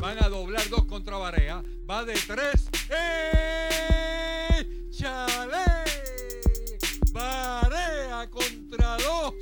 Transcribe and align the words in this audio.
Van 0.00 0.22
a 0.22 0.28
doblar 0.28 0.68
dos 0.68 0.84
contra 0.84 1.16
Barea. 1.16 1.60
Va 1.90 2.04
de 2.04 2.14
tres. 2.14 2.68
¡Eh! 2.88 4.64
¡Chale! 4.90 5.56
Barea 7.10 8.30
contra 8.30 8.96
dos. 8.98 9.34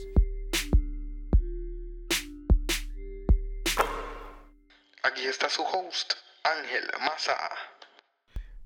Aquí 5.02 5.26
está 5.26 5.50
su 5.50 5.62
host, 5.62 6.14
Ángel 6.42 6.84
Maza. 7.00 7.36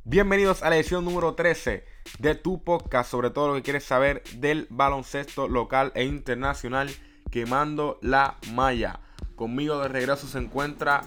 Bienvenidos 0.05 0.63
a 0.63 0.71
la 0.71 0.77
edición 0.77 1.05
número 1.05 1.35
13 1.35 1.85
de 2.21 2.35
tu 2.37 2.63
podcast 2.63 3.11
sobre 3.11 3.31
todo 3.31 3.49
lo 3.49 3.55
que 3.55 3.63
quieres 3.63 3.85
saber 3.85 4.23
del 4.35 4.69
baloncesto 4.71 5.49
local 5.49 5.91
e 5.97 6.05
internacional 6.05 6.89
quemando 7.33 7.99
la 8.01 8.39
malla. 8.53 9.01
Conmigo 9.35 9.81
de 9.81 9.89
regreso 9.89 10.29
se 10.29 10.39
encuentra 10.39 11.03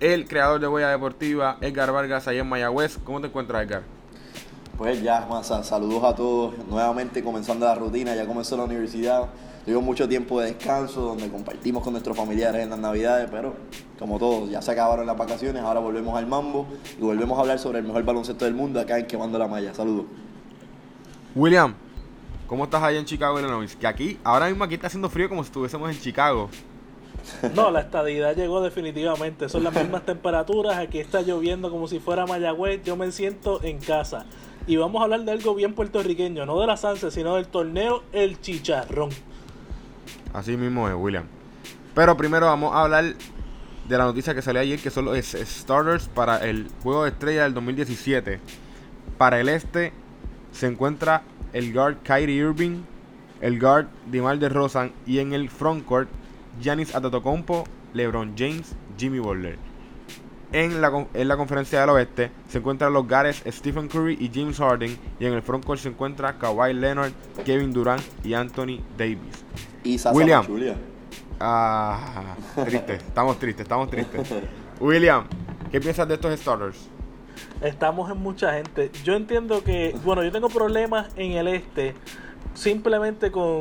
el 0.00 0.26
creador 0.26 0.60
de 0.60 0.66
Huella 0.66 0.88
Deportiva, 0.88 1.58
Edgar 1.60 1.92
Vargas, 1.92 2.26
allá 2.26 2.40
en 2.40 2.48
Mayagüez. 2.48 2.98
¿Cómo 3.04 3.20
te 3.20 3.26
encuentras, 3.26 3.62
Edgar? 3.62 3.82
Pues 4.78 5.02
ya, 5.02 5.26
Massa, 5.28 5.62
saludos 5.62 6.02
a 6.04 6.14
todos. 6.14 6.54
Nuevamente 6.66 7.22
comenzando 7.22 7.66
la 7.66 7.74
rutina, 7.74 8.16
ya 8.16 8.26
comenzó 8.26 8.56
la 8.56 8.64
universidad. 8.64 9.28
Tuvimos 9.64 9.84
mucho 9.84 10.08
tiempo 10.08 10.40
de 10.40 10.54
descanso 10.54 11.02
donde 11.02 11.28
compartimos 11.28 11.82
con 11.82 11.92
nuestros 11.92 12.16
familiares 12.16 12.62
en 12.62 12.70
las 12.70 12.78
navidades, 12.78 13.28
pero 13.30 13.54
como 13.98 14.18
todos, 14.18 14.48
ya 14.48 14.62
se 14.62 14.70
acabaron 14.70 15.06
las 15.06 15.18
vacaciones, 15.18 15.62
ahora 15.62 15.80
volvemos 15.80 16.16
al 16.16 16.26
mambo 16.26 16.66
y 16.98 17.02
volvemos 17.02 17.36
a 17.36 17.42
hablar 17.42 17.58
sobre 17.58 17.80
el 17.80 17.84
mejor 17.84 18.02
baloncesto 18.02 18.46
del 18.46 18.54
mundo 18.54 18.80
acá 18.80 18.98
en 18.98 19.06
Quemando 19.06 19.38
la 19.38 19.48
Malla. 19.48 19.74
Saludos. 19.74 20.06
William, 21.34 21.74
¿cómo 22.46 22.64
estás 22.64 22.82
allá 22.82 22.98
en 22.98 23.04
Chicago, 23.04 23.38
Illinois? 23.38 23.76
Que 23.76 23.86
aquí, 23.86 24.18
ahora 24.24 24.46
mismo 24.48 24.64
aquí 24.64 24.74
está 24.74 24.86
haciendo 24.86 25.10
frío 25.10 25.28
como 25.28 25.42
si 25.42 25.48
estuviésemos 25.48 25.90
en 25.90 26.00
Chicago. 26.00 26.48
No, 27.54 27.70
la 27.70 27.80
estadidad 27.80 28.36
llegó 28.36 28.60
definitivamente. 28.62 29.48
Son 29.48 29.64
las 29.64 29.74
mismas 29.74 30.04
temperaturas. 30.04 30.78
Aquí 30.78 30.98
está 30.98 31.22
lloviendo 31.22 31.70
como 31.70 31.88
si 31.88 31.98
fuera 31.98 32.26
Mayagüez. 32.26 32.82
Yo 32.84 32.96
me 32.96 33.10
siento 33.12 33.62
en 33.62 33.78
casa. 33.78 34.26
Y 34.66 34.76
vamos 34.76 35.00
a 35.00 35.04
hablar 35.04 35.24
de 35.24 35.32
algo 35.32 35.54
bien 35.54 35.74
puertorriqueño. 35.74 36.46
No 36.46 36.60
de 36.60 36.66
la 36.66 36.76
Sanse, 36.76 37.10
sino 37.10 37.36
del 37.36 37.46
torneo 37.46 38.02
El 38.12 38.40
Chicharrón. 38.40 39.10
Así 40.32 40.56
mismo 40.56 40.88
es, 40.88 40.94
William. 40.94 41.24
Pero 41.94 42.16
primero 42.16 42.46
vamos 42.46 42.74
a 42.74 42.82
hablar 42.82 43.04
de 43.88 43.98
la 43.98 44.04
noticia 44.04 44.34
que 44.34 44.42
salió 44.42 44.60
ayer, 44.60 44.78
que 44.78 44.90
son 44.90 45.06
los 45.06 45.18
starters 45.18 46.08
para 46.08 46.38
el 46.48 46.68
Juego 46.82 47.04
de 47.04 47.10
Estrella 47.10 47.42
del 47.42 47.54
2017. 47.54 48.38
Para 49.18 49.40
el 49.40 49.48
este 49.48 49.92
se 50.52 50.66
encuentra 50.66 51.22
el 51.52 51.72
guard 51.72 51.96
Kyrie 52.04 52.36
Irving, 52.36 52.82
el 53.40 53.58
guard 53.58 53.86
Dimar 54.06 54.38
de 54.38 54.48
Rosan 54.48 54.92
y 55.06 55.18
en 55.18 55.32
el 55.32 55.50
frontcourt 55.50 56.08
Giannis 56.60 56.94
Antetokounmpo, 56.94 57.64
LeBron 57.94 58.34
James, 58.36 58.74
Jimmy 58.98 59.18
Butler. 59.18 59.58
En 60.52 60.80
la, 60.80 61.06
en 61.14 61.28
la 61.28 61.36
conferencia 61.36 61.80
del 61.80 61.90
oeste 61.90 62.32
se 62.48 62.58
encuentran 62.58 62.92
los 62.92 63.06
guards 63.06 63.42
Stephen 63.46 63.86
Curry 63.86 64.16
y 64.18 64.30
James 64.34 64.58
Harden 64.58 64.98
y 65.20 65.26
en 65.26 65.32
el 65.32 65.42
frontcourt 65.42 65.80
se 65.80 65.88
encuentra 65.88 66.38
Kawhi 66.38 66.74
Leonard, 66.74 67.12
Kevin 67.44 67.72
Durant 67.72 68.02
y 68.24 68.34
Anthony 68.34 68.80
Davis. 68.98 69.44
Y 69.84 69.96
Sasa 69.96 70.16
William. 70.16 70.44
Ah, 71.38 72.34
triste, 72.64 72.94
estamos 72.96 73.38
tristes, 73.38 73.62
estamos 73.62 73.88
tristes. 73.88 74.28
William, 74.80 75.24
¿qué 75.70 75.80
piensas 75.80 76.08
de 76.08 76.14
estos 76.14 76.38
starters? 76.38 76.88
Estamos 77.62 78.10
en 78.10 78.18
mucha 78.18 78.52
gente. 78.54 78.90
Yo 79.04 79.14
entiendo 79.14 79.62
que, 79.62 79.96
bueno, 80.04 80.24
yo 80.24 80.32
tengo 80.32 80.48
problemas 80.48 81.08
en 81.16 81.32
el 81.32 81.48
este 81.48 81.94
simplemente 82.54 83.30
con 83.30 83.60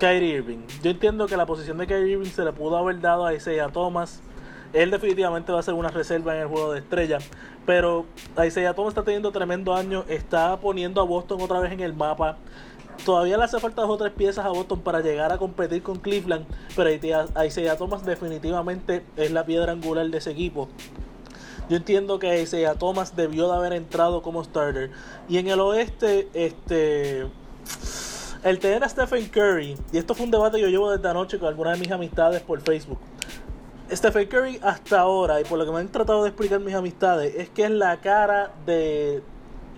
Kyrie 0.00 0.38
Irving. 0.38 0.66
Yo 0.82 0.90
entiendo 0.90 1.26
que 1.26 1.36
la 1.36 1.44
posición 1.44 1.76
de 1.76 1.86
Kyrie 1.86 2.14
Irving 2.14 2.30
se 2.30 2.42
le 2.42 2.52
pudo 2.52 2.76
haber 2.78 3.00
dado 3.00 3.26
a 3.26 3.34
Isaiah 3.34 3.68
Thomas. 3.68 4.22
Él 4.72 4.90
definitivamente 4.90 5.52
va 5.52 5.60
a 5.60 5.62
ser 5.62 5.74
una 5.74 5.90
reserva 5.90 6.34
en 6.34 6.42
el 6.42 6.48
juego 6.48 6.72
de 6.72 6.78
estrella. 6.78 7.18
Pero 7.66 8.06
Isaiah 8.44 8.72
Thomas 8.72 8.92
está 8.92 9.04
teniendo 9.04 9.30
tremendo 9.30 9.74
año. 9.74 10.04
Está 10.08 10.58
poniendo 10.58 11.02
a 11.02 11.04
Boston 11.04 11.40
otra 11.42 11.60
vez 11.60 11.72
en 11.72 11.80
el 11.80 11.92
mapa. 11.92 12.38
Todavía 13.04 13.36
le 13.36 13.44
hace 13.44 13.60
falta 13.60 13.82
dos 13.82 13.90
o 13.90 13.96
tres 13.98 14.12
piezas 14.12 14.44
a 14.46 14.48
Boston 14.48 14.80
para 14.80 15.00
llegar 15.00 15.32
a 15.32 15.38
competir 15.38 15.82
con 15.82 15.98
Cleveland. 15.98 16.46
Pero 16.74 16.90
Isaiah 16.90 17.76
Thomas 17.76 18.04
definitivamente 18.04 19.04
es 19.16 19.30
la 19.30 19.44
piedra 19.44 19.72
angular 19.72 20.08
de 20.08 20.16
ese 20.16 20.30
equipo. 20.30 20.70
Yo 21.68 21.76
entiendo 21.76 22.18
que 22.18 22.40
Isaiah 22.40 22.74
Thomas 22.74 23.14
debió 23.16 23.48
de 23.48 23.56
haber 23.56 23.74
entrado 23.74 24.22
como 24.22 24.42
starter. 24.42 24.90
Y 25.28 25.36
en 25.36 25.48
el 25.48 25.60
oeste, 25.60 26.28
este. 26.32 27.26
El 28.42 28.58
tener 28.58 28.82
a 28.82 28.88
Stephen 28.88 29.28
Curry, 29.28 29.76
y 29.92 29.98
esto 29.98 30.14
fue 30.14 30.24
un 30.24 30.30
debate 30.30 30.56
que 30.56 30.62
yo 30.62 30.68
llevo 30.68 30.90
desde 30.90 31.06
anoche 31.06 31.38
con 31.38 31.48
algunas 31.48 31.74
de 31.74 31.80
mis 31.80 31.92
amistades 31.92 32.40
por 32.40 32.58
Facebook. 32.62 32.98
Stephen 33.92 34.28
Curry 34.28 34.58
hasta 34.62 35.00
ahora, 35.00 35.40
y 35.40 35.44
por 35.44 35.58
lo 35.58 35.66
que 35.66 35.72
me 35.72 35.80
han 35.80 35.88
tratado 35.88 36.22
de 36.22 36.30
explicar 36.30 36.58
mis 36.60 36.74
amistades, 36.74 37.34
es 37.36 37.50
que 37.50 37.64
es 37.64 37.70
la 37.70 38.00
cara 38.00 38.50
de 38.64 39.22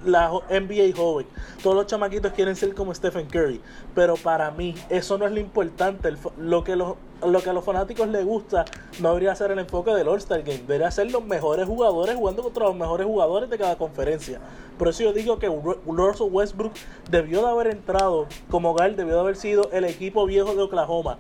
la 0.04 0.30
NBA 0.48 0.96
joven. 0.96 1.26
Todos 1.60 1.74
los 1.74 1.86
chamaquitos 1.86 2.32
quieren 2.34 2.54
ser 2.54 2.72
como 2.72 2.94
Stephen 2.94 3.26
Curry, 3.26 3.60
pero 3.96 4.14
para 4.14 4.52
mí 4.52 4.76
eso 4.90 5.18
no 5.18 5.26
es 5.26 5.32
lo 5.32 5.40
importante. 5.40 6.14
Lo, 6.38 6.62
que 6.62 6.76
los, 6.76 6.94
lo 7.26 7.40
que 7.42 7.50
a 7.50 7.52
los 7.52 7.64
fanáticos 7.64 8.08
les 8.08 8.24
gusta 8.24 8.64
no 9.00 9.08
debería 9.10 9.34
ser 9.34 9.50
el 9.50 9.58
enfoque 9.58 9.92
del 9.92 10.08
All-Star 10.08 10.42
Game, 10.42 10.62
debería 10.66 10.90
ser 10.90 11.10
los 11.10 11.24
mejores 11.24 11.66
jugadores 11.66 12.16
jugando 12.16 12.42
contra 12.42 12.64
los 12.66 12.74
mejores 12.76 13.06
jugadores 13.06 13.48
de 13.50 13.58
cada 13.58 13.76
conferencia. 13.76 14.40
Por 14.78 14.88
eso 14.88 15.02
yo 15.04 15.12
digo 15.12 15.38
que 15.38 15.48
Ru- 15.48 15.78
Russell 15.86 16.28
Westbrook 16.30 16.72
debió 17.10 17.42
de 17.42 17.48
haber 17.48 17.66
entrado 17.68 18.26
como 18.50 18.72
guard, 18.72 18.94
debió 18.96 19.14
de 19.14 19.20
haber 19.20 19.36
sido 19.36 19.70
el 19.72 19.84
equipo 19.84 20.26
viejo 20.26 20.54
de 20.54 20.62
Oklahoma. 20.62 21.18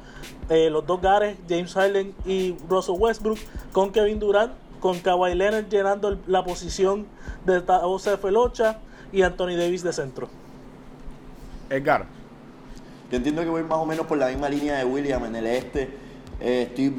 Eh, 0.48 0.70
los 0.70 0.86
dos 0.86 1.00
guards, 1.00 1.36
James 1.48 1.72
Harden 1.74 2.14
y 2.26 2.56
Russell 2.68 2.96
Westbrook, 2.98 3.38
con 3.72 3.92
Kevin 3.92 4.18
Durant, 4.18 4.52
con 4.80 4.98
Kawhi 4.98 5.34
Leonard 5.34 5.68
llenando 5.68 6.18
la 6.26 6.42
posición 6.42 7.06
de 7.46 7.60
Joseph 7.60 8.20
Felocha 8.20 8.78
y 9.12 9.22
Anthony 9.22 9.54
Davis 9.56 9.84
de 9.84 9.92
centro. 9.92 10.28
Edgar, 11.70 12.06
Yo 13.12 13.18
entiendo 13.18 13.42
que 13.42 13.50
voy 13.50 13.62
más 13.62 13.76
o 13.76 13.84
menos 13.84 14.06
por 14.06 14.16
la 14.16 14.28
misma 14.28 14.48
línea 14.48 14.78
de 14.78 14.86
William 14.86 15.22
en 15.26 15.36
el 15.36 15.46
este. 15.46 15.82
Eh, 16.40 16.68
estoy 16.70 16.94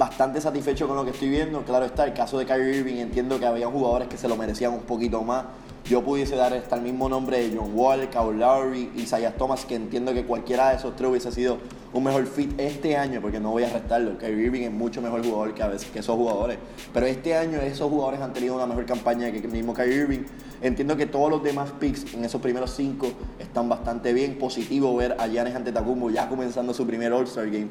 bastante 0.00 0.40
satisfecho 0.40 0.88
con 0.88 0.96
lo 0.96 1.04
que 1.04 1.10
estoy 1.10 1.28
viendo. 1.28 1.62
Claro 1.62 1.84
está, 1.84 2.04
el 2.04 2.14
caso 2.14 2.38
de 2.38 2.46
Kyrie 2.46 2.78
Irving, 2.78 2.94
entiendo 2.94 3.38
que 3.38 3.44
había 3.44 3.66
jugadores 3.66 4.08
que 4.08 4.16
se 4.16 4.28
lo 4.28 4.34
merecían 4.34 4.72
un 4.72 4.80
poquito 4.80 5.22
más. 5.22 5.44
Yo 5.84 6.02
pudiese 6.02 6.36
dar 6.36 6.54
hasta 6.54 6.76
el 6.76 6.82
mismo 6.82 7.06
nombre 7.10 7.36
de 7.36 7.54
John 7.54 7.72
Wall, 7.74 8.08
Kyle 8.08 8.38
Lowry, 8.38 8.92
Isaiah 8.96 9.34
Thomas, 9.36 9.66
que 9.66 9.74
entiendo 9.74 10.14
que 10.14 10.24
cualquiera 10.24 10.70
de 10.70 10.76
esos 10.76 10.96
tres 10.96 11.10
hubiese 11.10 11.30
sido 11.32 11.58
un 11.92 12.04
mejor 12.04 12.24
fit 12.26 12.58
este 12.58 12.96
año, 12.96 13.20
porque 13.20 13.40
no 13.40 13.50
voy 13.50 13.64
a 13.64 13.68
restarlo. 13.68 14.16
Kyrie 14.16 14.46
Irving 14.46 14.62
es 14.62 14.72
mucho 14.72 15.02
mejor 15.02 15.22
jugador 15.22 15.52
que, 15.52 15.62
a 15.62 15.66
veces, 15.66 15.90
que 15.90 15.98
esos 15.98 16.16
jugadores. 16.16 16.56
Pero 16.94 17.04
este 17.04 17.36
año 17.36 17.60
esos 17.60 17.90
jugadores 17.90 18.22
han 18.22 18.32
tenido 18.32 18.54
una 18.54 18.64
mejor 18.64 18.86
campaña 18.86 19.30
que 19.30 19.38
el 19.38 19.48
mismo 19.48 19.74
Kyrie 19.74 19.96
Irving. 19.96 20.20
Entiendo 20.62 20.96
que 20.96 21.04
todos 21.04 21.28
los 21.28 21.42
demás 21.42 21.72
picks 21.78 22.14
en 22.14 22.24
esos 22.24 22.40
primeros 22.40 22.70
cinco 22.70 23.08
están 23.38 23.68
bastante 23.68 24.14
bien. 24.14 24.38
Positivo 24.38 24.96
ver 24.96 25.16
a 25.18 25.26
Giannis 25.26 25.56
Antetokounmpo 25.56 26.08
ya 26.08 26.26
comenzando 26.26 26.72
su 26.72 26.86
primer 26.86 27.12
All-Star 27.12 27.50
Game. 27.50 27.68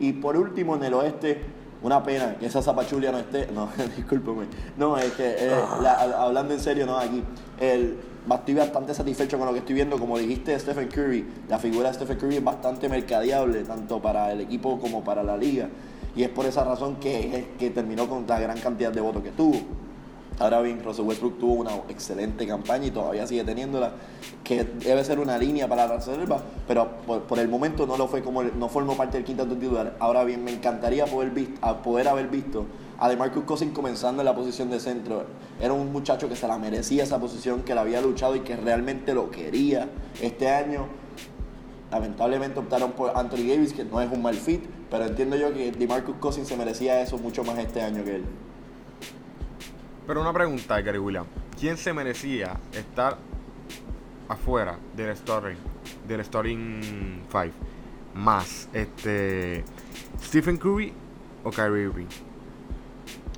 Y 0.00 0.14
por 0.14 0.36
último, 0.36 0.76
en 0.76 0.84
el 0.84 0.94
oeste, 0.94 1.59
una 1.82 2.02
pena 2.02 2.36
que 2.38 2.46
esa 2.46 2.62
zapachulia 2.62 3.10
no 3.12 3.18
esté. 3.18 3.48
No, 3.52 3.68
discúlpeme. 3.96 4.46
No, 4.76 4.96
es 4.98 5.12
que 5.12 5.34
eh, 5.38 5.50
la- 5.82 6.00
hablando 6.22 6.54
en 6.54 6.60
serio, 6.60 6.86
no, 6.86 6.98
aquí. 6.98 7.22
El, 7.58 7.98
estoy 8.32 8.54
bastante 8.54 8.94
satisfecho 8.94 9.38
con 9.38 9.46
lo 9.46 9.52
que 9.52 9.60
estoy 9.60 9.74
viendo. 9.74 9.98
Como 9.98 10.18
dijiste, 10.18 10.58
Stephen 10.58 10.88
Curry, 10.88 11.26
la 11.48 11.58
figura 11.58 11.88
de 11.88 11.94
Stephen 11.94 12.18
Curry 12.18 12.36
es 12.36 12.44
bastante 12.44 12.88
mercadeable, 12.88 13.62
tanto 13.62 14.00
para 14.00 14.32
el 14.32 14.40
equipo 14.42 14.78
como 14.78 15.02
para 15.02 15.22
la 15.22 15.36
liga. 15.36 15.68
Y 16.16 16.22
es 16.24 16.28
por 16.28 16.44
esa 16.46 16.64
razón 16.64 16.96
que, 16.96 17.48
que 17.58 17.70
terminó 17.70 18.08
con 18.08 18.26
la 18.26 18.38
gran 18.40 18.58
cantidad 18.58 18.92
de 18.92 19.00
votos 19.00 19.22
que 19.22 19.30
tuvo. 19.30 19.58
Ahora 20.40 20.62
bien, 20.62 20.82
Russell 20.82 21.04
Westbrook 21.04 21.38
tuvo 21.38 21.52
una 21.54 21.70
excelente 21.90 22.46
campaña 22.46 22.86
y 22.86 22.90
todavía 22.90 23.26
sigue 23.26 23.44
teniéndola, 23.44 23.92
que 24.42 24.64
debe 24.64 25.04
ser 25.04 25.18
una 25.18 25.36
línea 25.36 25.68
para 25.68 25.86
la 25.86 25.96
reserva, 25.96 26.42
pero 26.66 26.88
por, 27.06 27.22
por 27.24 27.38
el 27.38 27.46
momento 27.48 27.86
no 27.86 27.98
lo 27.98 28.08
fue 28.08 28.22
como 28.22 28.40
el- 28.40 28.58
no 28.58 28.70
formó 28.70 28.96
parte 28.96 29.18
del 29.18 29.24
quinteto 29.26 29.54
titular. 29.54 29.96
Ahora 30.00 30.24
bien, 30.24 30.42
me 30.42 30.50
encantaría 30.50 31.04
poder, 31.04 31.30
vis- 31.30 31.50
a 31.60 31.82
poder 31.82 32.08
haber 32.08 32.28
visto 32.28 32.64
a 32.98 33.10
DeMarcus 33.10 33.44
Cousins 33.44 33.74
comenzando 33.74 34.22
en 34.22 34.26
la 34.26 34.34
posición 34.34 34.70
de 34.70 34.80
centro. 34.80 35.24
Era 35.60 35.74
un 35.74 35.92
muchacho 35.92 36.26
que 36.28 36.36
se 36.36 36.48
la 36.48 36.56
merecía 36.58 37.02
esa 37.04 37.18
posición, 37.20 37.60
que 37.62 37.74
la 37.74 37.82
había 37.82 38.00
luchado 38.00 38.34
y 38.34 38.40
que 38.40 38.56
realmente 38.56 39.12
lo 39.12 39.30
quería. 39.30 39.88
Este 40.22 40.48
año 40.48 40.86
lamentablemente 41.90 42.58
optaron 42.60 42.92
por 42.92 43.16
Anthony 43.16 43.46
Davis, 43.48 43.72
que 43.74 43.84
no 43.84 44.00
es 44.00 44.10
un 44.10 44.22
mal 44.22 44.34
fit, 44.36 44.64
pero 44.90 45.04
entiendo 45.04 45.36
yo 45.36 45.52
que 45.52 45.70
DeMarcus 45.72 46.16
Cousins 46.16 46.48
se 46.48 46.56
merecía 46.56 47.00
eso 47.02 47.18
mucho 47.18 47.44
más 47.44 47.58
este 47.58 47.82
año 47.82 48.02
que 48.04 48.16
él. 48.16 48.24
Pero 50.10 50.22
una 50.22 50.32
pregunta, 50.32 50.80
Gary 50.80 50.98
William. 50.98 51.24
¿Quién 51.56 51.76
se 51.76 51.92
merecía 51.92 52.58
estar 52.72 53.16
afuera 54.28 54.76
del 54.96 55.16
starting, 55.16 55.54
del 56.08 56.24
starting 56.24 57.22
five? 57.28 57.52
Más, 58.12 58.68
este, 58.72 59.62
Stephen 60.20 60.56
Curry 60.56 60.92
o 61.44 61.50
Kyrie 61.52 61.84
Irving. 61.84 62.08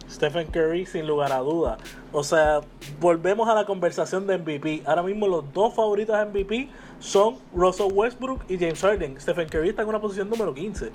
Stephen 0.08 0.46
Curry 0.46 0.86
sin 0.86 1.06
lugar 1.06 1.32
a 1.32 1.40
duda. 1.40 1.76
O 2.10 2.24
sea, 2.24 2.62
volvemos 2.98 3.50
a 3.50 3.54
la 3.54 3.66
conversación 3.66 4.26
de 4.26 4.38
MVP. 4.38 4.82
Ahora 4.86 5.02
mismo 5.02 5.28
los 5.28 5.52
dos 5.52 5.74
favoritos 5.74 6.16
a 6.16 6.24
MVP 6.24 6.70
son 7.00 7.36
Russell 7.54 7.92
Westbrook 7.92 8.44
y 8.48 8.56
James 8.56 8.80
Harden. 8.80 9.20
Stephen 9.20 9.46
Curry 9.46 9.68
está 9.68 9.82
en 9.82 9.88
una 9.90 10.00
posición 10.00 10.30
número 10.30 10.54
15. 10.54 10.90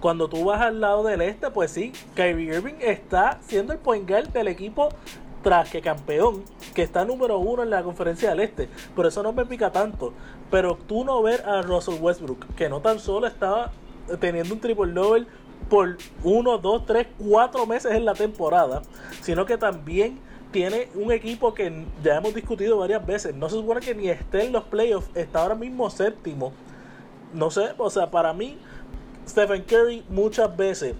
Cuando 0.00 0.28
tú 0.28 0.44
vas 0.46 0.60
al 0.60 0.80
lado 0.80 1.02
del 1.02 1.20
este, 1.20 1.50
pues 1.50 1.70
sí, 1.70 1.92
Kyrie 2.14 2.56
Irving 2.56 2.74
está 2.80 3.38
siendo 3.42 3.72
el 3.72 3.78
point 3.78 4.08
guard 4.08 4.28
del 4.28 4.48
equipo 4.48 4.88
tras 5.42 5.70
que 5.70 5.80
campeón, 5.80 6.42
que 6.74 6.82
está 6.82 7.04
número 7.04 7.38
uno 7.38 7.62
en 7.62 7.70
la 7.70 7.82
conferencia 7.82 8.30
del 8.30 8.40
este. 8.40 8.68
Por 8.94 9.06
eso 9.06 9.22
no 9.22 9.32
me 9.32 9.46
pica 9.46 9.70
tanto. 9.70 10.12
Pero 10.50 10.76
tú 10.76 11.04
no 11.04 11.22
ver 11.22 11.42
a 11.46 11.62
Russell 11.62 12.00
Westbrook, 12.00 12.54
que 12.54 12.68
no 12.68 12.80
tan 12.80 12.98
solo 12.98 13.26
estaba 13.26 13.72
teniendo 14.18 14.54
un 14.54 14.60
triple 14.60 14.92
double 14.92 15.26
por 15.68 15.96
uno, 16.24 16.58
dos, 16.58 16.84
tres, 16.86 17.06
cuatro 17.18 17.66
meses 17.66 17.92
en 17.92 18.04
la 18.04 18.14
temporada, 18.14 18.82
sino 19.20 19.46
que 19.46 19.56
también 19.56 20.18
tiene 20.50 20.88
un 20.94 21.12
equipo 21.12 21.54
que 21.54 21.84
ya 22.02 22.16
hemos 22.16 22.34
discutido 22.34 22.78
varias 22.78 23.06
veces. 23.06 23.34
No 23.34 23.48
se 23.48 23.56
supone 23.56 23.80
que 23.80 23.94
ni 23.94 24.08
esté 24.08 24.46
en 24.46 24.52
los 24.52 24.64
playoffs, 24.64 25.08
está 25.14 25.42
ahora 25.42 25.54
mismo 25.54 25.88
séptimo. 25.90 26.52
No 27.32 27.50
sé, 27.50 27.68
o 27.78 27.88
sea, 27.90 28.10
para 28.10 28.32
mí, 28.32 28.58
Stephen 29.28 29.62
Curry 29.62 30.04
muchas 30.08 30.56
veces, 30.56 30.94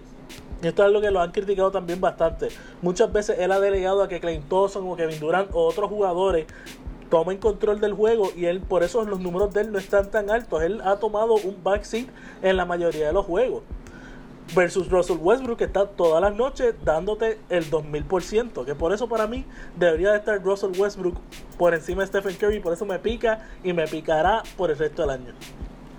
y 0.62 0.66
esto 0.66 0.84
es 0.84 0.92
lo 0.92 1.00
que 1.00 1.10
lo 1.10 1.20
han 1.20 1.32
criticado 1.32 1.70
también 1.70 2.00
bastante, 2.00 2.48
muchas 2.82 3.12
veces 3.12 3.38
él 3.38 3.52
ha 3.52 3.60
delegado 3.60 4.02
a 4.02 4.08
que 4.08 4.20
Clay 4.20 4.40
Thompson 4.48 4.86
o 4.88 4.96
Kevin 4.96 5.18
Durant 5.18 5.50
o 5.52 5.66
otros 5.66 5.88
jugadores 5.88 6.46
tomen 7.10 7.38
control 7.38 7.80
del 7.80 7.92
juego 7.92 8.30
y 8.36 8.46
él 8.46 8.60
por 8.60 8.82
eso 8.82 9.04
los 9.04 9.20
números 9.20 9.52
de 9.52 9.62
él 9.62 9.72
no 9.72 9.78
están 9.78 10.10
tan 10.10 10.30
altos. 10.30 10.62
Él 10.62 10.80
ha 10.84 10.96
tomado 10.96 11.34
un 11.34 11.56
backseat 11.62 12.06
en 12.40 12.56
la 12.56 12.64
mayoría 12.64 13.08
de 13.08 13.12
los 13.12 13.26
juegos 13.26 13.62
versus 14.54 14.88
Russell 14.90 15.18
Westbrook 15.20 15.58
que 15.58 15.64
está 15.64 15.86
todas 15.86 16.20
las 16.20 16.34
noches 16.34 16.74
dándote 16.84 17.38
el 17.48 17.70
2000%, 17.70 18.64
que 18.64 18.74
por 18.74 18.92
eso 18.92 19.08
para 19.08 19.26
mí 19.26 19.44
debería 19.76 20.12
de 20.12 20.18
estar 20.18 20.42
Russell 20.42 20.72
Westbrook 20.76 21.16
por 21.58 21.74
encima 21.74 22.02
de 22.02 22.08
Stephen 22.08 22.36
Curry, 22.36 22.60
por 22.60 22.72
eso 22.72 22.84
me 22.84 22.98
pica 22.98 23.46
y 23.62 23.72
me 23.72 23.86
picará 23.86 24.42
por 24.56 24.70
el 24.70 24.78
resto 24.78 25.02
del 25.02 25.10
año. 25.10 25.32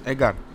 Edgar. 0.05 0.50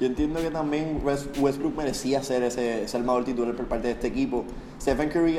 Yo 0.00 0.06
entiendo 0.06 0.40
que 0.40 0.50
también 0.50 1.02
Westbrook 1.04 1.76
merecía 1.76 2.22
ser 2.22 2.42
ese, 2.42 2.84
ese 2.84 2.96
armador 2.96 3.26
titular 3.26 3.54
por 3.54 3.66
parte 3.66 3.88
de 3.88 3.92
este 3.92 4.06
equipo. 4.06 4.46
Stephen 4.80 5.10
Curry, 5.10 5.38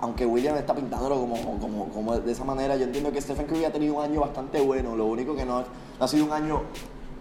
aunque 0.00 0.24
William 0.24 0.56
está 0.56 0.74
pintándolo 0.74 1.16
como, 1.16 1.58
como, 1.60 1.88
como 1.90 2.18
de 2.18 2.32
esa 2.32 2.42
manera, 2.42 2.74
yo 2.76 2.84
entiendo 2.84 3.12
que 3.12 3.20
Stephen 3.20 3.44
Curry 3.46 3.66
ha 3.66 3.70
tenido 3.70 3.96
un 3.96 4.02
año 4.02 4.22
bastante 4.22 4.62
bueno. 4.62 4.96
Lo 4.96 5.04
único 5.04 5.36
que 5.36 5.44
no 5.44 5.62
ha 6.00 6.08
sido 6.08 6.24
un 6.24 6.32
año 6.32 6.62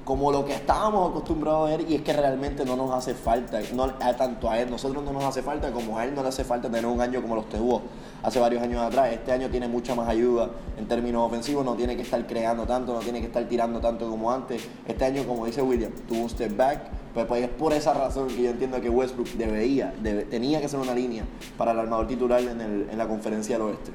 como 0.08 0.32
lo 0.32 0.46
que 0.46 0.54
estábamos 0.54 1.10
acostumbrados 1.10 1.68
a 1.68 1.76
ver 1.76 1.92
y 1.92 1.96
es 1.96 2.02
que 2.02 2.14
realmente 2.14 2.64
no 2.64 2.78
nos 2.78 2.92
hace 2.92 3.14
falta, 3.14 3.60
no, 3.76 3.94
tanto 3.94 4.50
a 4.50 4.58
él, 4.58 4.72
nosotros 4.72 5.04
no 5.04 5.12
nos 5.12 5.26
hace 5.26 5.44
falta 5.44 5.70
como 5.74 5.98
a 5.98 6.06
él 6.06 6.16
no 6.16 6.24
le 6.24 6.30
hace 6.30 6.46
falta 6.46 6.70
tener 6.70 6.86
un 6.86 7.02
año 7.02 7.22
como 7.22 7.36
los 7.36 7.50
tuvo 7.50 7.82
hace 8.24 8.40
varios 8.40 8.64
años 8.64 8.82
atrás. 8.82 9.12
Este 9.12 9.34
año 9.34 9.50
tiene 9.50 9.68
mucha 9.68 9.96
más 9.96 10.08
ayuda 10.08 10.50
en 10.78 10.88
términos 10.88 11.28
ofensivos, 11.28 11.66
no 11.66 11.74
tiene 11.76 11.98
que 11.98 12.04
estar 12.04 12.26
creando 12.26 12.66
tanto, 12.66 12.94
no 12.94 13.00
tiene 13.00 13.20
que 13.20 13.26
estar 13.26 13.44
tirando 13.50 13.82
tanto 13.82 14.10
como 14.10 14.32
antes. 14.32 14.66
Este 14.88 15.04
año, 15.04 15.26
como 15.26 15.46
dice 15.46 15.62
William, 15.62 15.92
tuvo 16.08 16.22
un 16.22 16.30
step 16.30 16.56
back, 16.56 16.84
pues, 17.14 17.26
pues 17.26 17.44
es 17.44 17.50
por 17.50 17.74
esa 17.74 17.94
razón 17.94 18.30
que 18.30 18.44
yo 18.44 18.52
entiendo 18.52 18.80
que 18.80 18.90
Westbrook 18.90 19.28
debería, 19.34 19.94
tenía 20.30 20.62
que 20.62 20.70
ser 20.70 20.80
una 20.80 20.96
línea 20.96 21.26
para 21.58 21.74
el 21.74 21.80
armador 21.80 22.08
titular 22.08 22.40
en, 22.40 22.62
el, 22.62 22.88
en 22.90 22.98
la 22.98 23.10
conferencia 23.10 23.58
del 23.58 23.68
oeste. 23.68 23.92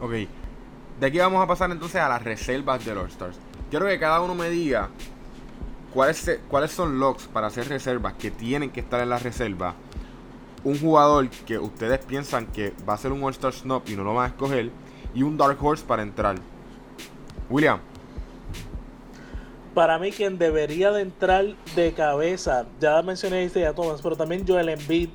Ok, 0.00 0.12
de 0.98 1.06
aquí 1.06 1.18
vamos 1.18 1.42
a 1.42 1.46
pasar 1.46 1.70
entonces 1.70 2.00
a 2.00 2.08
las 2.08 2.24
reservas 2.24 2.82
de 2.86 2.94
los 2.94 3.18
Stars 3.66 3.70
quiero 3.70 3.86
que 3.86 3.98
cada 3.98 4.20
uno 4.20 4.34
me 4.34 4.50
diga 4.50 4.88
cuáles, 5.92 6.40
cuáles 6.48 6.70
son 6.70 6.98
logs 6.98 7.26
para 7.26 7.48
hacer 7.48 7.68
reservas 7.68 8.14
que 8.14 8.30
tienen 8.30 8.70
que 8.70 8.80
estar 8.80 9.00
en 9.00 9.08
la 9.08 9.18
reserva. 9.18 9.74
Un 10.64 10.78
jugador 10.78 11.28
que 11.46 11.58
ustedes 11.58 11.98
piensan 12.00 12.46
que 12.46 12.74
va 12.88 12.94
a 12.94 12.98
ser 12.98 13.12
un 13.12 13.22
All-Star 13.22 13.52
Snob 13.52 13.82
y 13.86 13.94
no 13.94 14.04
lo 14.04 14.14
van 14.14 14.24
a 14.24 14.28
escoger. 14.28 14.70
Y 15.14 15.22
un 15.22 15.36
Dark 15.36 15.62
Horse 15.64 15.84
para 15.86 16.02
entrar. 16.02 16.36
William. 17.48 17.78
Para 19.74 19.98
mí 19.98 20.10
quien 20.10 20.38
debería 20.38 20.90
de 20.90 21.02
entrar 21.02 21.44
de 21.76 21.92
cabeza, 21.92 22.66
ya 22.80 23.00
mencioné 23.02 23.38
a 23.38 23.42
Isaiah 23.44 23.74
Thomas, 23.74 24.00
pero 24.02 24.16
también 24.16 24.44
Joel 24.46 24.70
Embiid 24.70 25.10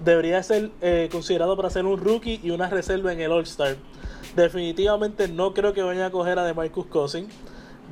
debería 0.00 0.42
ser 0.42 0.72
eh, 0.80 1.08
considerado 1.12 1.56
para 1.56 1.70
ser 1.70 1.84
un 1.84 1.98
rookie 1.98 2.40
y 2.42 2.50
una 2.50 2.68
reserva 2.68 3.12
en 3.12 3.20
el 3.20 3.30
All-Star. 3.30 3.76
Definitivamente 4.34 5.28
no 5.28 5.52
creo 5.52 5.74
que 5.74 5.82
vayan 5.82 6.04
a 6.04 6.10
coger 6.10 6.38
a 6.38 6.44
DeMarcus 6.44 6.86
Cousins 6.86 7.32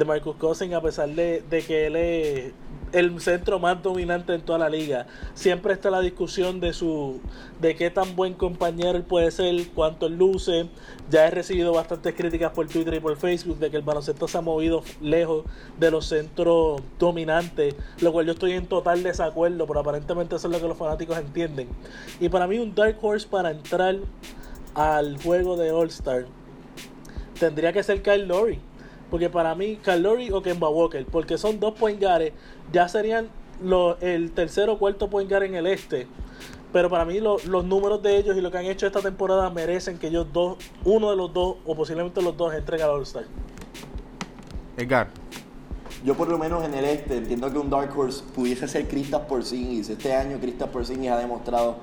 de 0.00 0.06
Marcus 0.06 0.34
Cousins, 0.36 0.72
a 0.72 0.80
pesar 0.80 1.10
de, 1.10 1.44
que 1.66 1.86
él 1.86 1.94
es 1.94 2.52
el 2.92 3.20
centro 3.20 3.58
más 3.58 3.82
dominante 3.82 4.34
en 4.34 4.40
toda 4.40 4.58
la 4.58 4.70
liga. 4.70 5.06
Siempre 5.34 5.74
está 5.74 5.90
la 5.90 6.00
discusión 6.00 6.58
de 6.58 6.72
su 6.72 7.20
de 7.60 7.76
qué 7.76 7.90
tan 7.90 8.16
buen 8.16 8.32
compañero 8.32 8.96
él 8.96 9.04
puede 9.04 9.30
ser, 9.30 9.54
cuánto 9.74 10.06
él 10.06 10.16
luce. 10.16 10.70
Ya 11.10 11.26
he 11.26 11.30
recibido 11.30 11.74
bastantes 11.74 12.14
críticas 12.14 12.50
por 12.52 12.66
Twitter 12.66 12.94
y 12.94 13.00
por 13.00 13.14
Facebook 13.18 13.58
de 13.58 13.70
que 13.70 13.76
el 13.76 13.82
baloncesto 13.82 14.26
se 14.26 14.38
ha 14.38 14.40
movido 14.40 14.82
lejos 15.02 15.44
de 15.78 15.90
los 15.90 16.06
centros 16.06 16.80
dominantes, 16.98 17.76
lo 18.00 18.10
cual 18.10 18.24
yo 18.24 18.32
estoy 18.32 18.52
en 18.52 18.66
total 18.66 19.02
desacuerdo, 19.02 19.66
pero 19.66 19.80
aparentemente 19.80 20.36
eso 20.36 20.48
es 20.48 20.52
lo 20.52 20.60
que 20.60 20.68
los 20.68 20.78
fanáticos 20.78 21.18
entienden. 21.18 21.68
Y 22.20 22.30
para 22.30 22.46
mí 22.46 22.58
un 22.58 22.74
Dark 22.74 22.96
Horse 23.02 23.28
para 23.28 23.50
entrar 23.50 23.98
al 24.74 25.22
juego 25.22 25.58
de 25.58 25.70
All 25.72 25.88
Star 25.88 26.24
tendría 27.38 27.72
que 27.72 27.82
ser 27.82 28.02
Kyle 28.02 28.26
Lowry 28.26 28.60
porque 29.10 29.28
para 29.28 29.54
mí, 29.54 29.76
Calori 29.76 30.30
o 30.30 30.40
Kemba 30.40 30.68
Walker, 30.68 31.04
porque 31.06 31.36
son 31.36 31.58
dos 31.58 31.74
point 31.74 32.00
ya 32.72 32.88
serían 32.88 33.28
el 34.00 34.32
tercero 34.32 34.74
o 34.74 34.78
cuarto 34.78 35.10
point 35.10 35.30
en 35.30 35.54
el 35.54 35.66
este. 35.66 36.06
Pero 36.72 36.88
para 36.88 37.04
mí 37.04 37.18
los 37.18 37.44
números 37.64 38.00
de 38.00 38.16
ellos 38.16 38.36
y 38.36 38.40
lo 38.40 38.50
que 38.52 38.58
han 38.58 38.66
hecho 38.66 38.86
esta 38.86 39.00
temporada 39.00 39.50
merecen 39.50 39.98
que 39.98 40.06
ellos 40.06 40.28
dos, 40.32 40.56
uno 40.84 41.10
de 41.10 41.16
los 41.16 41.32
dos 41.32 41.56
o 41.66 41.74
posiblemente 41.74 42.22
los 42.22 42.36
dos 42.36 42.54
entren 42.54 42.80
al 42.80 42.90
All-Star. 42.90 43.24
Edgar. 44.76 45.08
Yo 46.04 46.14
por 46.14 46.28
lo 46.28 46.38
menos 46.38 46.64
en 46.64 46.72
el 46.72 46.84
este 46.84 47.18
entiendo 47.18 47.52
que 47.52 47.58
un 47.58 47.68
Dark 47.68 47.90
Horse 47.98 48.22
pudiese 48.34 48.68
ser 48.68 48.86
Kristaps 48.86 49.26
Porzingis. 49.26 49.90
Este 49.90 50.14
año 50.14 50.38
Kristaps 50.38 50.72
Porzingis 50.72 51.10
ha 51.10 51.18
demostrado 51.18 51.78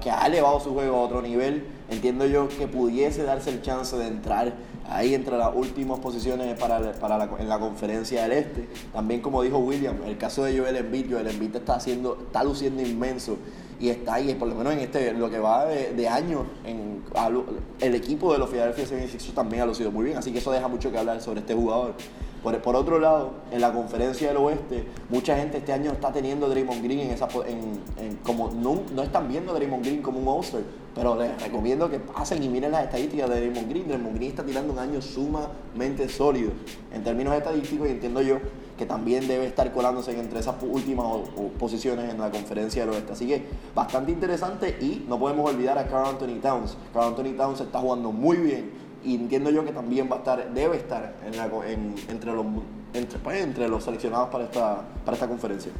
que 0.00 0.10
ha 0.10 0.26
elevado 0.26 0.58
su 0.58 0.72
juego 0.72 0.96
a 0.96 1.00
otro 1.02 1.20
nivel. 1.20 1.64
Entiendo 1.90 2.26
yo 2.26 2.48
que 2.48 2.66
pudiese 2.66 3.22
darse 3.22 3.50
el 3.50 3.60
chance 3.60 3.94
de 3.96 4.08
entrar 4.08 4.54
ahí 4.88 5.14
entre 5.14 5.36
las 5.36 5.50
últimas 5.54 6.00
posiciones 6.00 6.58
para, 6.58 6.80
la, 6.80 7.30
en 7.38 7.48
la 7.48 7.58
conferencia 7.58 8.22
del 8.22 8.32
Este. 8.32 8.68
También 8.92 9.20
como 9.20 9.42
dijo 9.42 9.58
William, 9.58 9.96
el 10.06 10.18
caso 10.18 10.44
de 10.44 10.58
Joel 10.58 10.76
Embiid, 10.76 11.12
Joel 11.12 11.28
Embiid 11.28 11.56
está 11.56 11.76
haciendo, 11.76 12.18
está 12.26 12.44
luciendo 12.44 12.82
inmenso 12.82 13.36
y 13.80 13.88
está 13.88 14.14
ahí, 14.14 14.34
por 14.34 14.48
lo 14.48 14.54
menos 14.54 14.74
en 14.74 14.78
este, 14.80 15.12
lo 15.12 15.28
que 15.28 15.40
va 15.40 15.66
de, 15.66 15.92
de 15.92 16.08
años, 16.08 16.42
en, 16.64 17.02
el 17.80 17.94
equipo 17.94 18.32
de 18.32 18.38
los 18.38 18.48
Philadelphia 18.48 18.86
76 18.86 19.34
también 19.34 19.62
ha 19.62 19.66
lucido 19.66 19.90
muy 19.90 20.04
bien, 20.04 20.16
así 20.16 20.32
que 20.32 20.38
eso 20.38 20.52
deja 20.52 20.68
mucho 20.68 20.92
que 20.92 20.98
hablar 20.98 21.20
sobre 21.20 21.40
este 21.40 21.54
jugador. 21.54 21.94
Por, 22.42 22.74
otro 22.74 22.98
lado, 22.98 23.34
en 23.52 23.60
la 23.60 23.72
conferencia 23.72 24.28
del 24.28 24.36
oeste, 24.38 24.84
mucha 25.10 25.36
gente 25.36 25.58
este 25.58 25.72
año 25.72 25.92
está 25.92 26.12
teniendo 26.12 26.48
Draymond 26.48 26.82
Green 26.82 27.00
en 27.00 27.10
esa 27.10 27.28
como 28.24 28.50
no, 28.50 29.02
están 29.02 29.28
viendo 29.28 29.52
Draymond 29.54 29.84
Green 29.84 30.02
como 30.02 30.18
un 30.18 30.26
All-Star, 30.26 30.62
pero 30.94 31.16
les 31.16 31.40
recomiendo 31.42 31.90
que 31.90 31.98
pasen 31.98 32.42
y 32.42 32.48
miren 32.48 32.72
las 32.72 32.84
estadísticas 32.84 33.30
de 33.30 33.36
Draymond 33.36 33.68
Green. 33.68 33.88
Draymond 33.88 34.16
Green 34.16 34.30
está 34.30 34.44
tirando 34.44 34.72
un 34.72 34.78
año 34.78 35.00
sumamente 35.00 36.08
sólido 36.08 36.52
en 36.92 37.02
términos 37.02 37.34
estadísticos 37.34 37.88
y 37.88 37.92
entiendo 37.92 38.20
yo 38.20 38.38
que 38.76 38.86
también 38.86 39.28
debe 39.28 39.46
estar 39.46 39.72
colándose 39.72 40.18
entre 40.18 40.40
esas 40.40 40.56
últimas 40.62 41.06
posiciones 41.58 42.10
en 42.10 42.18
la 42.18 42.30
conferencia 42.30 42.84
del 42.84 42.94
oeste. 42.94 43.12
Así 43.12 43.26
que 43.26 43.44
bastante 43.74 44.12
interesante 44.12 44.76
y 44.80 45.04
no 45.08 45.18
podemos 45.18 45.50
olvidar 45.50 45.78
a 45.78 45.86
Carl 45.86 46.08
Anthony 46.08 46.40
Towns. 46.40 46.76
Carl 46.92 47.08
Anthony 47.08 47.36
Towns 47.36 47.60
está 47.60 47.78
jugando 47.78 48.12
muy 48.12 48.38
bien 48.38 48.70
y 49.04 49.16
entiendo 49.16 49.50
yo 49.50 49.64
que 49.64 49.72
también 49.72 50.08
va 50.10 50.16
a 50.16 50.18
estar, 50.18 50.52
debe 50.52 50.76
estar 50.76 51.14
entre, 52.08 52.32
los, 52.32 52.46
pues, 53.22 53.42
entre, 53.42 53.68
los 53.68 53.84
seleccionados 53.84 54.28
para 54.28 54.44
esta, 54.44 54.82
para 55.04 55.14
esta 55.14 55.28
conferencia. 55.28 55.72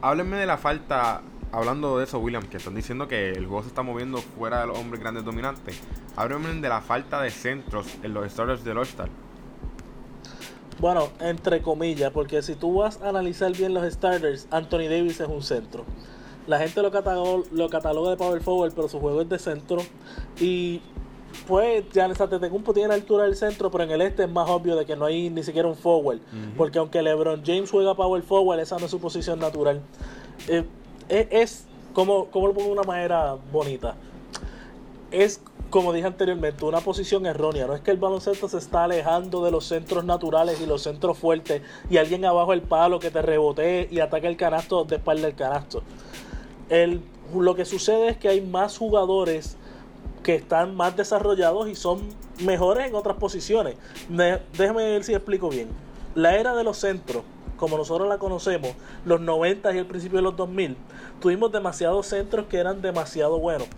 Háblenme 0.00 0.38
de 0.38 0.46
la 0.46 0.56
falta, 0.56 1.22
hablando 1.52 1.98
de 1.98 2.04
eso, 2.04 2.18
William, 2.18 2.44
que 2.44 2.58
están 2.58 2.74
diciendo 2.74 3.08
que 3.08 3.30
el 3.30 3.46
juego 3.46 3.62
se 3.62 3.68
está 3.68 3.82
moviendo 3.82 4.18
fuera 4.18 4.60
de 4.60 4.66
los 4.68 4.78
hombres 4.78 5.00
grandes 5.00 5.24
dominantes. 5.24 5.80
De 6.16 6.68
la 6.68 6.80
falta 6.80 7.20
de 7.22 7.30
centros 7.30 7.86
en 8.02 8.14
los 8.14 8.30
starters 8.30 8.62
del 8.64 8.78
All-Star. 8.78 9.08
Bueno, 10.78 11.08
entre 11.20 11.60
comillas, 11.62 12.10
porque 12.10 12.42
si 12.42 12.54
tú 12.54 12.78
vas 12.78 13.00
a 13.02 13.08
analizar 13.10 13.52
bien 13.52 13.74
los 13.74 13.90
starters, 13.92 14.46
Anthony 14.50 14.88
Davis 14.88 15.20
es 15.20 15.28
un 15.28 15.42
centro. 15.42 15.84
La 16.46 16.58
gente 16.58 16.82
lo 16.82 16.90
cataloga, 16.90 17.44
lo 17.52 17.68
cataloga 17.68 18.10
de 18.10 18.16
power 18.16 18.40
forward, 18.42 18.72
pero 18.74 18.88
su 18.88 18.98
juego 18.98 19.20
es 19.20 19.28
de 19.28 19.38
centro. 19.38 19.78
Y 20.40 20.80
pues 21.46 21.84
Giannis 21.92 22.20
Antetokounmpo 22.20 22.72
tiene 22.72 22.88
la 22.88 22.94
altura 22.94 23.24
del 23.24 23.36
centro, 23.36 23.70
pero 23.70 23.84
en 23.84 23.90
el 23.90 24.00
este 24.02 24.24
es 24.24 24.30
más 24.30 24.48
obvio 24.48 24.76
de 24.76 24.86
que 24.86 24.96
no 24.96 25.04
hay 25.04 25.30
ni 25.30 25.42
siquiera 25.42 25.68
un 25.68 25.76
forward, 25.76 26.20
porque 26.56 26.78
aunque 26.78 27.02
LeBron 27.02 27.42
James 27.44 27.70
juega 27.70 27.94
power 27.94 28.22
forward, 28.22 28.60
esa 28.60 28.78
no 28.78 28.86
es 28.86 28.90
su 28.90 29.00
posición 29.00 29.38
natural. 29.38 29.80
Eh, 30.48 30.64
es, 31.10 31.66
como, 31.92 32.26
como 32.26 32.48
lo 32.48 32.54
pongo 32.54 32.68
de 32.68 32.72
una 32.72 32.82
manera 32.82 33.36
bonita. 33.52 33.96
es, 35.10 35.40
como 35.70 35.92
dije 35.92 36.06
anteriormente, 36.06 36.64
una 36.64 36.80
posición 36.80 37.26
errónea. 37.26 37.66
No 37.66 37.74
es 37.74 37.80
que 37.80 37.90
el 37.90 37.96
baloncesto 37.96 38.48
se 38.48 38.58
está 38.58 38.84
alejando 38.84 39.44
de 39.44 39.50
los 39.50 39.64
centros 39.66 40.04
naturales 40.04 40.60
y 40.60 40.66
los 40.66 40.82
centros 40.82 41.16
fuertes 41.18 41.62
y 41.88 41.96
alguien 41.96 42.24
abajo 42.24 42.52
el 42.52 42.62
palo 42.62 42.98
que 42.98 43.10
te 43.10 43.22
rebotee 43.22 43.88
y 43.90 44.00
ataque 44.00 44.26
el 44.26 44.36
canasto 44.36 44.84
de 44.84 44.96
espalda 44.96 45.26
del 45.26 45.36
canasto. 45.36 45.82
El, 46.68 47.02
lo 47.34 47.54
que 47.54 47.64
sucede 47.64 48.08
es 48.08 48.16
que 48.16 48.28
hay 48.28 48.40
más 48.40 48.78
jugadores 48.78 49.56
que 50.22 50.34
están 50.34 50.74
más 50.74 50.96
desarrollados 50.96 51.68
y 51.68 51.74
son 51.74 52.08
mejores 52.44 52.88
en 52.88 52.94
otras 52.94 53.16
posiciones. 53.16 53.76
déjeme 54.08 54.84
ver 54.84 55.04
si 55.04 55.14
explico 55.14 55.48
bien. 55.48 55.68
La 56.14 56.36
era 56.36 56.54
de 56.56 56.64
los 56.64 56.78
centros, 56.78 57.22
como 57.60 57.76
nosotros 57.76 58.08
la 58.08 58.16
conocemos, 58.16 58.70
los 59.04 59.20
90 59.20 59.74
y 59.74 59.78
el 59.78 59.86
principio 59.86 60.16
de 60.16 60.22
los 60.22 60.36
2000, 60.36 60.78
tuvimos 61.20 61.52
demasiados 61.52 62.06
centros 62.06 62.46
que 62.46 62.56
eran 62.56 62.80
demasiado 62.80 63.38
buenos. 63.38 63.68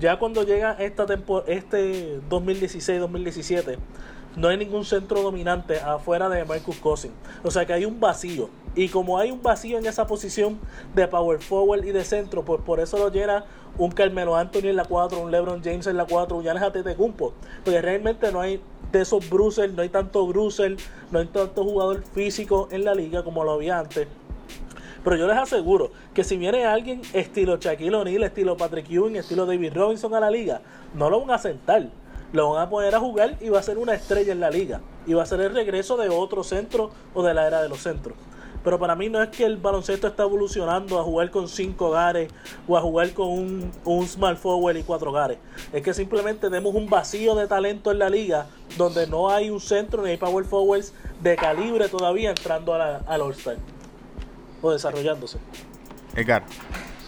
Ya 0.00 0.18
cuando 0.18 0.42
llega 0.42 0.72
esta 0.72 1.06
este 1.46 2.20
2016-2017, 2.28 3.78
no 4.36 4.48
hay 4.48 4.56
ningún 4.56 4.84
centro 4.84 5.22
dominante 5.22 5.78
afuera 5.80 6.28
de 6.28 6.44
Marcus 6.44 6.76
Cousins. 6.78 7.14
O 7.44 7.50
sea 7.50 7.64
que 7.64 7.72
hay 7.72 7.84
un 7.84 8.00
vacío. 8.00 8.50
Y 8.74 8.88
como 8.88 9.18
hay 9.18 9.30
un 9.30 9.42
vacío 9.42 9.78
en 9.78 9.86
esa 9.86 10.06
posición 10.06 10.58
de 10.94 11.08
power 11.08 11.40
forward 11.40 11.84
y 11.84 11.92
de 11.92 12.04
centro, 12.04 12.44
pues 12.44 12.60
por 12.62 12.80
eso 12.80 12.98
lo 12.98 13.10
llena 13.10 13.44
un 13.76 13.90
Carmelo 13.92 14.36
Anthony 14.36 14.68
en 14.68 14.76
la 14.76 14.84
4, 14.84 15.20
un 15.20 15.30
LeBron 15.30 15.62
James 15.62 15.86
en 15.86 15.96
la 15.96 16.04
4, 16.06 16.36
un 16.36 16.42
Giannis 16.42 16.62
Antetokounmpo. 16.62 17.34
Porque 17.64 17.80
realmente 17.80 18.30
no 18.30 18.40
hay 18.40 18.60
de 18.92 19.02
esos 19.02 19.28
bruisers, 19.28 19.72
no 19.74 19.82
hay 19.82 19.88
tanto 19.88 20.26
bruiser, 20.26 20.76
no 21.10 21.18
hay 21.18 21.26
tanto 21.26 21.64
jugador 21.64 22.02
físico 22.02 22.68
en 22.70 22.84
la 22.84 22.94
liga 22.94 23.22
como 23.22 23.44
lo 23.44 23.52
había 23.52 23.78
antes. 23.78 24.08
Pero 25.04 25.16
yo 25.16 25.26
les 25.26 25.36
aseguro 25.36 25.90
que 26.12 26.24
si 26.24 26.36
viene 26.36 26.64
alguien 26.64 27.00
estilo 27.12 27.56
Shaquille 27.56 27.94
O'Neal, 27.94 28.24
estilo 28.24 28.56
Patrick 28.56 28.90
Ewing, 28.90 29.16
estilo 29.16 29.46
David 29.46 29.72
Robinson 29.74 30.14
a 30.14 30.20
la 30.20 30.30
liga, 30.30 30.60
no 30.94 31.08
lo 31.08 31.20
van 31.20 31.30
a 31.30 31.38
sentar. 31.38 31.88
Lo 32.32 32.50
van 32.52 32.66
a 32.66 32.68
poner 32.68 32.94
a 32.94 33.00
jugar 33.00 33.36
y 33.40 33.48
va 33.48 33.60
a 33.60 33.62
ser 33.62 33.78
una 33.78 33.94
estrella 33.94 34.32
en 34.32 34.40
la 34.40 34.50
liga. 34.50 34.82
Y 35.06 35.14
va 35.14 35.22
a 35.22 35.26
ser 35.26 35.40
el 35.40 35.54
regreso 35.54 35.96
de 35.96 36.10
otro 36.10 36.44
centro 36.44 36.90
o 37.14 37.22
de 37.22 37.32
la 37.32 37.46
era 37.46 37.62
de 37.62 37.70
los 37.70 37.78
centros. 37.78 38.16
Pero 38.64 38.78
para 38.78 38.94
mí 38.94 39.08
no 39.08 39.22
es 39.22 39.28
que 39.30 39.44
el 39.44 39.56
baloncesto 39.56 40.06
está 40.06 40.24
evolucionando 40.24 40.98
a 40.98 41.04
jugar 41.04 41.30
con 41.30 41.48
cinco 41.48 41.90
gares 41.90 42.30
o 42.66 42.76
a 42.76 42.80
jugar 42.80 43.12
con 43.12 43.28
un, 43.28 43.72
un 43.84 44.06
small 44.06 44.36
forward 44.36 44.76
y 44.76 44.82
cuatro 44.82 45.12
gares. 45.12 45.38
Es 45.72 45.82
que 45.82 45.94
simplemente 45.94 46.48
tenemos 46.48 46.74
un 46.74 46.88
vacío 46.88 47.34
de 47.34 47.46
talento 47.46 47.90
en 47.92 47.98
la 47.98 48.10
liga 48.10 48.46
donde 48.76 49.06
no 49.06 49.30
hay 49.30 49.50
un 49.50 49.60
centro 49.60 50.02
ni 50.02 50.10
hay 50.10 50.16
power 50.16 50.44
forwards 50.44 50.92
de 51.22 51.36
calibre 51.36 51.88
todavía 51.88 52.30
entrando 52.30 52.74
al 52.74 53.20
All-Star 53.20 53.56
o 54.60 54.70
desarrollándose. 54.70 55.38
Edgar. 56.14 56.44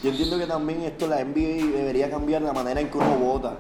Yo 0.03 0.11
entiendo 0.11 0.39
que 0.39 0.47
también 0.47 0.83
esto 0.83 1.07
la 1.07 1.23
NBA 1.23 1.77
debería 1.77 2.11
cambiar 2.11 2.43
la 2.43 2.53
manera 2.53 2.81
en 2.81 2.91
que 2.91 2.97
uno 2.97 3.17
vota 3.17 3.57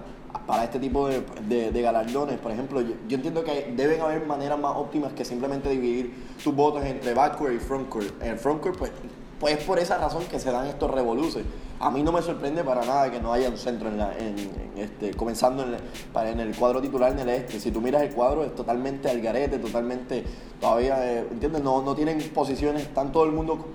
para 0.50 0.64
este 0.64 0.80
tipo 0.80 1.06
de, 1.06 1.70
galardones. 1.80 2.36
Por 2.40 2.50
ejemplo, 2.50 2.80
yo, 2.80 3.14
entiendo 3.14 3.44
que 3.44 3.72
deben 3.76 4.00
haber 4.00 4.26
maneras 4.26 4.58
más 4.58 4.76
óptimas 4.76 5.12
que 5.12 5.24
simplemente 5.24 5.68
dividir 5.68 6.12
tus 6.42 6.52
votos 6.52 6.84
entre 6.84 7.14
backcourt 7.14 7.54
y 7.54 7.58
frontcourt. 7.58 8.20
En 8.20 8.36
frontcourt, 8.36 8.76
pues, 8.76 8.90
pues 9.38 9.58
es 9.58 9.62
por 9.62 9.78
esa 9.78 9.98
razón 9.98 10.24
que 10.24 10.40
se 10.40 10.50
dan 10.50 10.66
estos 10.66 10.90
revoluces. 10.90 11.44
A 11.78 11.92
mí 11.92 12.02
no 12.02 12.10
me 12.10 12.20
sorprende 12.20 12.64
para 12.64 12.84
nada 12.84 13.12
que 13.12 13.20
no 13.20 13.32
haya 13.32 13.48
un 13.48 13.58
centro 13.58 13.90
en, 13.90 13.98
la, 13.98 14.12
en, 14.18 14.34
este, 14.76 15.14
comenzando 15.14 15.62
en, 15.62 15.76
para, 16.12 16.30
en 16.30 16.40
el 16.40 16.52
cuadro 16.56 16.82
titular 16.82 17.12
en 17.12 17.20
el 17.20 17.28
este. 17.28 17.60
Si 17.60 17.70
tú 17.70 17.80
miras 17.80 18.02
el 18.02 18.10
cuadro 18.10 18.42
es 18.42 18.52
totalmente 18.52 19.08
al 19.08 19.20
garete, 19.20 19.56
totalmente, 19.60 20.24
todavía, 20.60 20.96
eh, 21.12 21.28
¿entiendes? 21.30 21.62
No, 21.62 21.80
no 21.80 21.94
tienen 21.94 22.18
posiciones, 22.34 22.82
están 22.82 23.12
todo 23.12 23.22
el 23.24 23.30
mundo 23.30 23.66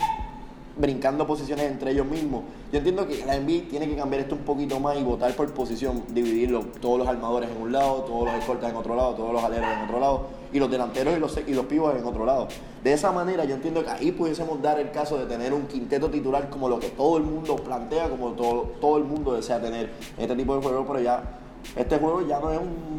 brincando 0.77 1.25
posiciones 1.25 1.72
entre 1.72 1.91
ellos 1.91 2.05
mismos. 2.05 2.44
Yo 2.72 2.79
entiendo 2.79 3.08
que 3.08 3.25
la 3.25 3.38
NBA 3.38 3.70
tiene 3.70 3.88
que 3.88 3.96
cambiar 3.96 4.22
esto 4.22 4.36
un 4.36 4.41
poquito 4.41 4.79
más 4.79 4.98
y 4.98 5.03
votar 5.03 5.34
por 5.36 5.51
posición, 5.53 6.03
dividirlo, 6.10 6.65
todos 6.82 7.00
los 7.00 7.08
armadores 7.08 7.50
en 7.50 7.62
un 7.62 7.72
lado, 7.72 8.01
todos 8.01 8.25
los 8.25 8.36
escoltas 8.36 8.72
en 8.72 8.75
otro 8.75 8.96
lado, 8.96 9.13
todos 9.13 9.34
los 9.34 9.44
aleros 9.44 9.70
en 9.70 9.86
otro 9.86 10.00
lado, 10.00 10.27
y 10.51 10.60
los 10.60 10.70
delanteros 10.70 11.15
y 11.15 11.20
los, 11.20 11.39
y 11.48 11.53
los 11.53 11.65
pibos 11.65 11.96
en 11.96 12.03
otro 12.03 12.25
lado. 12.25 12.48
De 12.84 12.94
esa 12.94 13.12
manera 13.12 13.46
yo 13.46 13.55
entiendo 13.55 13.84
que 13.84 13.89
ahí 13.89 14.12
pudiésemos 14.12 14.62
dar 14.62 14.79
el 14.79 14.91
caso 14.91 15.17
de 15.17 15.25
tener 15.25 15.53
un 15.53 15.67
quinteto 15.67 16.10
titular 16.10 16.50
como 16.50 16.67
lo 16.67 16.79
que 16.79 16.89
todo 16.89 17.17
el 17.17 17.24
mundo 17.24 17.55
plantea, 17.55 18.10
como 18.10 18.32
todo, 18.32 18.74
todo 18.82 18.98
el 18.98 19.05
mundo 19.05 19.34
desea 19.34 19.62
tener 19.62 19.91
este 20.17 20.36
tipo 20.36 20.55
de 20.55 20.62
juego, 20.62 20.86
pero 20.86 21.00
ya 21.00 21.39
este 21.75 21.98
juego 21.98 22.22
ya 22.27 22.39
no 22.39 22.51
es 22.51 22.60
un, 22.60 22.96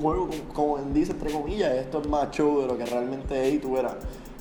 juego 0.00 0.28
como, 0.52 0.78
dice 0.92 1.12
entre 1.12 1.32
comillas, 1.32 1.72
esto 1.72 2.00
es 2.00 2.08
más 2.08 2.30
show 2.30 2.60
de 2.60 2.66
lo 2.66 2.78
que 2.78 2.86
realmente 2.86 3.48
es 3.48 3.54
y 3.54 3.58
tú 3.58 3.72
verás 3.72 3.94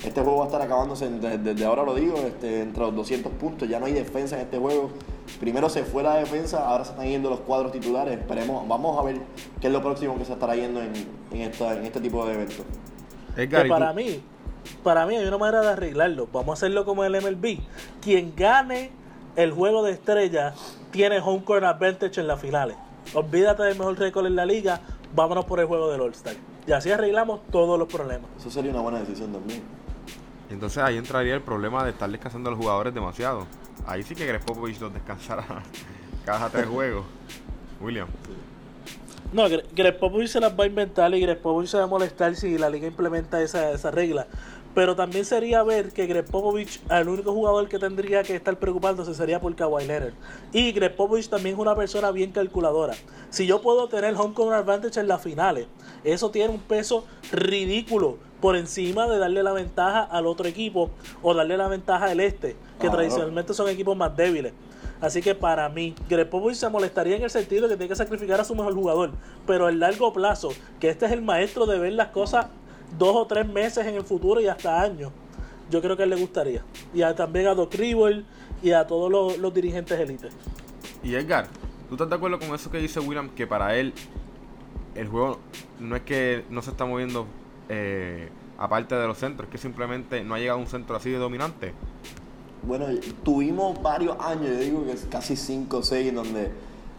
este 0.03 0.21
juego 0.21 0.39
va 0.39 0.43
a 0.43 0.47
estar 0.47 0.61
acabándose, 0.61 1.09
desde, 1.09 1.65
ahora 1.65 1.83
lo 1.83 1.95
digo, 1.95 2.17
este, 2.17 2.61
entre 2.61 2.83
los 2.83 2.95
200 2.95 3.31
puntos. 3.33 3.69
Ya 3.69 3.79
no 3.79 3.85
hay 3.85 3.93
defensa 3.93 4.35
en 4.35 4.41
este 4.41 4.57
juego. 4.57 4.89
Primero 5.39 5.69
se 5.69 5.83
fue 5.83 6.03
la 6.03 6.15
defensa, 6.15 6.67
ahora 6.67 6.83
se 6.83 6.91
están 6.91 7.07
yendo 7.07 7.29
los 7.29 7.39
cuadros 7.39 7.71
titulares. 7.71 8.19
Esperemos, 8.19 8.67
vamos 8.67 8.99
a 8.99 9.03
ver 9.03 9.17
qué 9.61 9.67
es 9.67 9.73
lo 9.73 9.81
próximo 9.81 10.17
que 10.17 10.25
se 10.25 10.33
estará 10.33 10.55
yendo 10.55 10.81
en, 10.81 10.91
en, 11.31 11.41
esta, 11.41 11.73
en 11.73 11.85
este 11.85 12.01
tipo 12.01 12.25
de 12.25 12.33
eventos. 12.33 12.65
para 13.69 13.93
mí, 13.93 14.21
para 14.83 15.05
mí 15.05 15.15
hay 15.15 15.25
una 15.25 15.37
manera 15.37 15.61
de 15.61 15.69
arreglarlo. 15.69 16.27
Vamos 16.33 16.49
a 16.49 16.53
hacerlo 16.53 16.83
como 16.83 17.05
el 17.05 17.13
MLB. 17.13 17.59
Quien 18.01 18.33
gane 18.35 18.91
el 19.37 19.51
juego 19.51 19.83
de 19.83 19.93
estrellas 19.93 20.77
tiene 20.91 21.19
home 21.19 21.43
court 21.43 21.63
advantage 21.63 22.19
en 22.19 22.27
las 22.27 22.41
finales. 22.41 22.75
Olvídate 23.13 23.63
del 23.63 23.77
mejor 23.77 23.97
récord 23.97 24.25
en 24.25 24.35
la 24.35 24.45
liga, 24.45 24.81
vámonos 25.15 25.45
por 25.45 25.59
el 25.59 25.65
juego 25.65 25.91
del 25.91 26.01
All-Star. 26.01 26.35
Y 26.67 26.71
así 26.71 26.91
arreglamos 26.91 27.41
todos 27.51 27.77
los 27.77 27.87
problemas. 27.87 28.29
Eso 28.37 28.49
sería 28.49 28.71
una 28.71 28.81
buena 28.81 28.99
decisión 28.99 29.31
también. 29.31 29.61
Entonces 30.53 30.83
ahí 30.83 30.97
entraría 30.97 31.33
el 31.33 31.41
problema 31.41 31.83
de 31.83 31.89
estar 31.89 32.09
descansando 32.09 32.49
a 32.49 32.51
los 32.51 32.59
jugadores 32.59 32.93
demasiado. 32.93 33.47
Ahí 33.87 34.03
sí 34.03 34.13
que 34.13 34.25
Greg 34.27 34.45
Popovich 34.45 34.79
los 34.79 34.93
descansará 34.93 35.43
cada 36.25 36.47
tres 36.49 36.67
juegos. 36.67 37.05
William. 37.81 38.07
No, 39.33 39.45
Greg 39.49 39.97
Popovich 39.97 40.29
se 40.29 40.39
las 40.39 40.57
va 40.57 40.65
a 40.65 40.67
inventar 40.67 41.13
y 41.15 41.19
Greg 41.19 41.41
Popovich 41.41 41.69
se 41.69 41.77
va 41.77 41.83
a 41.85 41.87
molestar 41.87 42.35
si 42.35 42.59
la 42.59 42.69
liga 42.69 42.85
implementa 42.85 43.41
esa, 43.41 43.71
esa 43.71 43.89
regla. 43.89 44.27
Pero 44.75 44.95
también 44.95 45.25
sería 45.25 45.63
ver 45.63 45.91
que 45.91 46.05
Greg 46.05 46.25
Popovich, 46.25 46.79
el 46.89 47.09
único 47.09 47.33
jugador 47.33 47.67
que 47.67 47.79
tendría 47.79 48.21
que 48.21 48.35
estar 48.35 48.55
preocupándose 48.57 49.15
sería 49.15 49.41
por 49.41 49.55
Kawhi 49.55 49.87
Leonard. 49.87 50.13
Y 50.51 50.71
Greg 50.71 50.95
Popovich 50.95 51.29
también 51.29 51.55
es 51.55 51.59
una 51.59 51.75
persona 51.75 52.11
bien 52.11 52.31
calculadora. 52.31 52.93
Si 53.31 53.47
yo 53.47 53.59
puedo 53.59 53.87
tener 53.87 54.13
home 54.15 54.35
court 54.35 54.53
advantage 54.53 54.99
en 54.99 55.07
las 55.07 55.21
finales, 55.21 55.65
eso 56.03 56.29
tiene 56.29 56.53
un 56.53 56.59
peso 56.59 57.05
ridículo 57.31 58.19
por 58.43 58.57
encima 58.57 59.07
de 59.07 59.19
darle 59.19 59.41
la 59.41 59.53
ventaja 59.53 60.03
al 60.03 60.27
otro 60.27 60.49
equipo 60.49 60.91
o 61.21 61.33
darle 61.33 61.55
la 61.55 61.69
ventaja 61.69 62.07
al 62.07 62.19
este, 62.19 62.57
que 62.77 62.89
tradicionalmente 62.89 63.53
son 63.53 63.69
equipos 63.69 63.95
más 63.95 64.17
débiles. 64.17 64.51
Así 64.99 65.21
que 65.21 65.33
para 65.33 65.69
mí, 65.69 65.95
Greg 66.09 66.29
Popovich 66.29 66.57
se 66.57 66.67
molestaría 66.67 67.15
en 67.15 67.23
el 67.23 67.29
sentido 67.29 67.69
de 67.69 67.69
que 67.69 67.77
tiene 67.77 67.87
que 67.87 67.95
sacrificar 67.95 68.41
a 68.41 68.43
su 68.43 68.53
mejor 68.53 68.73
jugador. 68.73 69.11
Pero 69.47 69.67
a 69.67 69.71
largo 69.71 70.11
plazo, 70.11 70.49
que 70.81 70.89
este 70.89 71.05
es 71.05 71.13
el 71.13 71.21
maestro 71.21 71.65
de 71.65 71.79
ver 71.79 71.93
las 71.93 72.09
cosas 72.09 72.47
dos 72.99 73.15
o 73.15 73.25
tres 73.27 73.47
meses 73.47 73.87
en 73.87 73.95
el 73.95 74.03
futuro 74.03 74.41
y 74.41 74.47
hasta 74.47 74.81
años, 74.81 75.13
yo 75.71 75.81
creo 75.81 75.95
que 75.95 76.03
a 76.03 76.03
él 76.03 76.09
le 76.09 76.17
gustaría. 76.17 76.63
Y 76.93 77.01
también 77.13 77.47
a 77.47 77.55
Doc 77.55 77.73
Rivers 77.73 78.25
y 78.61 78.71
a 78.71 78.85
todos 78.85 79.09
los, 79.09 79.53
dirigentes 79.53 79.97
élites. 79.97 80.33
Y 81.01 81.15
Edgar, 81.15 81.47
¿tú 81.87 81.95
estás 81.95 82.09
de 82.09 82.15
acuerdo 82.15 82.39
con 82.39 82.53
eso 82.53 82.69
que 82.69 82.79
dice 82.79 82.99
William? 82.99 83.29
Que 83.29 83.47
para 83.47 83.77
él 83.77 83.93
el 84.95 85.07
juego 85.07 85.39
no 85.79 85.95
es 85.95 86.01
que 86.01 86.43
no 86.49 86.61
se 86.61 86.71
está 86.71 86.83
moviendo 86.83 87.25
eh, 87.69 88.29
aparte 88.57 88.95
de 88.95 89.07
los 89.07 89.17
centros, 89.17 89.49
que 89.49 89.57
simplemente 89.57 90.23
no 90.23 90.35
ha 90.35 90.39
llegado 90.39 90.59
a 90.59 90.61
un 90.61 90.67
centro 90.67 90.95
así 90.95 91.09
de 91.09 91.17
dominante. 91.17 91.73
Bueno, 92.63 92.85
tuvimos 93.23 93.81
varios 93.81 94.17
años, 94.19 94.47
yo 94.47 94.57
digo 94.57 94.85
que 94.85 94.95
casi 95.09 95.35
5 95.35 95.77
o 95.77 95.83
6, 95.83 96.09
en 96.09 96.15
donde 96.15 96.51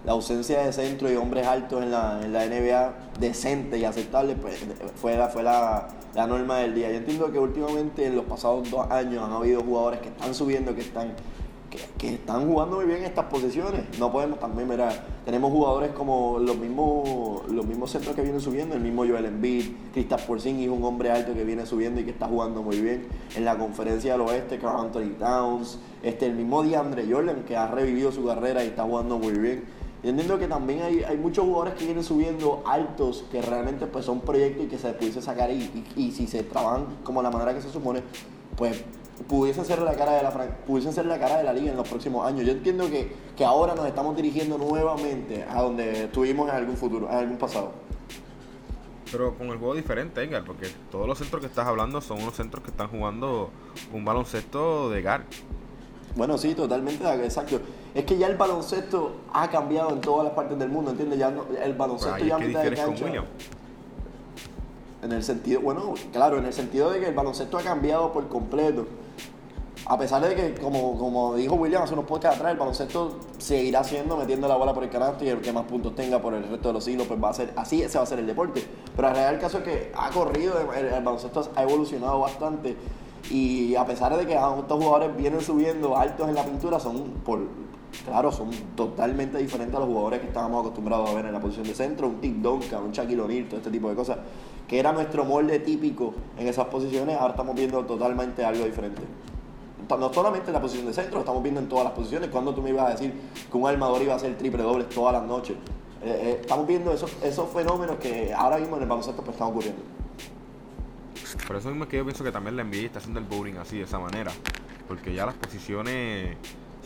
la 0.05 0.13
ausencia 0.13 0.61
de 0.63 0.73
centro 0.73 1.11
y 1.11 1.17
hombres 1.17 1.47
altos 1.47 1.83
en 1.83 1.91
la, 1.91 2.21
en 2.23 2.33
la 2.33 2.47
NBA 2.47 2.95
decente 3.19 3.79
y 3.79 3.85
aceptable 3.85 4.37
pues, 4.37 4.59
fue, 4.97 5.17
la, 5.17 5.29
fue 5.29 5.43
la, 5.43 5.89
la, 6.15 6.27
norma 6.27 6.59
del 6.59 6.75
día. 6.75 6.91
Yo 6.91 6.97
entiendo 6.97 7.33
que 7.33 7.39
últimamente 7.39 8.07
en 8.07 8.15
los 8.15 8.27
pasados 8.27 8.71
dos 8.71 8.91
años 8.91 9.23
han 9.23 9.33
habido 9.33 9.63
jugadores 9.63 10.01
que 10.01 10.09
están 10.09 10.35
subiendo, 10.35 10.75
que 10.75 10.83
están 10.83 11.15
que, 11.99 12.15
están 12.15 12.47
jugando 12.49 12.77
muy 12.77 12.87
bien 12.87 13.05
estas 13.05 13.27
posiciones. 13.27 13.83
No 13.99 14.13
podemos 14.13 14.39
también, 14.39 14.69
ver 14.69 14.81
tenemos 15.25 15.51
jugadores 15.51 15.93
como 15.93 16.39
los 16.39 16.57
mismos, 16.57 17.51
los 17.51 17.67
mismos 17.67 17.91
centros 17.91 18.15
que 18.15 18.23
vienen 18.23 18.41
subiendo, 18.41 18.75
el 18.75 18.81
mismo 18.81 19.07
Joel 19.07 19.27
Embiid, 19.27 19.73
Kristaps 19.93 20.25
Porzingis, 20.25 20.69
un 20.69 20.85
hombre 20.85 21.11
alto 21.11 21.35
que 21.35 21.45
viene 21.45 21.67
subiendo 21.67 22.01
y 22.01 22.05
que 22.05 22.11
está 22.11 22.27
jugando 22.27 22.63
muy 22.63 22.81
bien. 22.81 23.07
En 23.37 23.45
la 23.45 23.57
conferencia 23.57 24.13
del 24.13 24.23
oeste, 24.23 24.59
Carl 24.59 24.81
Anthony 24.81 25.19
Towns, 25.19 25.79
este, 26.03 26.27
el 26.27 26.35
mismo 26.35 26.63
DeAndre 26.63 27.07
Jordan 27.11 27.45
que 27.45 27.57
ha 27.57 27.67
revivido 27.67 28.13
su 28.13 28.25
carrera 28.25 28.65
y 28.65 28.69
está 28.69 28.85
jugando 28.85 29.19
muy 29.19 29.33
bien. 29.33 29.65
Y 30.05 30.11
entiendo 30.11 30.39
que 30.39 30.47
también 30.47 30.83
hay, 30.83 31.03
hay 31.03 31.17
muchos 31.17 31.47
jugadores 31.47 31.75
que 31.75 31.87
vienen 31.87 32.05
subiendo 32.05 32.63
altos 32.67 33.25
que 33.33 33.41
realmente 33.41 33.87
pues 33.87 34.05
son 34.05 34.21
proyectos 34.21 34.67
y 34.67 34.69
que 34.69 34.77
se 34.77 34.93
pudiese 34.93 35.23
sacar 35.23 35.51
y, 35.51 35.83
y, 35.97 36.13
si 36.13 36.27
se 36.27 36.43
trabajan 36.43 36.85
como 37.03 37.23
la 37.23 37.31
manera 37.31 37.55
que 37.55 37.63
se 37.63 37.71
supone, 37.71 38.03
pues 38.55 38.85
pudiesen 39.29 39.65
ser 39.65 39.81
la 39.81 39.95
cara 39.95 40.13
de 40.13 40.23
la 40.23 40.31
pudiesen 40.67 40.93
ser 40.93 41.07
la 41.07 41.19
cara 41.19 41.39
de 41.39 41.45
la 41.45 41.53
liga 41.53 41.71
en 41.71 41.77
los 41.77 41.89
próximos 41.89 42.27
años. 42.27 42.45
Yo 42.45 42.53
entiendo 42.53 42.89
que, 42.91 43.13
que 43.37 43.45
ahora 43.45 43.75
nos 43.75 43.87
estamos 43.87 44.17
dirigiendo 44.17 44.59
nuevamente 44.59 45.45
a 45.49 45.63
donde 45.63 46.05
estuvimos 46.05 46.49
en 46.49 46.55
algún 46.57 46.77
futuro, 46.77 47.09
en 47.09 47.17
algún 47.17 47.37
pasado. 47.39 47.73
Pero 49.11 49.35
con 49.35 49.49
el 49.49 49.59
juego 49.59 49.75
diferente, 49.75 50.23
Edgar, 50.23 50.45
porque 50.45 50.67
todos 50.91 51.07
los 51.07 51.17
centros 51.19 51.41
que 51.41 51.47
estás 51.47 51.67
hablando 51.67 52.01
son 52.01 52.21
unos 52.21 52.35
centros 52.35 52.65
que 52.65 52.71
están 52.71 52.89
jugando 52.89 53.51
un 53.93 54.05
baloncesto 54.05 54.91
de 54.91 55.03
GAR. 55.03 55.23
Bueno, 56.17 56.37
sí, 56.39 56.55
totalmente, 56.55 57.05
exacto. 57.25 57.61
Es 57.95 58.05
que 58.05 58.17
ya 58.19 58.27
el 58.27 58.37
baloncesto 58.37 59.17
ha 59.33 59.49
cambiado 59.51 59.91
en 59.91 60.01
todas 60.01 60.25
las 60.25 60.33
partes 60.35 60.59
del 60.59 60.69
mundo, 60.69 60.91
¿entiendes? 60.93 61.19
Ya 61.19 61.31
no- 61.31 61.43
el 61.43 61.57
Pues 61.57 61.77
baloncesto 61.79 62.15
ahí 62.15 62.27
ya 62.27 62.37
es 62.37 62.41
que 62.41 62.47
de 62.49 62.75
cancha-. 62.77 63.25
En 65.03 65.13
el 65.13 65.23
sentido, 65.23 65.61
bueno, 65.61 65.95
claro, 66.13 66.39
en 66.39 66.47
el 66.47 66.53
sentido 66.53 66.91
de 66.91 66.99
que 67.01 67.09
el 67.09 67.15
baloncesto 67.15 67.59
ha 67.59 67.63
cambiado 67.63 68.13
por 68.13 68.29
completo. 68.29 68.87
A 69.87 69.99
pesar 69.99 70.27
de 70.27 70.35
que, 70.35 70.55
como, 70.55 70.99
como 70.99 71.35
dijo 71.35 71.57
William 71.57 71.83
hace 71.83 71.93
unos 71.93 72.07
podcasts 72.07 72.39
atrás, 72.39 72.53
el 72.53 72.59
baloncesto 72.59 73.19
seguirá 73.37 73.85
siendo 73.85 74.17
metiendo 74.17 74.49
la 74.49 74.57
bola 74.57 74.73
por 74.73 74.83
el 74.83 74.89
canasto 74.89 75.27
y 75.27 75.29
el 75.29 75.43
que 75.43 75.53
más 75.53 75.65
puntos 75.65 75.95
tenga 75.95 76.23
por 76.23 76.33
el 76.33 76.43
resto 76.49 76.69
de 76.69 76.75
los 76.75 76.85
siglos, 76.85 77.07
pues 77.07 77.23
va 77.23 77.29
a 77.29 77.35
ser, 77.35 77.53
así 77.57 77.83
ese 77.83 77.99
va 77.99 78.05
a 78.05 78.07
ser 78.07 78.19
el 78.19 78.27
deporte. 78.27 78.67
Pero 78.97 79.09
en 79.09 79.15
realidad 79.15 79.35
el 79.35 79.41
caso 79.41 79.59
es 79.59 79.65
que 79.65 79.93
ha 79.95 80.09
corrido, 80.09 80.55
el, 80.59 80.87
el 80.87 81.05
baloncesto 81.05 81.51
ha 81.55 81.63
evolucionado 81.63 82.19
bastante 82.21 82.77
y 83.31 83.75
a 83.75 83.85
pesar 83.85 84.17
de 84.17 84.27
que 84.27 84.35
estos 84.35 84.83
jugadores 84.83 85.15
vienen 85.17 85.43
subiendo 85.43 85.97
altos 85.97 86.29
en 86.31 86.35
la 86.35 86.45
pintura, 86.45 86.81
son 86.81 87.03
por, 87.25 87.41
claro, 88.07 88.33
son 88.33 88.51
totalmente 88.75 89.37
diferentes 89.37 89.75
a 89.77 89.81
los 89.81 89.89
jugadores 89.89 90.21
que 90.21 90.29
estábamos 90.29 90.61
acostumbrados 90.61 91.11
a 91.11 91.15
ver 91.15 91.27
en 91.27 91.33
la 91.35 91.41
posición 91.41 91.67
de 91.67 91.75
centro, 91.75 92.09
un 92.09 92.21
Tim 92.23 92.43
Duncan, 92.43 92.85
un 92.85 92.93
Shaquille 92.93 93.21
O'Neal, 93.21 93.47
todo 93.47 93.59
este 93.59 93.71
tipo 93.71 93.91
de 93.91 93.95
cosas, 93.95 94.17
que 94.67 94.79
era 94.79 94.93
nuestro 94.93 95.27
molde 95.27 95.59
típico 95.59 96.15
en 96.39 96.49
esas 96.49 96.67
posiciones, 96.69 97.17
ahora 97.19 97.33
estamos 97.33 97.55
viendo 97.55 97.85
totalmente 97.85 98.45
algo 98.45 98.65
diferente. 98.65 99.03
No 99.89 100.13
solamente 100.13 100.49
en 100.49 100.55
la 100.55 100.61
posición 100.61 100.87
de 100.87 100.93
centro, 100.93 101.15
lo 101.15 101.21
estamos 101.21 101.43
viendo 101.43 101.61
en 101.61 101.69
todas 101.69 101.85
las 101.85 101.93
posiciones. 101.93 102.31
Cuando 102.31 102.55
tú 102.55 102.63
me 102.63 102.71
ibas 102.71 102.87
a 102.87 102.91
decir 102.91 103.13
que 103.51 103.57
un 103.57 103.69
armador 103.69 104.03
iba 104.03 104.13
a 104.15 104.17
hacer 104.17 104.37
triple 104.37 104.63
dobles 104.63 104.89
todas 104.89 105.13
las 105.13 105.23
noches. 105.25 105.57
Eh, 106.03 106.07
eh, 106.07 106.39
estamos 106.41 106.67
viendo 106.67 106.93
esos, 106.93 107.13
esos 107.23 107.51
fenómenos 107.51 107.97
que 107.97 108.33
ahora 108.33 108.59
mismo 108.59 108.77
en 108.77 108.83
el 108.83 108.89
baloncesto 108.89 109.23
pues, 109.23 109.35
están 109.35 109.49
ocurriendo. 109.49 109.83
Por 111.47 111.57
eso 111.57 111.69
mismo 111.69 111.85
es 111.85 111.91
que 111.91 111.97
yo 111.99 112.05
pienso 112.05 112.25
que 112.25 112.33
también 112.33 112.57
la 112.57 112.65
NBA 112.65 112.87
está 112.87 112.99
haciendo 112.99 113.21
el 113.21 113.27
bowling 113.27 113.57
así, 113.57 113.79
de 113.79 113.85
esa 113.85 113.99
manera. 113.99 114.33
Porque 114.89 115.15
ya 115.15 115.27
las 115.27 115.35
posiciones 115.35 116.37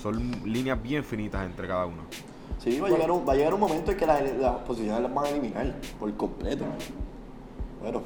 son 0.00 0.43
líneas 0.45 0.81
bien 0.83 1.05
finitas 1.05 1.45
entre 1.45 1.67
cada 1.67 1.87
uno. 1.87 2.02
Sí, 2.62 2.81
va 2.81 2.88
a 2.88 2.90
llegar 2.90 3.11
un, 3.11 3.28
va 3.28 3.33
a 3.33 3.37
llegar 3.37 3.55
un 3.55 3.61
momento 3.61 3.93
en 3.93 3.97
que 3.97 4.07
las, 4.07 4.23
las 4.37 4.57
posiciones 4.59 5.02
las 5.02 5.14
van 5.14 5.26
a 5.26 5.28
eliminar 5.31 5.75
por 5.99 6.12
completo. 6.14 6.64
Bueno, 7.81 8.02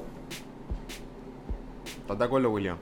¿Estás 2.03 2.19
de 2.19 2.25
acuerdo, 2.25 2.51
William? 2.51 2.77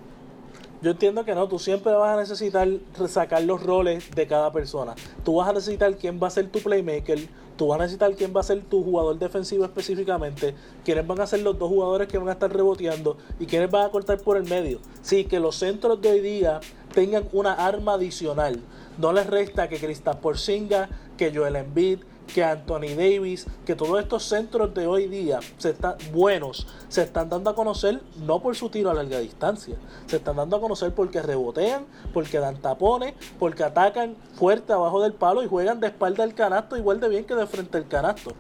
Yo 0.83 0.93
entiendo 0.93 1.27
que 1.27 1.35
no, 1.35 1.47
tú 1.47 1.59
siempre 1.59 1.93
vas 1.93 2.17
a 2.17 2.21
necesitar 2.21 2.67
sacar 3.07 3.43
los 3.43 3.63
roles 3.63 4.11
de 4.13 4.27
cada 4.27 4.51
persona. 4.51 4.95
Tú 5.25 5.37
vas 5.37 5.49
a 5.51 5.53
necesitar 5.53 5.95
quién 5.97 6.19
va 6.23 6.29
a 6.29 6.31
ser 6.31 6.49
tu 6.49 6.59
playmaker, 6.61 7.29
tú 7.59 7.67
vas 7.67 7.79
a 7.79 7.83
necesitar 7.83 8.15
quién 8.15 8.33
va 8.35 8.41
a 8.41 8.45
ser 8.45 8.63
tu 8.63 8.83
jugador 8.83 9.19
defensivo 9.19 9.67
específicamente, 9.67 10.55
quiénes 10.83 11.07
van 11.07 11.21
a 11.21 11.27
ser 11.27 11.41
los 11.41 11.59
dos 11.59 11.69
jugadores 11.69 12.09
que 12.09 12.17
van 12.17 12.31
a 12.31 12.33
estar 12.33 12.51
reboteando 12.51 13.19
y 13.39 13.45
quiénes 13.45 13.71
van 13.71 13.85
a 13.85 13.91
cortar 13.91 14.19
por 14.21 14.39
el 14.39 14.45
medio. 14.45 14.81
Sí, 15.03 15.25
que 15.25 15.39
los 15.39 15.57
centros 15.57 16.01
de 16.01 16.13
hoy 16.13 16.21
día 16.21 16.61
tengan 16.95 17.29
una 17.33 17.53
arma 17.53 17.95
adicional. 17.95 18.63
No 18.97 19.13
les 19.13 19.27
resta 19.27 19.69
que 19.69 19.77
Kristaps 19.77 20.21
Porzingis, 20.21 20.89
que 21.19 21.31
Joel 21.35 21.57
Embiid, 21.57 21.99
que 22.31 22.45
Anthony 22.45 22.95
Davis, 22.97 23.47
que 23.67 23.75
todos 23.75 24.01
estos 24.01 24.25
centros 24.25 24.73
de 24.75 24.87
hoy 24.87 25.07
día 25.07 25.41
se 25.59 25.71
están 25.71 25.97
buenos, 26.13 26.67
se 26.89 27.03
están 27.03 27.29
dando 27.29 27.51
a 27.51 27.55
conocer 27.55 28.01
no 28.25 28.41
por 28.41 28.57
su 28.57 28.69
tiro 28.69 28.91
a 28.91 28.95
larga 28.95 29.19
distancia, 29.19 29.77
se 30.07 30.17
están 30.17 30.37
dando 30.37 30.57
a 30.57 30.61
conocer 30.61 30.95
porque 30.95 31.23
rebotean, 31.23 31.87
porque 32.13 32.39
dan 32.39 32.57
tapones, 32.57 33.15
porque 33.39 33.65
atacan 33.65 34.17
fuerte 34.35 34.73
abajo 34.73 35.03
del 35.03 35.13
palo 35.13 35.43
y 35.43 35.49
juegan 35.49 35.81
de 35.81 35.89
espalda 35.89 36.25
al 36.25 36.35
canasto 36.35 36.77
igual 36.77 37.01
de 37.01 37.09
bien 37.09 37.25
que 37.25 37.35
de 37.35 37.47
frente 37.47 37.79
al 37.79 37.89
canasto. 37.89 38.33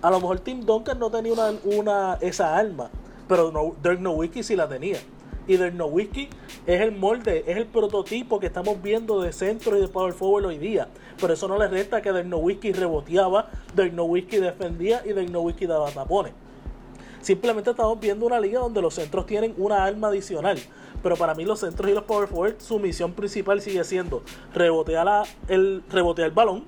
A 0.00 0.10
lo 0.10 0.20
mejor 0.20 0.40
Tim 0.40 0.64
Duncan 0.64 0.98
no 0.98 1.10
tenía 1.10 1.34
una, 1.64 2.18
esa 2.20 2.56
arma, 2.56 2.90
pero 3.26 3.50
no, 3.50 3.74
Dirk 3.82 4.00
Nowitzki 4.00 4.42
sí 4.42 4.56
la 4.56 4.68
tenía. 4.68 4.98
Y 5.48 5.56
Dirk 5.56 5.74
Nowitzki 5.74 6.28
es 6.66 6.80
el 6.80 6.92
molde, 6.92 7.42
es 7.46 7.56
el 7.56 7.66
prototipo 7.66 8.38
que 8.38 8.46
estamos 8.46 8.80
viendo 8.82 9.20
de 9.22 9.32
centro 9.32 9.76
y 9.76 9.80
de 9.80 9.88
power 9.88 10.12
forward 10.12 10.44
hoy 10.44 10.58
día. 10.58 10.88
Pero 11.20 11.32
eso 11.32 11.48
no 11.48 11.58
le 11.58 11.66
resta 11.68 12.00
que 12.02 12.12
Nowitzki 12.12 12.72
reboteaba, 12.72 13.50
Nowitzki 13.74 14.36
defendía 14.36 15.02
y 15.06 15.12
Nowitzki 15.30 15.66
daba 15.66 15.90
tapones. 15.90 16.32
Simplemente 17.22 17.70
estamos 17.70 17.98
viendo 17.98 18.26
una 18.26 18.38
liga 18.38 18.60
donde 18.60 18.80
los 18.80 18.94
centros 18.94 19.26
tienen 19.26 19.54
una 19.56 19.84
arma 19.84 20.08
adicional. 20.08 20.58
Pero 21.02 21.16
para 21.16 21.34
mí 21.34 21.44
los 21.44 21.60
centros 21.60 21.90
y 21.90 21.94
los 21.94 22.04
power 22.04 22.28
forward, 22.28 22.56
su 22.58 22.78
misión 22.78 23.12
principal 23.12 23.60
sigue 23.60 23.82
siendo 23.84 24.22
rebotear, 24.54 25.04
la- 25.06 25.24
el, 25.48 25.82
rebotear 25.90 26.28
el 26.28 26.34
balón, 26.34 26.64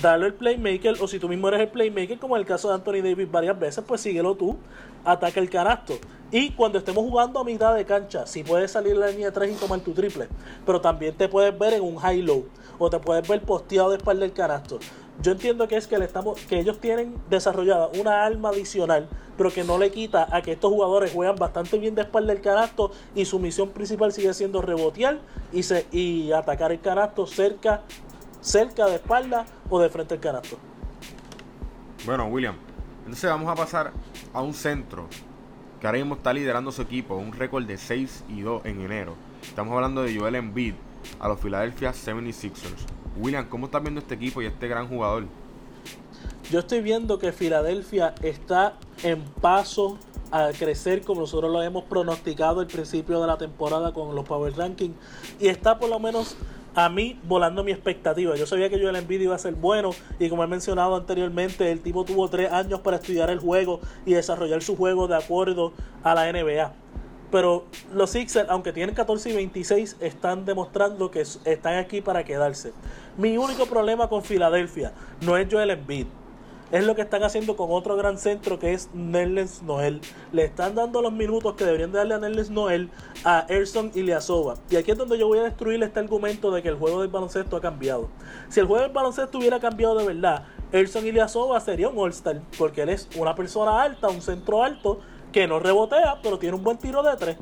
darle 0.00 0.26
el 0.26 0.34
playmaker, 0.34 0.96
o 1.00 1.08
si 1.08 1.18
tú 1.18 1.28
mismo 1.28 1.48
eres 1.48 1.60
el 1.60 1.68
playmaker, 1.68 2.18
como 2.18 2.36
en 2.36 2.40
el 2.40 2.46
caso 2.46 2.68
de 2.68 2.74
Anthony 2.74 3.02
Davis 3.02 3.30
varias 3.30 3.58
veces, 3.58 3.84
pues 3.86 4.00
síguelo 4.00 4.34
tú, 4.34 4.56
ataca 5.04 5.40
el 5.40 5.50
canasto. 5.50 5.94
Y 6.30 6.50
cuando 6.50 6.78
estemos 6.78 7.04
jugando 7.04 7.38
a 7.40 7.44
mitad 7.44 7.74
de 7.74 7.84
cancha, 7.84 8.26
si 8.26 8.42
puedes 8.42 8.72
salir 8.72 8.96
la 8.96 9.08
línea 9.08 9.32
3 9.32 9.52
y 9.52 9.54
tomar 9.54 9.80
tu 9.80 9.92
triple, 9.92 10.28
pero 10.64 10.80
también 10.80 11.14
te 11.14 11.28
puedes 11.28 11.56
ver 11.56 11.74
en 11.74 11.82
un 11.82 11.96
high-low, 11.96 12.46
o 12.78 12.90
te 12.90 12.98
puedes 12.98 13.26
ver 13.26 13.42
posteado 13.42 13.90
de 13.90 13.96
espalda 13.96 14.22
del 14.22 14.32
canasto. 14.32 14.78
Yo 15.22 15.32
entiendo 15.32 15.66
que 15.66 15.76
es 15.76 15.86
que, 15.86 15.98
le 15.98 16.04
estamos, 16.04 16.38
que 16.42 16.60
ellos 16.60 16.78
tienen 16.78 17.16
desarrollada 17.30 17.88
una 17.98 18.24
arma 18.24 18.50
adicional, 18.50 19.08
pero 19.36 19.50
que 19.50 19.64
no 19.64 19.78
le 19.78 19.90
quita 19.90 20.28
a 20.30 20.42
que 20.42 20.52
estos 20.52 20.70
jugadores 20.70 21.12
juegan 21.12 21.36
bastante 21.36 21.78
bien 21.78 21.94
de 21.94 22.02
espalda 22.02 22.32
del 22.32 22.42
canasto 22.42 22.90
y 23.14 23.24
su 23.24 23.38
misión 23.38 23.70
principal 23.70 24.12
sigue 24.12 24.32
siendo 24.34 24.60
rebotear 24.60 25.18
y, 25.52 25.62
se, 25.62 25.86
y 25.90 26.32
atacar 26.32 26.72
el 26.72 26.80
canasto 26.80 27.26
cerca, 27.26 27.82
cerca 28.40 28.86
de 28.86 28.96
espalda 28.96 29.46
o 29.70 29.80
de 29.80 29.88
frente 29.88 30.14
al 30.14 30.20
canasto. 30.20 30.58
Bueno, 32.04 32.26
William, 32.26 32.56
entonces 33.00 33.28
vamos 33.28 33.48
a 33.48 33.54
pasar 33.54 33.92
a 34.32 34.40
un 34.42 34.54
centro 34.54 35.08
que 35.80 35.86
ahora 35.86 35.98
mismo 35.98 36.14
está 36.14 36.32
liderando 36.32 36.72
su 36.72 36.82
equipo, 36.82 37.16
un 37.16 37.32
récord 37.32 37.64
de 37.66 37.76
6 37.76 38.24
y 38.28 38.40
2 38.40 38.64
en 38.64 38.80
enero. 38.80 39.14
Estamos 39.42 39.74
hablando 39.74 40.02
de 40.02 40.18
Joel 40.18 40.36
Embiid 40.36 40.74
a 41.20 41.28
los 41.28 41.40
Philadelphia 41.40 41.92
76ers. 41.92 42.86
William, 43.16 43.48
¿cómo 43.48 43.66
estás 43.66 43.82
viendo 43.82 44.00
este 44.00 44.14
equipo 44.14 44.42
y 44.42 44.46
este 44.46 44.68
gran 44.68 44.88
jugador? 44.88 45.24
Yo 46.50 46.60
estoy 46.60 46.80
viendo 46.80 47.18
que 47.18 47.32
Filadelfia 47.32 48.14
está 48.22 48.74
en 49.02 49.22
paso 49.40 49.98
a 50.30 50.50
crecer 50.56 51.02
como 51.02 51.22
nosotros 51.22 51.50
lo 51.50 51.62
hemos 51.62 51.84
pronosticado 51.84 52.60
al 52.60 52.66
principio 52.66 53.20
de 53.20 53.26
la 53.26 53.38
temporada 53.38 53.92
con 53.92 54.14
los 54.14 54.24
Power 54.24 54.56
Rankings 54.56 54.94
y 55.40 55.48
está 55.48 55.78
por 55.78 55.88
lo 55.88 55.98
menos 55.98 56.36
a 56.76 56.90
mí 56.90 57.18
volando 57.24 57.64
mi 57.64 57.72
expectativa. 57.72 58.36
Yo 58.36 58.46
sabía 58.46 58.68
que 58.68 58.78
Joel 58.78 58.96
Embiid 58.96 59.22
iba 59.22 59.34
a 59.34 59.38
ser 59.38 59.54
bueno 59.54 59.90
y 60.20 60.28
como 60.28 60.44
he 60.44 60.46
mencionado 60.46 60.94
anteriormente, 60.94 61.72
el 61.72 61.80
tipo 61.80 62.04
tuvo 62.04 62.28
tres 62.28 62.52
años 62.52 62.80
para 62.80 62.98
estudiar 62.98 63.30
el 63.30 63.40
juego 63.40 63.80
y 64.04 64.12
desarrollar 64.12 64.62
su 64.62 64.76
juego 64.76 65.08
de 65.08 65.16
acuerdo 65.16 65.72
a 66.04 66.14
la 66.14 66.30
NBA. 66.30 66.72
Pero 67.32 67.64
los 67.92 68.10
Sixers, 68.10 68.48
aunque 68.50 68.72
tienen 68.72 68.94
14 68.94 69.30
y 69.30 69.34
26, 69.34 69.96
están 70.00 70.44
demostrando 70.44 71.10
que 71.10 71.22
están 71.22 71.78
aquí 71.78 72.02
para 72.02 72.24
quedarse. 72.24 72.72
Mi 73.16 73.38
único 73.38 73.66
problema 73.66 74.08
con 74.08 74.22
Filadelfia 74.22 74.92
no 75.22 75.36
es 75.38 75.48
Joel 75.50 75.70
Embiid. 75.70 76.06
Es 76.72 76.84
lo 76.84 76.96
que 76.96 77.02
están 77.02 77.22
haciendo 77.22 77.56
con 77.56 77.70
otro 77.70 77.94
gran 77.94 78.18
centro 78.18 78.58
que 78.58 78.72
es 78.72 78.90
Nerlens 78.92 79.62
Noel. 79.62 80.00
Le 80.32 80.44
están 80.44 80.74
dando 80.74 81.00
los 81.00 81.12
minutos 81.12 81.54
que 81.54 81.64
deberían 81.64 81.92
de 81.92 81.98
darle 81.98 82.14
a 82.14 82.18
Nerlens 82.18 82.50
Noel 82.50 82.90
a 83.24 83.46
Erson 83.48 83.92
Ilyasova. 83.94 84.56
Y 84.68 84.74
aquí 84.74 84.90
es 84.90 84.98
donde 84.98 85.16
yo 85.16 85.28
voy 85.28 85.38
a 85.38 85.44
destruir 85.44 85.80
este 85.84 86.00
argumento 86.00 86.50
de 86.50 86.62
que 86.62 86.68
el 86.68 86.74
juego 86.74 87.02
del 87.02 87.10
baloncesto 87.10 87.56
ha 87.56 87.60
cambiado. 87.60 88.08
Si 88.48 88.58
el 88.58 88.66
juego 88.66 88.82
del 88.82 88.92
baloncesto 88.92 89.38
hubiera 89.38 89.60
cambiado 89.60 89.96
de 89.96 90.06
verdad, 90.06 90.42
Erson 90.72 91.06
Ilyasova 91.06 91.60
sería 91.60 91.88
un 91.88 91.98
All-Star. 91.98 92.42
Porque 92.58 92.82
él 92.82 92.88
es 92.88 93.08
una 93.16 93.36
persona 93.36 93.80
alta, 93.80 94.08
un 94.08 94.20
centro 94.20 94.64
alto, 94.64 94.98
que 95.30 95.46
no 95.46 95.60
rebotea, 95.60 96.20
pero 96.20 96.40
tiene 96.40 96.56
un 96.56 96.64
buen 96.64 96.78
tiro 96.78 97.00
de 97.04 97.16
tres. 97.16 97.36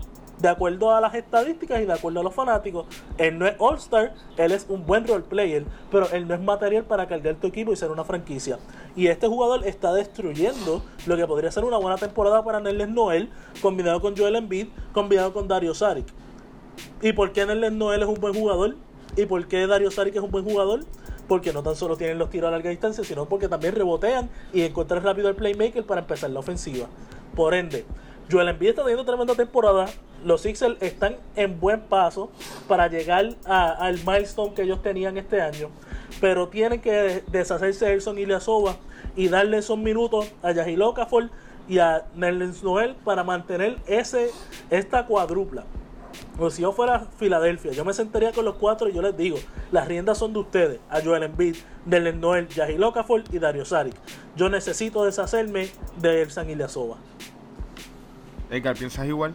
De 0.45 0.51
acuerdo 0.51 0.95
a 0.95 1.01
las 1.01 1.15
estadísticas 1.15 1.81
y 1.81 1.87
de 1.87 1.95
acuerdo 1.95 2.21
a 2.21 2.23
los 2.23 2.35
fanáticos, 2.35 2.85
él 3.17 3.39
no 3.39 3.47
es 3.47 3.55
All-Star, 3.59 4.13
él 4.37 4.53
es 4.53 4.67
un 4.69 4.85
buen 4.85 5.07
role 5.07 5.25
player, 5.25 5.65
pero 5.91 6.07
él 6.11 6.29
no 6.29 6.35
es 6.35 6.41
material 6.43 6.85
para 6.85 7.09
cargar 7.09 7.37
tu 7.37 7.47
equipo 7.47 7.73
y 7.73 7.77
ser 7.77 7.91
una 7.91 8.05
franquicia. 8.05 8.59
Y 8.95 9.07
este 9.07 9.27
jugador 9.27 9.67
está 9.67 9.95
destruyendo 9.95 10.83
lo 11.07 11.17
que 11.17 11.27
podría 11.27 11.51
ser 11.51 11.65
una 11.65 11.79
buena 11.79 11.97
temporada 11.97 12.45
para 12.45 12.61
Nerlens 12.61 12.93
Noel, 12.93 13.31
combinado 13.63 14.03
con 14.03 14.15
Joel 14.15 14.37
Embiid, 14.37 14.67
combinado 14.93 15.33
con 15.33 15.49
Dario 15.49 15.73
Saric. 15.73 16.09
¿Y 17.01 17.15
por 17.15 17.33
qué 17.33 17.47
Nerlens 17.47 17.79
Noel 17.79 18.03
es 18.03 18.09
un 18.09 18.21
buen 18.21 18.35
jugador? 18.35 18.77
¿Y 19.17 19.25
por 19.25 19.49
qué 19.49 19.67
Dario 19.67 19.91
Saric 19.91 20.17
es 20.17 20.23
un 20.23 20.31
buen 20.31 20.45
jugador? 20.45 20.81
Porque 21.27 21.55
no 21.55 21.63
tan 21.63 21.75
solo 21.75 21.97
tienen 21.97 22.19
los 22.19 22.29
tiros 22.29 22.49
a 22.49 22.51
larga 22.51 22.69
distancia, 22.69 23.03
sino 23.03 23.25
porque 23.25 23.49
también 23.49 23.75
rebotean 23.75 24.29
y 24.53 24.61
encuentran 24.61 25.03
rápido 25.03 25.31
el 25.31 25.37
playmaker 25.37 25.87
para 25.87 26.03
empezar 26.03 26.29
la 26.29 26.41
ofensiva. 26.41 26.87
Por 27.35 27.55
ende, 27.55 27.87
Joel 28.31 28.49
Embiid 28.49 28.69
está 28.69 28.83
teniendo 28.83 29.07
tremenda 29.07 29.35
temporada. 29.35 29.87
Los 30.25 30.41
Sixers 30.43 30.77
están 30.81 31.17
en 31.37 31.61
buen 31.61 31.81
paso 31.81 32.31
para 32.67 32.89
llegar 32.89 33.37
al 33.45 33.99
milestone 34.07 34.55
que 34.55 34.63
ellos 34.63 34.83
tenían 34.83 35.17
este 35.17 35.41
año. 35.41 35.69
Pero 36.21 36.49
tienen 36.49 36.81
que 36.81 37.23
deshacerse 37.29 37.85
de 37.85 37.93
Erson 37.93 38.19
Ilyasova 38.19 38.77
y 39.17 39.29
darle 39.29 39.59
esos 39.59 39.79
minutos 39.79 40.33
a 40.43 40.53
Yahil 40.53 40.83
Okafor 40.83 41.31
y 41.69 41.79
a 41.79 42.07
Nerlens 42.15 42.63
Noel 42.63 42.95
para 43.05 43.25
mantener 43.25 43.79
ese, 43.87 44.31
esta 44.71 45.07
cuadrupla. 45.07 45.65
O 46.39 46.51
si 46.51 46.63
yo 46.63 46.73
fuera 46.73 47.07
Filadelfia, 47.19 47.73
yo 47.73 47.85
me 47.85 47.93
sentaría 47.93 48.33
con 48.33 48.45
los 48.45 48.57
cuatro 48.57 48.89
y 48.89 48.93
yo 48.93 49.03
les 49.03 49.17
digo, 49.17 49.37
las 49.73 49.87
riendas 49.87 50.19
son 50.19 50.33
de 50.33 50.41
ustedes, 50.41 50.81
a 50.91 51.01
Joel 51.01 51.25
Embiid, 51.25 51.57
Nerlens 51.87 52.19
Noel, 52.19 52.49
Yahil 52.49 52.83
Okafor 52.83 53.23
y 53.33 53.39
Dario 53.39 53.65
Saric. 53.65 53.95
Yo 54.37 54.49
necesito 54.49 55.05
deshacerme 55.05 55.69
de 56.01 56.23
Ersan 56.23 56.51
Ilyasova. 56.51 56.97
Edgar, 58.51 58.77
¿piensas 58.77 59.07
igual? 59.07 59.35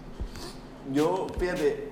Yo, 0.91 1.28
fíjate, 1.38 1.89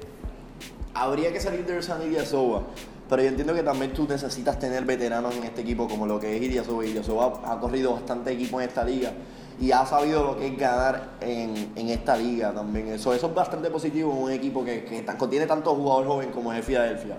habría 0.93 1.31
que 1.31 1.39
salir 1.39 1.65
de 1.65 1.75
Ersan 1.75 2.01
Ilyasova, 2.01 2.63
Pero 3.10 3.21
yo 3.21 3.29
entiendo 3.29 3.53
que 3.53 3.63
también 3.63 3.93
tú 3.93 4.07
necesitas 4.07 4.60
tener 4.60 4.83
veteranos 4.86 5.36
en 5.36 5.43
este 5.43 5.62
equipo 5.62 5.88
como 5.88 6.05
lo 6.07 6.19
que 6.19 6.36
es 6.36 6.41
Idiasoba. 6.41 6.86
Idiasoba 6.86 7.41
ha 7.45 7.60
corrido 7.60 7.93
bastante 7.93 8.31
equipo 8.31 8.60
en 8.60 8.67
esta 8.67 8.83
liga 8.83 9.12
y 9.60 9.71
ha 9.71 9.86
sabido 9.86 10.23
lo 10.23 10.38
que 10.38 10.47
es 10.47 10.57
ganar 10.57 11.12
en, 11.21 11.71
en 11.75 11.89
esta 11.89 12.17
liga 12.17 12.53
también. 12.53 12.89
Eso, 12.89 13.13
eso 13.13 13.27
es 13.27 13.33
bastante 13.33 13.69
positivo 13.69 14.12
en 14.12 14.17
un 14.17 14.31
equipo 14.31 14.63
que, 14.65 14.83
que 14.83 15.05
contiene 15.17 15.45
tantos 15.45 15.75
jugadores 15.75 16.07
jóvenes 16.07 16.36
como 16.36 16.51
es 16.51 16.60
el 16.60 16.63
Philadelphia. 16.63 17.17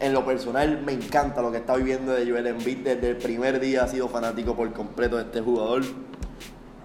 En 0.00 0.12
lo 0.12 0.24
personal 0.24 0.82
me 0.82 0.92
encanta 0.92 1.42
lo 1.42 1.52
que 1.52 1.58
está 1.58 1.76
viviendo 1.76 2.12
de 2.12 2.28
Joel 2.28 2.46
Embiid 2.46 2.78
desde 2.78 3.10
el 3.10 3.16
primer 3.16 3.60
día. 3.60 3.84
Ha 3.84 3.88
sido 3.88 4.08
fanático 4.08 4.56
por 4.56 4.72
completo 4.72 5.16
de 5.16 5.22
este 5.24 5.40
jugador. 5.40 5.82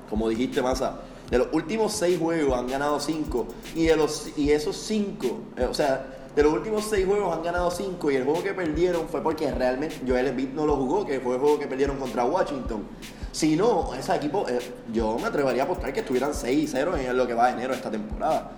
Como 0.09 0.29
dijiste, 0.29 0.61
Massa, 0.61 1.01
de 1.29 1.37
los 1.37 1.47
últimos 1.51 1.93
seis 1.93 2.17
juegos 2.17 2.57
han 2.57 2.67
ganado 2.67 2.99
cinco. 2.99 3.47
Y, 3.75 3.85
de 3.85 3.95
los, 3.95 4.29
y 4.37 4.51
esos 4.51 4.75
cinco, 4.75 5.41
eh, 5.57 5.65
o 5.65 5.73
sea, 5.73 6.05
de 6.35 6.43
los 6.43 6.53
últimos 6.53 6.85
seis 6.85 7.05
juegos 7.05 7.35
han 7.35 7.43
ganado 7.43 7.69
cinco. 7.71 8.09
Y 8.11 8.15
el 8.15 8.23
juego 8.23 8.43
que 8.43 8.53
perdieron 8.53 9.07
fue 9.07 9.21
porque 9.21 9.51
realmente 9.51 10.01
Joel 10.07 10.27
Embiid 10.27 10.49
no 10.49 10.65
lo 10.65 10.75
jugó, 10.75 11.05
que 11.05 11.19
fue 11.19 11.35
el 11.35 11.41
juego 11.41 11.59
que 11.59 11.67
perdieron 11.67 11.97
contra 11.97 12.25
Washington. 12.25 12.83
Si 13.31 13.55
no, 13.55 13.93
ese 13.93 14.15
equipo, 14.15 14.47
eh, 14.49 14.59
yo 14.91 15.17
me 15.19 15.27
atrevería 15.27 15.63
a 15.63 15.65
apostar 15.65 15.93
que 15.93 15.99
estuvieran 15.99 16.31
6-0 16.31 16.97
en 16.97 17.15
lo 17.15 17.27
que 17.27 17.33
va 17.33 17.47
de 17.47 17.53
enero 17.53 17.71
de 17.71 17.77
esta 17.77 17.91
temporada. 17.91 18.51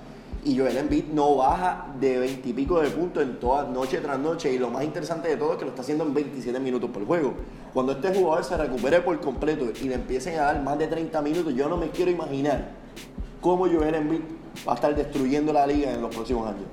Y 0.43 0.57
Joel 0.57 0.75
Embiid 0.75 1.05
no 1.13 1.35
baja 1.35 1.85
de 1.99 2.17
20 2.17 2.49
y 2.49 2.53
pico 2.53 2.81
de 2.81 2.89
puntos 2.89 3.21
en 3.21 3.39
toda 3.39 3.63
noche 3.65 3.99
tras 3.99 4.17
noche. 4.17 4.51
Y 4.51 4.57
lo 4.57 4.69
más 4.71 4.83
interesante 4.83 5.29
de 5.29 5.37
todo 5.37 5.53
es 5.53 5.57
que 5.59 5.65
lo 5.65 5.69
está 5.69 5.83
haciendo 5.83 6.03
en 6.03 6.13
27 6.13 6.59
minutos 6.59 6.89
por 6.89 7.05
juego. 7.05 7.33
Cuando 7.73 7.91
este 7.91 8.13
jugador 8.13 8.43
se 8.43 8.57
recupere 8.57 9.01
por 9.01 9.19
completo 9.21 9.65
y 9.81 9.87
le 9.87 9.95
empiecen 9.95 10.39
a 10.39 10.43
dar 10.43 10.63
más 10.63 10.79
de 10.79 10.87
30 10.87 11.21
minutos, 11.21 11.53
yo 11.53 11.69
no 11.69 11.77
me 11.77 11.89
quiero 11.89 12.09
imaginar 12.09 12.71
cómo 13.39 13.67
Joel 13.67 13.93
Embiid 13.93 14.21
va 14.67 14.71
a 14.73 14.75
estar 14.75 14.95
destruyendo 14.95 15.53
la 15.53 15.67
liga 15.67 15.93
en 15.93 16.01
los 16.01 16.13
próximos 16.13 16.47
años. 16.47 16.65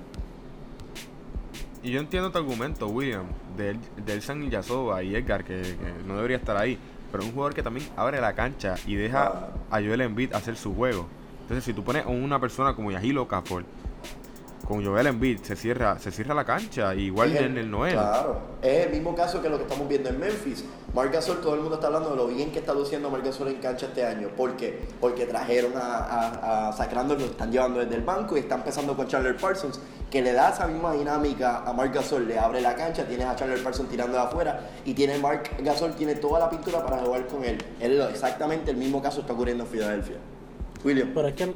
Y 1.83 1.91
yo 1.91 2.01
entiendo 2.01 2.33
tu 2.33 2.39
argumento, 2.39 2.89
William, 2.89 3.27
del, 3.57 3.79
del 4.05 4.23
San 4.23 4.43
Ilyasova 4.43 5.03
y 5.03 5.15
Edgar, 5.15 5.45
que, 5.45 5.61
que 5.63 6.07
no 6.07 6.17
debería 6.17 6.39
estar 6.39 6.57
ahí. 6.57 6.79
Pero 7.13 7.25
un 7.25 7.33
jugador 7.33 7.55
que 7.55 7.63
también 7.63 7.87
abre 7.97 8.21
la 8.21 8.35
cancha 8.35 8.75
y 8.87 8.95
deja 8.95 9.51
a 9.71 9.77
Joel 9.77 10.01
Embiid 10.01 10.35
hacer 10.35 10.57
su 10.57 10.75
juego. 10.75 11.07
Entonces, 11.49 11.65
si 11.65 11.73
tú 11.73 11.83
pones 11.83 12.05
a 12.05 12.09
una 12.09 12.39
persona 12.39 12.75
como 12.77 12.91
Yahilo 12.93 13.23
Okafor 13.23 13.65
con 14.67 14.85
Joel 14.85 15.07
Embiid, 15.07 15.41
se 15.41 15.57
cierra, 15.57 15.99
se 15.99 16.11
cierra 16.11 16.35
la 16.35 16.45
cancha. 16.45 16.95
Igual 16.95 17.35
en 17.35 17.57
el 17.57 17.71
Noel. 17.71 17.95
Claro, 17.95 18.39
es 18.61 18.85
el 18.85 18.93
mismo 18.93 19.15
caso 19.15 19.41
que 19.41 19.49
lo 19.49 19.57
que 19.57 19.63
estamos 19.63 19.89
viendo 19.89 20.11
en 20.11 20.21
Memphis. 20.21 20.63
Marc 20.93 21.11
Gasol, 21.11 21.41
todo 21.41 21.55
el 21.55 21.61
mundo 21.61 21.77
está 21.77 21.87
hablando 21.87 22.11
de 22.11 22.17
lo 22.17 22.27
bien 22.27 22.51
que 22.53 22.59
está 22.59 22.75
luciendo 22.75 23.09
Marc 23.09 23.25
Gasol 23.25 23.49
en 23.49 23.55
cancha 23.63 23.87
este 23.87 24.05
año. 24.05 24.29
¿Por 24.37 24.57
qué? 24.57 24.87
Porque 25.01 25.25
trajeron 25.25 25.73
a, 25.75 25.81
a, 25.81 26.69
a 26.69 26.73
Zach 26.75 26.93
Randolph, 26.93 27.19
lo 27.21 27.27
están 27.29 27.51
llevando 27.51 27.81
desde 27.81 27.95
el 27.95 28.03
banco 28.03 28.37
y 28.37 28.41
está 28.41 28.57
empezando 28.57 28.95
con 28.95 29.07
Chandler 29.09 29.37
Parsons, 29.39 29.81
que 30.11 30.21
le 30.21 30.35
da 30.35 30.51
esa 30.51 30.67
misma 30.67 30.93
dinámica 30.93 31.63
a 31.65 31.73
Marc 31.73 31.95
Gasol, 31.95 32.29
le 32.29 32.39
abre 32.39 32.61
la 32.61 32.75
cancha, 32.75 33.07
tienes 33.07 33.25
a 33.27 33.37
Chandler 33.37 33.63
Parsons 33.63 33.89
tirando 33.89 34.19
de 34.19 34.23
afuera 34.25 34.69
y 34.85 34.93
tiene 34.93 35.17
Marc 35.17 35.63
Gasol, 35.63 35.95
tiene 35.95 36.15
toda 36.17 36.41
la 36.41 36.51
pintura 36.51 36.85
para 36.85 36.99
jugar 36.99 37.27
con 37.27 37.43
él. 37.43 37.57
Es 37.81 37.91
lo- 37.91 38.09
exactamente 38.09 38.71
el 38.71 38.77
mismo 38.77 39.01
caso 39.01 39.21
está 39.23 39.33
ocurriendo 39.33 39.65
en 39.65 39.71
Filadelfia. 39.71 40.17
William. 40.85 41.13
Pero 41.15 41.29
es 41.29 41.35
que 41.35 41.55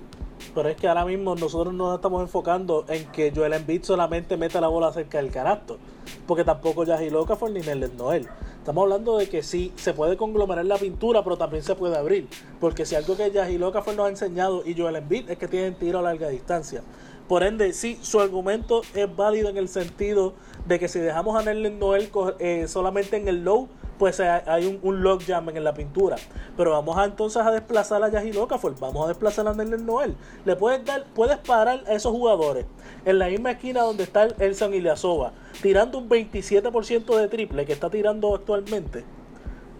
pero 0.55 0.69
es 0.69 0.77
que 0.77 0.89
ahora 0.89 1.05
mismo 1.05 1.35
nosotros 1.35 1.73
nos 1.73 1.95
estamos 1.95 2.21
enfocando 2.21 2.85
en 2.89 3.07
que 3.07 3.33
Joel 3.35 3.55
Embiid 3.55 3.85
solamente 3.85 4.37
meta 4.37 4.61
la 4.61 4.69
bola 4.69 4.93
cerca 4.93 5.19
del 5.19 5.31
canasto. 5.31 5.79
Porque 6.27 6.45
tampoco 6.45 6.85
Yahil 6.85 7.15
Okafor 7.17 7.51
ni 7.51 7.61
Nerlens 7.61 7.95
Noel. 7.95 8.29
Estamos 8.59 8.83
hablando 8.83 9.17
de 9.17 9.29
que 9.29 9.43
sí 9.43 9.73
se 9.77 9.95
puede 9.95 10.17
conglomerar 10.17 10.65
la 10.67 10.77
pintura, 10.77 11.25
pero 11.25 11.37
también 11.37 11.63
se 11.63 11.75
puede 11.75 11.97
abrir. 11.97 12.29
Porque 12.61 12.85
si 12.85 12.95
algo 12.95 13.17
que 13.17 13.31
Yahil 13.31 13.63
Okafor 13.63 13.95
nos 13.95 14.07
ha 14.07 14.09
enseñado 14.11 14.63
y 14.67 14.75
Joel 14.75 14.97
Embiid 14.97 15.31
es 15.31 15.39
que 15.39 15.49
tienen 15.49 15.75
tiro 15.75 16.01
a 16.01 16.03
larga 16.03 16.29
distancia. 16.29 16.83
Por 17.29 17.45
ende, 17.45 17.73
sí, 17.73 17.99
su 18.03 18.21
argumento 18.21 18.83
es 18.95 19.17
válido 19.17 19.49
en 19.49 19.57
el 19.57 19.69
sentido 19.69 20.35
de 20.67 20.79
que 20.79 20.89
si 20.89 20.99
dejamos 20.99 21.41
a 21.41 21.45
Nerlens 21.45 21.79
Noel 21.79 22.11
eh, 22.41 22.67
solamente 22.69 23.17
en 23.17 23.27
el 23.27 23.43
low, 23.43 23.69
pues 23.99 24.21
eh, 24.21 24.29
hay 24.47 24.67
un, 24.67 24.79
un 24.83 25.49
en 25.57 25.65
la 25.65 25.75
pintura. 25.75 26.17
Pero 26.57 26.71
vamos 26.71 26.97
a 26.97 27.05
entonces 27.05 27.43
a 27.43 27.51
desplazar 27.51 28.03
a 28.03 28.11
Yahil 28.11 28.37
Okafor, 28.39 28.79
vamos 28.79 29.05
a 29.05 29.09
desplazar 29.09 29.47
a 29.47 29.55
Nerlens 29.55 29.83
Noel. 29.83 30.17
Le 30.45 30.57
puedes 30.57 30.85
dar, 30.85 31.05
puedes 31.15 31.39
parar 31.39 31.83
a 31.87 31.93
esos 31.93 32.13
jugadores 32.13 32.67
en 33.05 33.19
la 33.19 33.29
misma 33.29 33.53
esquina 33.53 33.83
donde 33.83 34.05
está 34.05 34.25
el 34.25 34.35
Elsan 34.39 34.75
Ilyasova, 34.75 35.33
tirando 35.61 35.99
un 35.99 36.09
27% 36.09 37.17
de 37.17 37.29
triple 37.29 37.67
que 37.67 37.73
está 37.73 37.91
tirando 37.91 38.35
actualmente. 38.35 39.05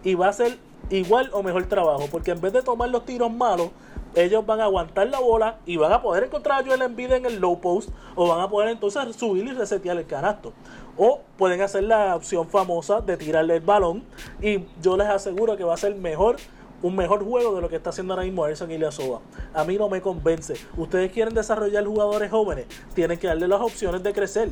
Y 0.03 0.15
va 0.15 0.27
a 0.27 0.33
ser 0.33 0.57
igual 0.89 1.29
o 1.33 1.43
mejor 1.43 1.65
trabajo, 1.67 2.07
porque 2.11 2.31
en 2.31 2.41
vez 2.41 2.53
de 2.53 2.61
tomar 2.61 2.89
los 2.89 3.05
tiros 3.05 3.31
malos, 3.31 3.69
ellos 4.15 4.45
van 4.45 4.61
a 4.61 4.65
aguantar 4.65 5.07
la 5.07 5.19
bola 5.19 5.57
y 5.65 5.77
van 5.77 5.91
a 5.91 6.01
poder 6.01 6.25
encontrar 6.25 6.61
a 6.61 6.65
Joel 6.65 6.81
Embiid 6.83 7.13
en 7.13 7.25
el 7.25 7.39
low 7.39 7.59
post 7.59 7.89
o 8.15 8.27
van 8.27 8.41
a 8.41 8.49
poder 8.49 8.69
entonces 8.69 9.15
subir 9.15 9.45
y 9.45 9.51
resetear 9.51 9.97
el 9.97 10.05
canasto. 10.05 10.53
O 10.97 11.21
pueden 11.37 11.61
hacer 11.61 11.83
la 11.83 12.15
opción 12.15 12.47
famosa 12.47 13.01
de 13.01 13.17
tirarle 13.17 13.55
el 13.55 13.61
balón 13.61 14.03
y 14.41 14.65
yo 14.81 14.95
les 14.95 15.07
aseguro 15.07 15.57
que 15.57 15.63
va 15.63 15.73
a 15.73 15.77
ser 15.77 15.95
mejor 15.95 16.37
un 16.83 16.95
mejor 16.95 17.23
juego 17.23 17.55
de 17.55 17.61
lo 17.61 17.69
que 17.69 17.77
está 17.77 17.89
haciendo 17.91 18.13
ahora 18.13 18.25
mismo 18.25 18.45
Erson 18.45 18.69
Ilyasova. 18.69 19.21
A 19.53 19.63
mí 19.63 19.77
no 19.77 19.89
me 19.89 20.01
convence. 20.01 20.55
Ustedes 20.77 21.11
quieren 21.11 21.33
desarrollar 21.33 21.85
jugadores 21.85 22.29
jóvenes, 22.29 22.65
tienen 22.93 23.17
que 23.17 23.27
darle 23.27 23.47
las 23.47 23.61
opciones 23.61 24.03
de 24.03 24.13
crecer. 24.13 24.49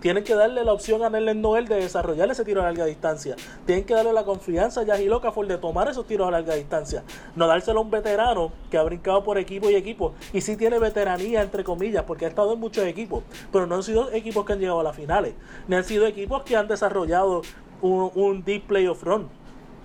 Tienen 0.00 0.24
que 0.24 0.34
darle 0.34 0.64
la 0.64 0.72
opción 0.72 1.02
a 1.02 1.10
Nerlens 1.10 1.40
Noel 1.40 1.66
de 1.66 1.76
desarrollar 1.76 2.30
ese 2.30 2.44
tiro 2.44 2.60
a 2.60 2.64
larga 2.64 2.84
distancia. 2.84 3.36
Tienen 3.66 3.84
que 3.84 3.94
darle 3.94 4.12
la 4.12 4.24
confianza 4.24 4.80
a 4.80 4.84
Yahil 4.84 5.12
Okafor 5.12 5.46
de 5.46 5.58
tomar 5.58 5.88
esos 5.88 6.06
tiros 6.06 6.28
a 6.28 6.30
larga 6.30 6.54
distancia. 6.54 7.02
No 7.34 7.46
dárselo 7.46 7.80
a 7.80 7.82
un 7.82 7.90
veterano 7.90 8.52
que 8.70 8.76
ha 8.76 8.82
brincado 8.82 9.22
por 9.22 9.38
equipo 9.38 9.70
y 9.70 9.74
equipo. 9.74 10.14
Y 10.32 10.40
sí 10.40 10.56
tiene 10.56 10.78
veteranía, 10.78 11.42
entre 11.42 11.64
comillas, 11.64 12.04
porque 12.04 12.26
ha 12.26 12.28
estado 12.28 12.52
en 12.52 12.60
muchos 12.60 12.84
equipos. 12.84 13.24
Pero 13.50 13.66
no 13.66 13.76
han 13.76 13.82
sido 13.82 14.12
equipos 14.12 14.44
que 14.44 14.52
han 14.52 14.60
llegado 14.60 14.80
a 14.80 14.84
las 14.84 14.96
finales. 14.96 15.34
Ni 15.68 15.76
han 15.76 15.84
sido 15.84 16.06
equipos 16.06 16.42
que 16.42 16.56
han 16.56 16.68
desarrollado 16.68 17.42
un, 17.80 18.10
un 18.14 18.44
deep 18.44 18.66
playoff 18.66 19.02
run. 19.02 19.28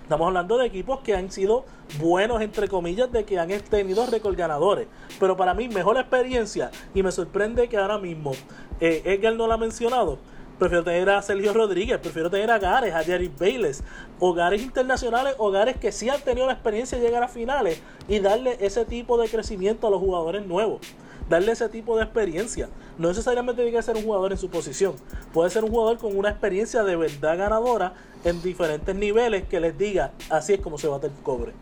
Estamos 0.09 0.25
hablando 0.25 0.57
de 0.57 0.65
equipos 0.65 1.01
que 1.01 1.15
han 1.15 1.31
sido 1.31 1.65
buenos, 1.99 2.41
entre 2.41 2.67
comillas, 2.67 3.11
de 3.11 3.25
que 3.25 3.37
han 3.37 3.49
tenido 3.69 4.07
récord 4.07 4.35
ganadores. 4.35 4.87
Pero 5.19 5.37
para 5.37 5.53
mí, 5.53 5.69
mejor 5.69 5.97
experiencia, 5.97 6.71
y 6.95 7.03
me 7.03 7.11
sorprende 7.11 7.69
que 7.69 7.77
ahora 7.77 7.99
mismo 7.99 8.31
eh, 8.79 9.01
Edgar 9.05 9.35
no 9.35 9.47
lo 9.47 9.53
ha 9.53 9.57
mencionado. 9.57 10.17
Prefiero 10.57 10.83
tener 10.83 11.09
a 11.09 11.21
Sergio 11.21 11.53
Rodríguez, 11.53 11.99
prefiero 11.99 12.29
tener 12.29 12.51
a 12.51 12.59
Gares, 12.59 12.93
a 12.93 13.01
Jerry 13.01 13.31
Bayless, 13.39 13.81
hogares 14.19 14.61
internacionales, 14.61 15.35
hogares 15.37 15.77
que 15.77 15.93
sí 15.93 16.09
han 16.09 16.19
tenido 16.21 16.47
la 16.47 16.53
experiencia 16.53 16.97
de 16.97 17.05
llegar 17.05 17.23
a 17.23 17.29
finales 17.29 17.81
y 18.09 18.19
darle 18.19 18.57
ese 18.59 18.83
tipo 18.83 19.17
de 19.17 19.29
crecimiento 19.29 19.87
a 19.87 19.89
los 19.89 19.99
jugadores 20.01 20.45
nuevos 20.45 20.81
darle 21.29 21.51
ese 21.51 21.69
tipo 21.69 21.95
de 21.95 22.03
experiencia. 22.03 22.67
No 22.97 23.07
necesariamente 23.07 23.61
tiene 23.61 23.77
que 23.77 23.83
ser 23.83 23.95
un 23.95 24.03
jugador 24.03 24.31
en 24.31 24.37
su 24.37 24.49
posición. 24.49 24.95
Puede 25.31 25.49
ser 25.51 25.63
un 25.63 25.69
jugador 25.69 25.97
con 25.99 26.17
una 26.17 26.29
experiencia 26.29 26.83
de 26.83 26.95
verdad 26.95 27.37
ganadora 27.37 27.93
en 28.23 28.41
diferentes 28.41 28.93
niveles 28.95 29.47
que 29.47 29.59
les 29.59 29.77
diga, 29.77 30.11
así 30.29 30.53
es 30.53 30.59
como 30.59 30.77
se 30.77 30.87
bate 30.87 31.07
el 31.07 31.13
cobre. 31.23 31.53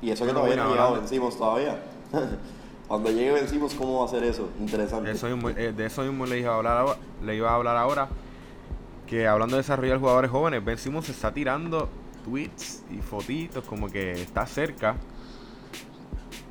Y 0.00 0.10
eso 0.10 0.24
que 0.26 0.32
todavía 0.32 0.56
no 0.56 0.70
llegado 0.70 0.94
vencimos 0.94 1.36
todavía. 1.36 1.76
Cuando 2.88 3.10
llegue 3.10 3.32
vencimos, 3.32 3.74
¿cómo 3.74 4.00
va 4.00 4.06
a 4.06 4.08
ser 4.08 4.24
eso? 4.24 4.48
Interesante. 4.58 5.10
Eso 5.10 5.28
mismo- 5.28 5.50
eh, 5.50 5.72
de 5.76 5.86
eso 5.86 6.02
mismo 6.02 6.24
le 6.26 6.38
iba 6.40 6.52
a 6.52 6.56
hablar 6.56 6.78
ahora, 6.78 6.96
le 7.22 7.36
iba 7.36 7.50
a 7.50 7.54
hablar 7.54 7.76
ahora 7.76 8.08
que 9.06 9.26
hablando 9.26 9.56
de 9.56 9.62
desarrollar 9.62 9.98
jugadores 9.98 10.30
jóvenes 10.30 10.64
Ben 10.64 10.76
Simmons 10.78 11.06
se 11.06 11.12
está 11.12 11.32
tirando 11.32 11.88
tweets 12.24 12.82
y 12.90 13.00
fotitos 13.02 13.64
como 13.64 13.88
que 13.88 14.12
está 14.12 14.46
cerca 14.46 14.96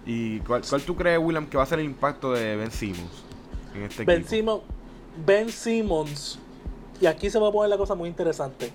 y 0.06 0.40
cuál, 0.40 0.62
cuál 0.68 0.82
tú 0.82 0.96
crees 0.96 1.20
William 1.20 1.46
que 1.48 1.58
va 1.58 1.64
a 1.64 1.66
ser 1.68 1.80
el 1.80 1.86
impacto 1.86 2.32
de 2.34 2.56
Ben 2.56 2.72
Simmons 2.72 3.24
en 3.76 3.84
este 3.84 4.06
Ben 4.06 4.18
equipo 4.22 4.30
Simmons, 4.30 4.62
Ben 5.26 5.50
Simmons, 5.52 6.40
y 7.02 7.06
aquí 7.06 7.30
se 7.30 7.40
va 7.40 7.50
a 7.50 7.52
poner 7.52 7.70
la 7.70 7.78
cosa 7.78 7.94
muy 7.96 8.10
interesante. 8.10 8.72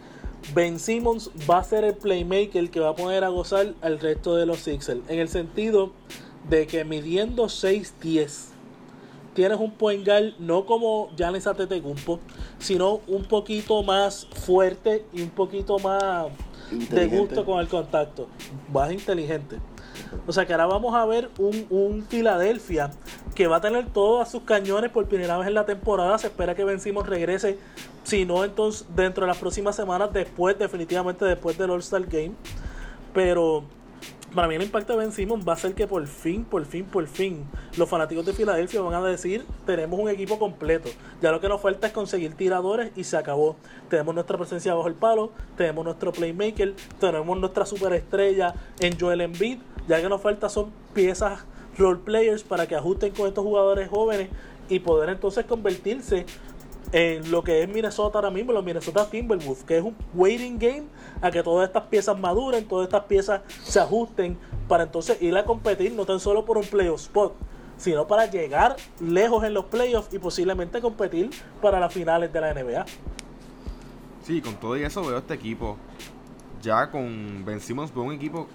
Ben 0.55 0.79
Simmons 0.79 1.31
va 1.49 1.59
a 1.59 1.65
ser 1.65 1.85
el 1.85 1.95
playmaker 1.95 2.71
que 2.71 2.81
va 2.81 2.91
a 2.91 2.95
poner 2.97 3.25
a 3.25 3.29
gozar 3.29 3.75
al 3.81 3.99
resto 4.01 4.37
de 4.37 4.47
los 4.47 4.59
Sixers. 4.59 5.01
En 5.09 5.19
el 5.19 5.29
sentido 5.29 5.93
de 6.49 6.67
que 6.67 6.85
midiendo 6.85 7.45
6'10 7.45 8.53
tienes 9.35 9.59
un 9.59 9.73
point 9.73 10.05
guard 10.07 10.35
no 10.39 10.67
como 10.67 11.11
Giannis 11.17 11.47
Antetokounmpo, 11.47 12.21
sino 12.59 13.01
un 13.07 13.25
poquito 13.25 13.83
más 13.83 14.27
fuerte 14.45 15.05
y 15.13 15.23
un 15.23 15.31
poquito 15.31 15.79
más 15.79 16.27
de 16.71 17.07
gusto 17.07 17.45
con 17.45 17.61
el 17.61 17.69
contacto. 17.69 18.29
Más 18.73 18.93
inteligente. 18.93 19.59
O 20.27 20.33
sea 20.33 20.47
que 20.47 20.53
ahora 20.53 20.67
vamos 20.67 20.95
a 20.95 21.05
ver 21.07 21.31
un, 21.39 21.67
un 21.71 22.03
Filadelfia 22.05 22.91
que 23.35 23.47
va 23.47 23.57
a 23.57 23.61
tener 23.61 23.87
todos 23.87 24.29
sus 24.29 24.43
cañones 24.43 24.91
por 24.91 25.07
primera 25.07 25.39
vez 25.39 25.49
en 25.49 25.55
la 25.55 25.65
temporada. 25.65 26.19
Se 26.19 26.27
espera 26.29 26.55
que 26.55 26.65
Ben 26.65 26.81
Simmons 26.81 27.09
regrese, 27.09 27.59
si 28.05 28.25
no 28.25 28.45
entonces 28.45 28.87
dentro 28.95 29.25
de 29.25 29.29
las 29.29 29.39
próximas 29.39 29.77
semanas, 29.77 30.13
después, 30.13 30.59
definitivamente 30.59 31.25
después 31.25 31.57
del 31.57 31.71
All-Star 31.71 32.05
Game. 32.07 32.33
Pero 33.15 33.65
para 34.35 34.49
mí 34.49 34.55
el 34.55 34.63
impacto 34.63 34.93
de 34.95 34.99
Ben 35.01 35.13
Simmons 35.13 35.47
va 35.47 35.53
a 35.53 35.57
ser 35.57 35.75
que 35.75 35.87
por 35.87 36.07
fin, 36.07 36.45
por 36.45 36.65
fin, 36.65 36.85
por 36.85 37.07
fin, 37.07 37.45
los 37.77 37.89
fanáticos 37.89 38.25
de 38.25 38.33
Filadelfia 38.33 38.81
van 38.81 38.95
a 38.95 39.07
decir, 39.07 39.45
tenemos 39.67 39.99
un 40.01 40.09
equipo 40.09 40.39
completo. 40.39 40.89
Ya 41.21 41.31
lo 41.31 41.41
que 41.41 41.49
nos 41.49 41.61
falta 41.61 41.87
es 41.87 41.93
conseguir 41.93 42.35
tiradores 42.35 42.93
y 42.97 43.05
se 43.05 43.17
acabó. 43.17 43.57
Tenemos 43.89 44.15
nuestra 44.15 44.39
presencia 44.39 44.75
bajo 44.75 44.89
el 44.89 44.95
palo, 44.95 45.33
tenemos 45.57 45.85
nuestro 45.85 46.13
playmaker, 46.13 46.75
tenemos 46.99 47.39
nuestra 47.39 47.67
superestrella 47.67 48.55
en 48.81 48.99
Joel 48.99 49.21
Embiid. 49.21 49.59
Ya 49.89 50.01
que 50.01 50.09
nos 50.09 50.21
falta 50.21 50.49
son 50.49 50.71
piezas 50.95 51.45
role 51.77 52.01
players 52.05 52.43
para 52.43 52.67
que 52.67 52.75
ajusten 52.77 53.13
con 53.13 53.27
estos 53.29 53.45
jugadores 53.45 53.89
jóvenes 53.89 54.29
y 54.69 54.79
poder 54.79 55.11
entonces 55.11 55.45
convertirse 55.45 56.25
en 56.93 57.31
lo 57.31 57.43
que 57.43 57.63
es 57.63 57.69
Minnesota 57.69 58.19
ahora 58.19 58.31
mismo, 58.31 58.53
los 58.53 58.65
Minnesota 58.65 59.09
Timberwolves, 59.09 59.65
que 59.65 59.79
es 59.79 59.83
un 59.85 59.97
waiting 60.15 60.59
game 60.59 60.85
a 61.23 61.31
que 61.31 61.43
todas 61.43 61.67
estas 61.67 61.85
piezas 61.85 62.19
maduren, 62.19 62.69
todas 62.69 62.87
estas 62.87 63.05
piezas 63.05 63.41
se 63.63 63.81
ajusten 63.81 64.37
para 64.69 64.85
entonces 64.85 65.21
ir 65.23 65.37
a 65.37 65.45
competir 65.45 65.93
no 65.93 66.05
tan 66.05 66.21
solo 66.21 66.45
por 66.45 66.59
un 66.59 66.65
playoff 66.65 67.01
spot, 67.01 67.35
sino 67.79 68.07
para 68.07 68.27
llegar 68.27 68.77
lejos 69.01 69.43
en 69.45 69.55
los 69.55 69.65
playoffs 69.65 70.13
y 70.13 70.19
posiblemente 70.19 70.81
competir 70.83 71.31
para 71.63 71.81
las 71.81 71.93
finales 71.93 72.31
de 72.33 72.41
la 72.41 72.53
NBA. 72.53 72.85
Sí, 74.23 74.41
con 74.41 74.55
todo 74.57 74.77
y 74.77 74.83
eso 74.83 75.03
veo 75.05 75.19
este 75.19 75.35
equipo. 75.35 75.79
Ya 76.61 76.91
con 76.91 77.43
Ben 77.45 77.61
Simmons 77.61 77.93
veo 77.93 78.05
un 78.05 78.13
equipo 78.13 78.47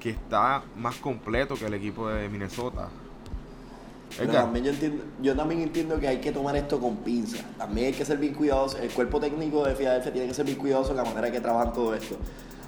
que 0.00 0.10
está 0.10 0.64
más 0.76 0.96
completo 0.96 1.54
que 1.54 1.66
el 1.66 1.74
equipo 1.74 2.08
de 2.08 2.28
Minnesota. 2.28 2.88
Pero 4.18 4.32
también 4.32 4.64
yo, 4.64 4.72
entiendo, 4.72 5.04
yo 5.22 5.34
también 5.34 5.62
entiendo 5.62 5.98
que 5.98 6.08
hay 6.08 6.18
que 6.18 6.32
tomar 6.32 6.54
esto 6.56 6.78
con 6.78 6.96
pinza. 6.96 7.38
También 7.56 7.88
hay 7.88 7.92
que 7.92 8.04
ser 8.04 8.18
bien 8.18 8.34
cuidadoso. 8.34 8.78
El 8.78 8.90
cuerpo 8.90 9.18
técnico 9.18 9.64
de 9.64 9.74
Filadelfia 9.74 10.12
tiene 10.12 10.28
que 10.28 10.34
ser 10.34 10.44
bien 10.44 10.58
cuidadoso 10.58 10.90
en 10.90 10.98
la 10.98 11.04
manera 11.04 11.30
que 11.30 11.40
trabajan 11.40 11.72
todo 11.72 11.94
esto. 11.94 12.16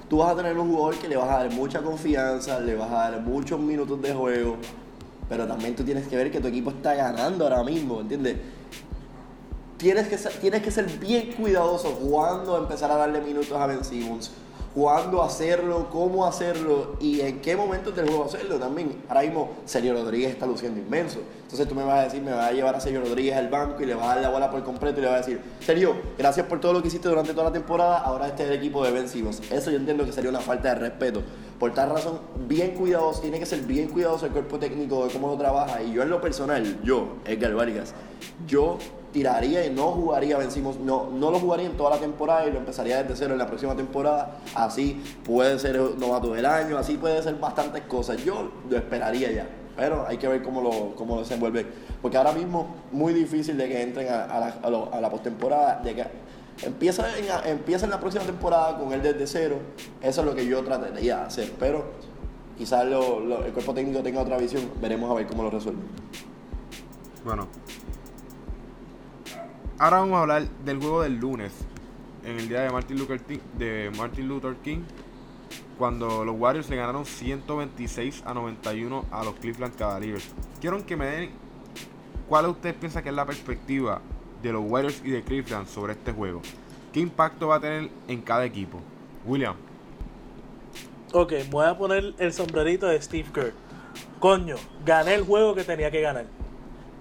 Tú 0.09 0.17
vas 0.17 0.31
a 0.31 0.35
tener 0.35 0.57
un 0.57 0.71
jugador 0.71 0.95
que 0.95 1.07
le 1.07 1.17
vas 1.17 1.29
a 1.29 1.37
dar 1.39 1.51
mucha 1.51 1.81
confianza, 1.81 2.59
le 2.59 2.75
vas 2.75 2.91
a 2.91 3.09
dar 3.09 3.21
muchos 3.21 3.59
minutos 3.59 3.99
de 4.01 4.13
juego, 4.13 4.57
pero 5.27 5.47
también 5.47 5.75
tú 5.75 5.83
tienes 5.83 6.07
que 6.07 6.15
ver 6.15 6.31
que 6.31 6.39
tu 6.39 6.47
equipo 6.47 6.69
está 6.69 6.93
ganando 6.93 7.45
ahora 7.45 7.63
mismo, 7.63 8.01
¿entiendes? 8.01 8.37
Tienes 9.77 10.07
que, 10.07 10.17
ser, 10.17 10.31
tienes 10.33 10.61
que 10.61 10.71
ser 10.71 10.85
bien 10.99 11.33
cuidadoso 11.33 11.91
cuando 11.95 12.57
empezar 12.57 12.91
a 12.91 12.97
darle 12.97 13.19
minutos 13.21 13.51
a 13.51 13.65
Ben 13.65 13.83
Simmons, 13.83 14.31
cuándo 14.75 15.23
hacerlo, 15.23 15.87
cómo 15.89 16.25
hacerlo 16.25 16.97
y 16.99 17.21
en 17.21 17.39
qué 17.39 17.55
momento 17.55 17.91
del 17.91 18.07
juego 18.07 18.25
hacerlo 18.25 18.57
también. 18.57 19.01
Ahora 19.07 19.21
mismo 19.21 19.49
Sergio 19.63 19.93
Rodríguez 19.93 20.31
está 20.31 20.45
luciendo 20.45 20.79
inmenso. 20.79 21.19
Entonces 21.43 21.67
tú 21.67 21.73
me 21.73 21.85
vas 21.85 21.99
a 21.99 22.03
decir, 22.03 22.21
me 22.21 22.31
vas 22.31 22.49
a 22.49 22.51
llevar 22.51 22.75
a 22.75 22.81
Sergio 22.81 22.99
Rodríguez 22.99 23.37
al 23.37 23.47
banco 23.47 23.81
y 23.81 23.85
le 23.85 23.95
vas 23.95 24.05
a 24.05 24.07
dar 24.15 24.21
la 24.21 24.29
bola 24.29 24.51
por 24.51 24.63
completo 24.63 24.99
y 24.99 25.03
le 25.03 25.07
vas 25.07 25.15
a 25.15 25.25
decir, 25.25 25.41
Sergio, 25.61 25.95
gracias 26.17 26.45
por 26.47 26.59
todo 26.59 26.73
lo 26.73 26.81
que 26.81 26.89
hiciste 26.89 27.07
durante 27.07 27.31
toda 27.31 27.45
la 27.45 27.53
temporada, 27.53 27.99
ahora 27.99 28.27
este 28.27 28.43
es 28.43 28.49
el 28.49 28.57
equipo 28.57 28.83
de 28.83 28.91
Ben. 28.91 29.05
Eso 29.05 29.71
yo 29.71 29.77
entiendo 29.77 30.03
que 30.03 30.11
sería 30.11 30.29
una 30.29 30.41
falta 30.41 30.69
de 30.69 30.75
respeto. 30.75 31.23
Por 31.59 31.73
tal 31.73 31.91
razón, 31.91 32.19
bien 32.47 32.71
cuidadoso, 32.71 33.21
tiene 33.21 33.39
que 33.39 33.45
ser 33.45 33.61
bien 33.61 33.87
cuidadoso 33.87 34.25
el 34.25 34.33
cuerpo 34.33 34.59
técnico 34.59 35.05
de 35.05 35.13
cómo 35.13 35.29
lo 35.29 35.37
trabaja. 35.37 35.81
Y 35.81 35.93
yo 35.93 36.03
en 36.03 36.09
lo 36.09 36.19
personal, 36.19 36.81
yo, 36.83 37.15
Edgar 37.25 37.53
Vargas, 37.53 37.93
yo 38.45 38.77
tiraría 39.15 39.65
y 39.65 39.69
no 39.69 39.91
jugaría 39.91 40.37
Ben 40.37 40.51
Simmons, 40.51 40.77
no, 40.81 41.09
no 41.09 41.31
lo 41.31 41.39
jugaría 41.39 41.67
en 41.67 41.77
toda 41.77 41.91
la 41.91 41.99
temporada 41.99 42.45
y 42.47 42.51
lo 42.51 42.57
empezaría 42.59 43.01
desde 43.01 43.15
cero 43.15 43.31
en 43.31 43.39
la 43.39 43.47
próxima 43.47 43.73
temporada. 43.73 44.39
Así 44.53 45.01
puede 45.23 45.57
ser 45.57 45.79
novato 45.97 46.33
del 46.33 46.45
año, 46.45 46.77
así 46.77 46.97
puede 46.97 47.23
ser 47.23 47.35
bastantes 47.35 47.83
cosas. 47.83 48.17
Yo 48.25 48.51
lo 48.69 48.75
esperaría 48.77 49.31
ya. 49.31 49.47
Pero 49.77 50.05
hay 50.05 50.17
que 50.17 50.27
ver 50.27 50.43
cómo 50.43 50.59
lo, 50.61 50.95
cómo 50.95 51.17
desenvuelve. 51.19 51.65
Porque 52.01 52.17
ahora 52.17 52.33
mismo 52.33 52.75
muy 52.91 53.13
difícil 53.13 53.57
de 53.57 53.69
que 53.69 53.81
entren 53.83 54.09
a, 54.09 54.25
a 54.25 54.39
la, 54.41 54.47
a 54.61 54.69
lo- 54.69 54.93
a 54.93 55.09
postemporada, 55.09 55.79
de 55.81 55.95
que 55.95 56.05
empieza 56.63 57.05
en, 57.17 57.25
empieza 57.49 57.85
en 57.85 57.91
la 57.91 57.99
próxima 58.01 58.25
temporada 58.25 58.77
con 58.77 58.91
él 58.91 59.01
desde 59.01 59.25
cero. 59.27 59.59
Eso 60.01 60.21
es 60.21 60.27
lo 60.27 60.35
que 60.35 60.45
yo 60.45 60.61
trataría 60.61 61.17
de 61.19 61.23
hacer. 61.23 61.53
Pero 61.57 61.85
quizás 62.57 62.85
lo- 62.85 63.21
lo- 63.21 63.45
el 63.45 63.53
cuerpo 63.53 63.73
técnico 63.73 64.03
tenga 64.03 64.19
otra 64.21 64.37
visión. 64.37 64.63
Veremos 64.81 65.09
a 65.09 65.13
ver 65.13 65.25
cómo 65.25 65.43
lo 65.43 65.49
resuelve. 65.51 65.83
bueno. 67.23 67.47
Ahora 69.77 69.99
vamos 69.99 70.17
a 70.17 70.21
hablar 70.21 70.43
del 70.63 70.77
juego 70.79 71.01
del 71.01 71.15
lunes. 71.19 71.51
En 72.23 72.39
el 72.39 72.47
día 72.49 72.61
de 72.61 72.69
Martin 72.71 72.97
Luther, 72.97 73.19
Ti- 73.19 73.41
de 73.57 73.91
Martin 73.97 74.27
Luther 74.27 74.55
King. 74.63 74.79
Cuando 75.77 76.23
los 76.23 76.35
Warriors 76.39 76.69
le 76.69 76.77
ganaron 76.77 77.05
126 77.05 78.23
a 78.25 78.33
91 78.33 79.05
a 79.11 79.23
los 79.23 79.35
Cleveland 79.35 79.75
Cavaliers. 79.75 80.25
Quiero 80.61 80.83
que 80.85 80.95
me 80.95 81.05
den 81.05 81.29
cuál 82.29 82.45
ustedes 82.47 82.75
piensan 82.75 83.03
que 83.03 83.09
es 83.09 83.15
la 83.15 83.25
perspectiva 83.25 84.01
de 84.41 84.53
los 84.53 84.63
Warriors 84.65 85.01
y 85.03 85.11
de 85.11 85.23
Cleveland 85.23 85.67
sobre 85.67 85.93
este 85.93 86.13
juego. 86.13 86.41
¿Qué 86.93 87.01
impacto 87.01 87.47
va 87.49 87.55
a 87.57 87.59
tener 87.59 87.89
en 88.07 88.21
cada 88.21 88.45
equipo? 88.45 88.79
William. 89.25 89.55
Ok, 91.11 91.33
voy 91.49 91.65
a 91.67 91.77
poner 91.77 92.13
el 92.17 92.31
sombrerito 92.33 92.87
de 92.87 93.01
Steve 93.01 93.27
Kerr. 93.33 93.53
Coño, 94.19 94.55
gané 94.85 95.15
el 95.15 95.23
juego 95.25 95.55
que 95.55 95.63
tenía 95.65 95.91
que 95.91 96.01
ganar. 96.01 96.25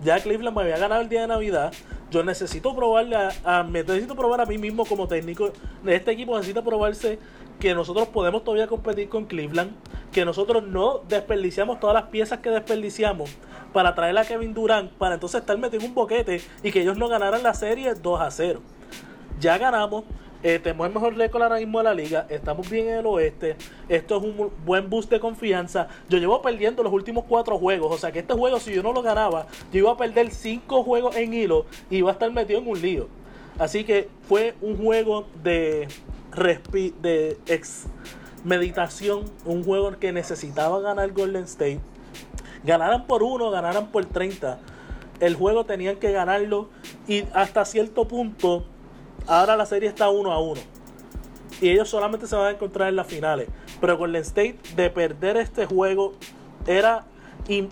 Ya 0.02 0.20
Cleveland 0.20 0.56
me 0.56 0.62
había 0.64 0.78
ganado 0.78 1.00
el 1.00 1.08
día 1.08 1.22
de 1.22 1.28
Navidad. 1.28 1.72
Yo 2.14 2.22
necesito 2.22 2.77
probarle 2.77 3.16
a, 3.44 3.64
me 3.64 3.83
necesito 3.83 4.14
probar 4.14 4.40
a 4.40 4.46
mí 4.46 4.57
mismo 4.57 4.85
como 4.85 5.09
técnico. 5.09 5.50
Este 5.85 6.12
equipo 6.12 6.37
necesita 6.37 6.62
probarse 6.62 7.18
que 7.59 7.74
nosotros 7.74 8.07
podemos 8.07 8.44
todavía 8.44 8.68
competir 8.68 9.09
con 9.09 9.24
Cleveland. 9.24 9.72
Que 10.12 10.24
nosotros 10.24 10.62
no 10.62 11.00
desperdiciamos 11.09 11.81
todas 11.81 11.94
las 11.94 12.05
piezas 12.05 12.38
que 12.38 12.50
desperdiciamos 12.50 13.37
para 13.72 13.96
traer 13.96 14.16
a 14.16 14.24
Kevin 14.24 14.55
Durant. 14.55 14.92
Para 14.92 15.14
entonces 15.14 15.40
estar 15.40 15.59
metido 15.59 15.83
en 15.83 15.88
un 15.88 15.94
boquete 15.96 16.40
y 16.62 16.70
que 16.70 16.83
ellos 16.83 16.96
no 16.96 17.09
ganaran 17.09 17.42
la 17.42 17.53
serie 17.53 17.94
2 17.94 18.20
a 18.20 18.31
0 18.31 18.62
ya 19.40 19.59
ganamos. 19.59 20.05
Eh, 20.44 20.61
tenemos 20.62 20.87
el 20.87 20.92
mejor 20.94 21.16
récord 21.16 21.42
ahora 21.42 21.57
mismo 21.57 21.78
de 21.78 21.85
la 21.85 21.94
liga. 21.94 22.26
Estamos 22.28 22.70
bien 22.70 22.87
en 22.88 22.98
el 22.98 23.07
oeste. 23.07 23.57
Esto 23.88 24.18
es 24.18 24.22
un 24.22 24.37
bu- 24.37 24.50
buen 24.64 24.88
boost 24.90 25.11
de 25.11 25.18
confianza. 25.18 25.88
Yo 26.09 26.18
llevo 26.18 26.40
perdiendo 26.42 26.83
los 26.85 26.92
últimos 26.92 27.24
cuatro 27.28 27.59
juegos. 27.59 27.90
O 27.92 27.98
sea 27.98 28.12
que 28.12 28.20
este 28.20 28.35
juego, 28.35 28.61
si 28.61 28.72
yo 28.74 28.83
no 28.83 28.92
lo 28.92 29.02
ganaba, 29.02 29.46
yo 29.72 29.78
iba 29.80 29.90
a 29.92 29.96
perder 29.96 30.30
cinco 30.30 30.85
juegos 30.85 31.16
en 31.16 31.35
hilo 31.35 31.66
y 31.90 31.96
iba 31.96 32.11
a 32.11 32.12
estar 32.12 32.30
metido 32.30 32.61
en 32.61 32.68
un 32.68 32.80
lío. 32.80 33.09
Así 33.59 33.85
que 33.85 34.09
fue 34.28 34.54
un 34.61 34.76
juego 34.76 35.26
de, 35.42 35.88
respi- 36.33 36.92
de 37.00 37.38
meditación. 38.44 39.24
Un 39.44 39.64
juego 39.64 39.98
que 39.98 40.12
necesitaba 40.12 40.80
ganar 40.80 41.11
Golden 41.12 41.44
State. 41.44 41.80
Ganaran 42.64 43.07
por 43.07 43.22
uno, 43.22 43.50
ganaran 43.50 43.87
por 43.88 44.04
30. 44.04 44.59
El 45.20 45.35
juego 45.37 45.64
tenían 45.64 45.96
que 45.96 46.12
ganarlo. 46.12 46.68
Y 47.09 47.24
hasta 47.33 47.64
cierto 47.64 48.07
punto, 48.07 48.64
ahora 49.26 49.56
la 49.56 49.66
serie 49.66 49.88
está 49.88 50.08
uno 50.08 50.32
a 50.32 50.40
uno. 50.40 50.60
Y 51.60 51.70
ellos 51.70 51.88
solamente 51.88 52.26
se 52.26 52.37
van 52.37 52.46
a 52.46 52.50
encontrar 52.50 52.88
en 52.88 52.96
las 52.96 53.06
finales. 53.06 53.48
Pero 53.80 53.96
Golden 53.96 54.22
State, 54.22 54.58
de 54.76 54.90
perder 54.90 55.37
este 55.37 55.66
juego, 55.66 56.14
era, 56.66 57.04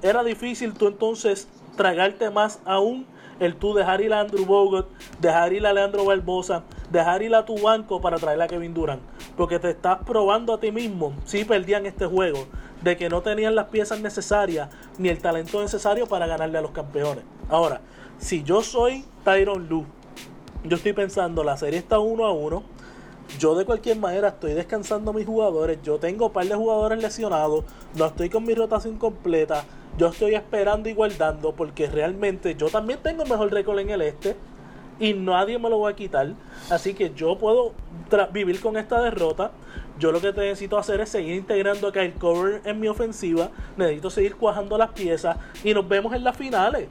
era 0.03 0.23
difícil 0.23 0.75
tú 0.75 0.89
entonces 0.89 1.49
tragarte 1.77 2.31
más 2.31 2.61
aún 2.65 3.07
el 3.41 3.57
tú 3.57 3.75
dejar 3.75 4.01
ir 4.01 4.13
a 4.13 4.21
Andrew 4.21 4.45
Bogut, 4.45 4.87
dejar 5.21 5.53
ir 5.53 5.67
a 5.67 5.73
Leandro 5.73 6.05
Barbosa, 6.05 6.63
dejar 6.91 7.23
ir 7.23 7.35
a 7.35 7.45
tu 7.45 7.59
banco 7.61 8.01
para 8.01 8.19
traer 8.19 8.41
a 8.41 8.47
Kevin 8.47 8.73
Durant. 8.73 9.03
Porque 9.37 9.59
te 9.59 9.71
estás 9.71 9.99
probando 10.07 10.55
a 10.55 10.61
ti 10.61 10.71
mismo, 10.71 11.13
si 11.25 11.45
perdían 11.45 11.87
este 11.87 12.07
juego, 12.07 12.47
de 12.83 12.97
que 12.97 13.09
no 13.09 13.23
tenían 13.23 13.55
las 13.55 13.67
piezas 13.67 14.01
necesarias 14.01 14.69
ni 14.99 15.09
el 15.09 15.19
talento 15.21 15.61
necesario 15.61 16.07
para 16.07 16.27
ganarle 16.27 16.59
a 16.59 16.63
los 16.63 16.71
campeones. 16.71 17.25
Ahora, 17.49 17.81
si 18.19 18.45
yo 18.45 18.63
soy 18.63 19.05
Tyron 19.25 19.69
Lue, 19.69 19.87
yo 20.65 20.77
estoy 20.77 20.93
pensando, 20.93 21.43
la 21.43 21.57
serie 21.57 21.79
está 21.79 21.99
uno 21.99 22.25
a 22.25 22.33
uno. 22.33 22.63
Yo 23.39 23.55
de 23.55 23.65
cualquier 23.65 23.97
manera 23.99 24.29
estoy 24.29 24.53
descansando 24.53 25.13
mis 25.13 25.27
jugadores. 25.27 25.79
Yo 25.83 25.99
tengo 25.99 26.27
un 26.27 26.33
par 26.33 26.47
de 26.47 26.55
jugadores 26.55 27.03
lesionados. 27.03 27.65
No 27.97 28.07
estoy 28.07 28.29
con 28.29 28.45
mi 28.45 28.55
rotación 28.55 28.97
completa. 28.99 29.65
Yo 29.99 30.09
estoy 30.09 30.35
esperando 30.35 30.89
y 30.89 30.95
guardando 30.95 31.53
porque 31.53 31.89
realmente 31.89 32.55
yo 32.55 32.69
también 32.69 33.01
tengo 33.03 33.25
mejor 33.25 33.53
récord 33.53 33.79
en 33.79 33.91
el 33.91 34.03
este. 34.03 34.37
Y 35.01 35.15
nadie 35.15 35.59
me 35.59 35.69
lo 35.69 35.81
va 35.81 35.91
a 35.91 35.97
quitar. 35.97 36.35
Así 36.71 36.95
que 36.95 37.13
yo 37.15 37.39
puedo 37.39 37.73
vivir 38.33 38.61
con 38.61 38.77
esta 38.77 39.01
derrota. 39.01 39.51
Yo 39.99 40.13
lo 40.13 40.21
que 40.21 40.33
necesito 40.33 40.79
hacer 40.79 41.01
es 41.01 41.09
seguir 41.09 41.35
integrando 41.35 41.89
a 41.89 41.93
Kyle 41.93 42.15
Cover 42.15 42.61
en 42.65 42.79
mi 42.79 42.89
ofensiva. 42.89 43.51
Necesito 43.77 44.11
seguir 44.11 44.37
cuajando 44.37 44.79
las 44.79 44.91
piezas. 44.91 45.37
Y 45.65 45.75
nos 45.75 45.89
vemos 45.89 46.15
en 46.15 46.23
las 46.23 46.37
finales. 46.37 46.89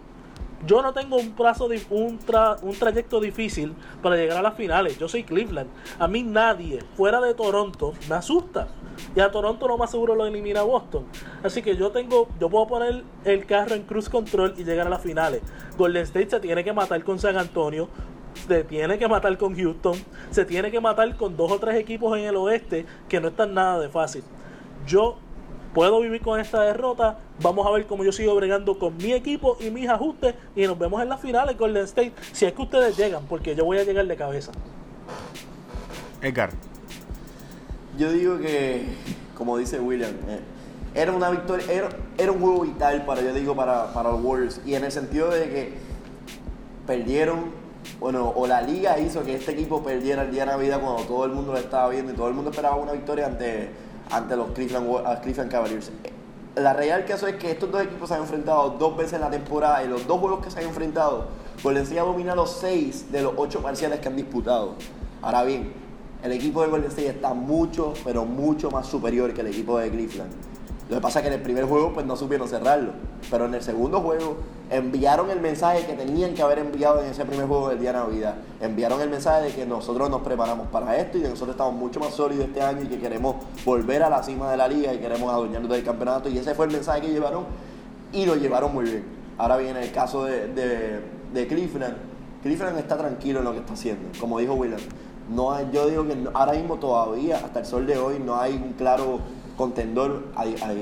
Yo 0.65 0.81
no 0.81 0.93
tengo 0.93 1.17
un 1.17 1.31
plazo, 1.31 1.67
di- 1.67 1.81
un, 1.89 2.19
tra- 2.19 2.57
un 2.61 2.73
trayecto 2.73 3.19
difícil 3.19 3.73
para 4.01 4.15
llegar 4.15 4.37
a 4.37 4.41
las 4.41 4.55
finales. 4.55 4.97
Yo 4.99 5.07
soy 5.07 5.23
Cleveland. 5.23 5.69
A 5.99 6.07
mí 6.07 6.23
nadie 6.23 6.79
fuera 6.95 7.19
de 7.21 7.33
Toronto 7.33 7.93
me 8.09 8.15
asusta. 8.15 8.67
Y 9.15 9.19
a 9.19 9.31
Toronto 9.31 9.67
lo 9.67 9.77
más 9.77 9.89
seguro 9.91 10.13
lo 10.15 10.25
elimina 10.25 10.61
Boston. 10.61 11.05
Así 11.43 11.61
que 11.61 11.75
yo 11.75 11.91
tengo, 11.91 12.27
yo 12.39 12.49
puedo 12.49 12.67
poner 12.67 13.03
el 13.25 13.45
carro 13.45 13.73
en 13.75 13.83
cruise 13.83 14.09
control 14.09 14.53
y 14.57 14.63
llegar 14.63 14.85
a 14.87 14.89
las 14.91 15.01
finales. 15.01 15.41
Golden 15.77 16.03
State 16.03 16.29
se 16.29 16.39
tiene 16.39 16.63
que 16.63 16.73
matar 16.73 17.03
con 17.03 17.17
San 17.17 17.37
Antonio. 17.37 17.89
Se 18.47 18.63
tiene 18.63 18.97
que 18.97 19.07
matar 19.07 19.37
con 19.37 19.55
Houston. 19.55 19.95
Se 20.29 20.45
tiene 20.45 20.69
que 20.71 20.79
matar 20.79 21.15
con 21.17 21.35
dos 21.35 21.51
o 21.51 21.59
tres 21.59 21.75
equipos 21.75 22.17
en 22.17 22.25
el 22.25 22.35
oeste 22.35 22.85
que 23.09 23.19
no 23.19 23.29
están 23.29 23.53
nada 23.53 23.79
de 23.79 23.89
fácil. 23.89 24.23
Yo 24.87 25.17
puedo 25.73 25.99
vivir 26.01 26.21
con 26.21 26.39
esta 26.39 26.61
derrota. 26.63 27.19
Vamos 27.41 27.65
a 27.65 27.71
ver 27.71 27.85
cómo 27.87 28.03
yo 28.03 28.11
sigo 28.11 28.35
bregando 28.35 28.77
con 28.77 28.97
mi 28.97 29.13
equipo 29.13 29.57
y 29.59 29.69
mis 29.69 29.89
ajustes. 29.89 30.35
Y 30.55 30.65
nos 30.65 30.77
vemos 30.77 31.01
en 31.01 31.09
las 31.09 31.19
finales 31.19 31.57
Golden 31.57 31.83
State. 31.85 32.13
Si 32.31 32.45
es 32.45 32.53
que 32.53 32.61
ustedes 32.61 32.97
llegan, 32.97 33.23
porque 33.27 33.55
yo 33.55 33.65
voy 33.65 33.77
a 33.77 33.83
llegar 33.83 34.05
de 34.05 34.15
cabeza. 34.15 34.51
Edgar. 36.21 36.51
Yo 37.97 38.11
digo 38.11 38.39
que, 38.39 38.85
como 39.37 39.57
dice 39.57 39.79
William, 39.79 40.13
eh, 40.27 40.39
era 40.93 41.11
una 41.11 41.29
victoria, 41.29 41.65
era, 41.69 41.89
era 42.17 42.31
un 42.31 42.39
juego 42.39 42.61
vital 42.61 43.05
para, 43.05 43.21
yo 43.21 43.33
digo, 43.33 43.55
para, 43.55 43.93
para 43.93 44.11
los 44.11 44.23
Warriors. 44.23 44.61
Y 44.65 44.75
en 44.75 44.83
el 44.83 44.91
sentido 44.91 45.29
de 45.29 45.49
que 45.49 45.73
perdieron, 46.85 47.51
bueno, 47.99 48.31
o 48.35 48.47
la 48.47 48.61
liga 48.61 48.99
hizo 48.99 49.23
que 49.23 49.35
este 49.35 49.51
equipo 49.51 49.83
perdiera 49.83 50.23
el 50.23 50.31
día 50.31 50.45
de 50.45 50.51
Navidad 50.51 50.79
cuando 50.81 51.03
todo 51.03 51.25
el 51.25 51.31
mundo 51.31 51.53
lo 51.53 51.57
estaba 51.57 51.89
viendo 51.89 52.11
y 52.11 52.15
todo 52.15 52.27
el 52.27 52.33
mundo 52.33 52.51
esperaba 52.51 52.75
una 52.75 52.91
victoria 52.91 53.25
ante, 53.25 53.69
ante 54.11 54.35
los 54.35 54.51
Cleveland, 54.51 55.49
Cavaliers. 55.49 55.91
La 56.55 56.73
real 56.73 57.05
caso 57.05 57.27
es 57.27 57.35
que 57.35 57.51
estos 57.51 57.71
dos 57.71 57.81
equipos 57.81 58.09
se 58.09 58.15
han 58.15 58.21
enfrentado 58.21 58.71
dos 58.71 58.97
veces 58.97 59.13
en 59.13 59.21
la 59.21 59.29
temporada 59.29 59.83
y 59.83 59.87
los 59.87 60.05
dos 60.05 60.19
juegos 60.19 60.43
que 60.43 60.51
se 60.51 60.59
han 60.59 60.65
enfrentado 60.65 61.27
Golden 61.63 61.83
State 61.83 61.99
ha 61.99 62.03
dominado 62.03 62.47
6 62.47 63.11
de 63.11 63.21
los 63.21 63.33
8 63.37 63.61
parciales 63.61 63.99
que 63.99 64.07
han 64.07 64.15
disputado. 64.15 64.73
Ahora 65.21 65.43
bien, 65.43 65.71
el 66.23 66.31
equipo 66.31 66.63
de 66.63 66.69
Golden 66.69 66.89
State 66.89 67.09
está 67.09 67.35
mucho, 67.35 67.93
pero 68.03 68.25
mucho 68.25 68.71
más 68.71 68.87
superior 68.87 69.31
que 69.33 69.41
el 69.41 69.47
equipo 69.47 69.77
de 69.77 69.91
Cleveland. 69.91 70.31
Lo 70.91 70.97
que 70.97 71.01
pasa 71.03 71.19
es 71.19 71.23
que 71.23 71.27
en 71.29 71.35
el 71.35 71.41
primer 71.41 71.63
juego 71.63 71.93
pues 71.93 72.05
no 72.05 72.17
supieron 72.17 72.49
cerrarlo. 72.49 72.91
Pero 73.29 73.45
en 73.45 73.53
el 73.53 73.61
segundo 73.61 74.01
juego 74.01 74.35
enviaron 74.69 75.29
el 75.29 75.39
mensaje 75.39 75.85
que 75.85 75.93
tenían 75.93 76.33
que 76.33 76.41
haber 76.41 76.59
enviado 76.59 76.99
en 76.99 77.05
ese 77.05 77.23
primer 77.23 77.47
juego 77.47 77.69
del 77.69 77.79
día 77.79 77.93
de 77.93 77.99
Navidad. 77.99 78.35
Enviaron 78.59 78.99
el 78.99 79.09
mensaje 79.09 79.43
de 79.43 79.53
que 79.53 79.65
nosotros 79.65 80.09
nos 80.09 80.19
preparamos 80.19 80.67
para 80.67 80.97
esto 80.97 81.17
y 81.17 81.21
que 81.21 81.29
nosotros 81.29 81.51
estamos 81.51 81.75
mucho 81.75 82.01
más 82.01 82.13
sólidos 82.13 82.45
este 82.45 82.61
año 82.61 82.81
y 82.81 82.87
que 82.87 82.99
queremos 82.99 83.37
volver 83.63 84.03
a 84.03 84.09
la 84.09 84.21
cima 84.21 84.51
de 84.51 84.57
la 84.57 84.67
liga 84.67 84.93
y 84.93 84.97
queremos 84.97 85.31
adueñarnos 85.31 85.71
del 85.71 85.81
campeonato. 85.81 86.27
Y 86.27 86.37
ese 86.37 86.53
fue 86.55 86.65
el 86.65 86.73
mensaje 86.73 86.99
que 86.99 87.07
llevaron 87.07 87.45
y 88.11 88.25
lo 88.25 88.35
llevaron 88.35 88.73
muy 88.73 88.83
bien. 88.83 89.05
Ahora 89.37 89.55
viene 89.55 89.81
el 89.81 89.93
caso 89.93 90.25
de, 90.25 90.47
de, 90.47 90.99
de 91.33 91.47
Cleveland. 91.47 91.95
Cleveland 92.43 92.77
está 92.77 92.97
tranquilo 92.97 93.39
en 93.39 93.45
lo 93.45 93.53
que 93.53 93.59
está 93.59 93.75
haciendo, 93.75 94.09
como 94.19 94.39
dijo 94.39 94.55
William. 94.55 94.81
No 95.29 95.71
yo 95.71 95.87
digo 95.87 96.05
que 96.05 96.17
ahora 96.33 96.51
mismo 96.51 96.75
todavía, 96.75 97.37
hasta 97.37 97.59
el 97.59 97.65
sol 97.65 97.87
de 97.87 97.97
hoy, 97.97 98.19
no 98.19 98.35
hay 98.35 98.55
un 98.55 98.73
claro 98.73 99.19
contendor 99.55 100.27
a, 100.35 100.41
a. 100.43 100.73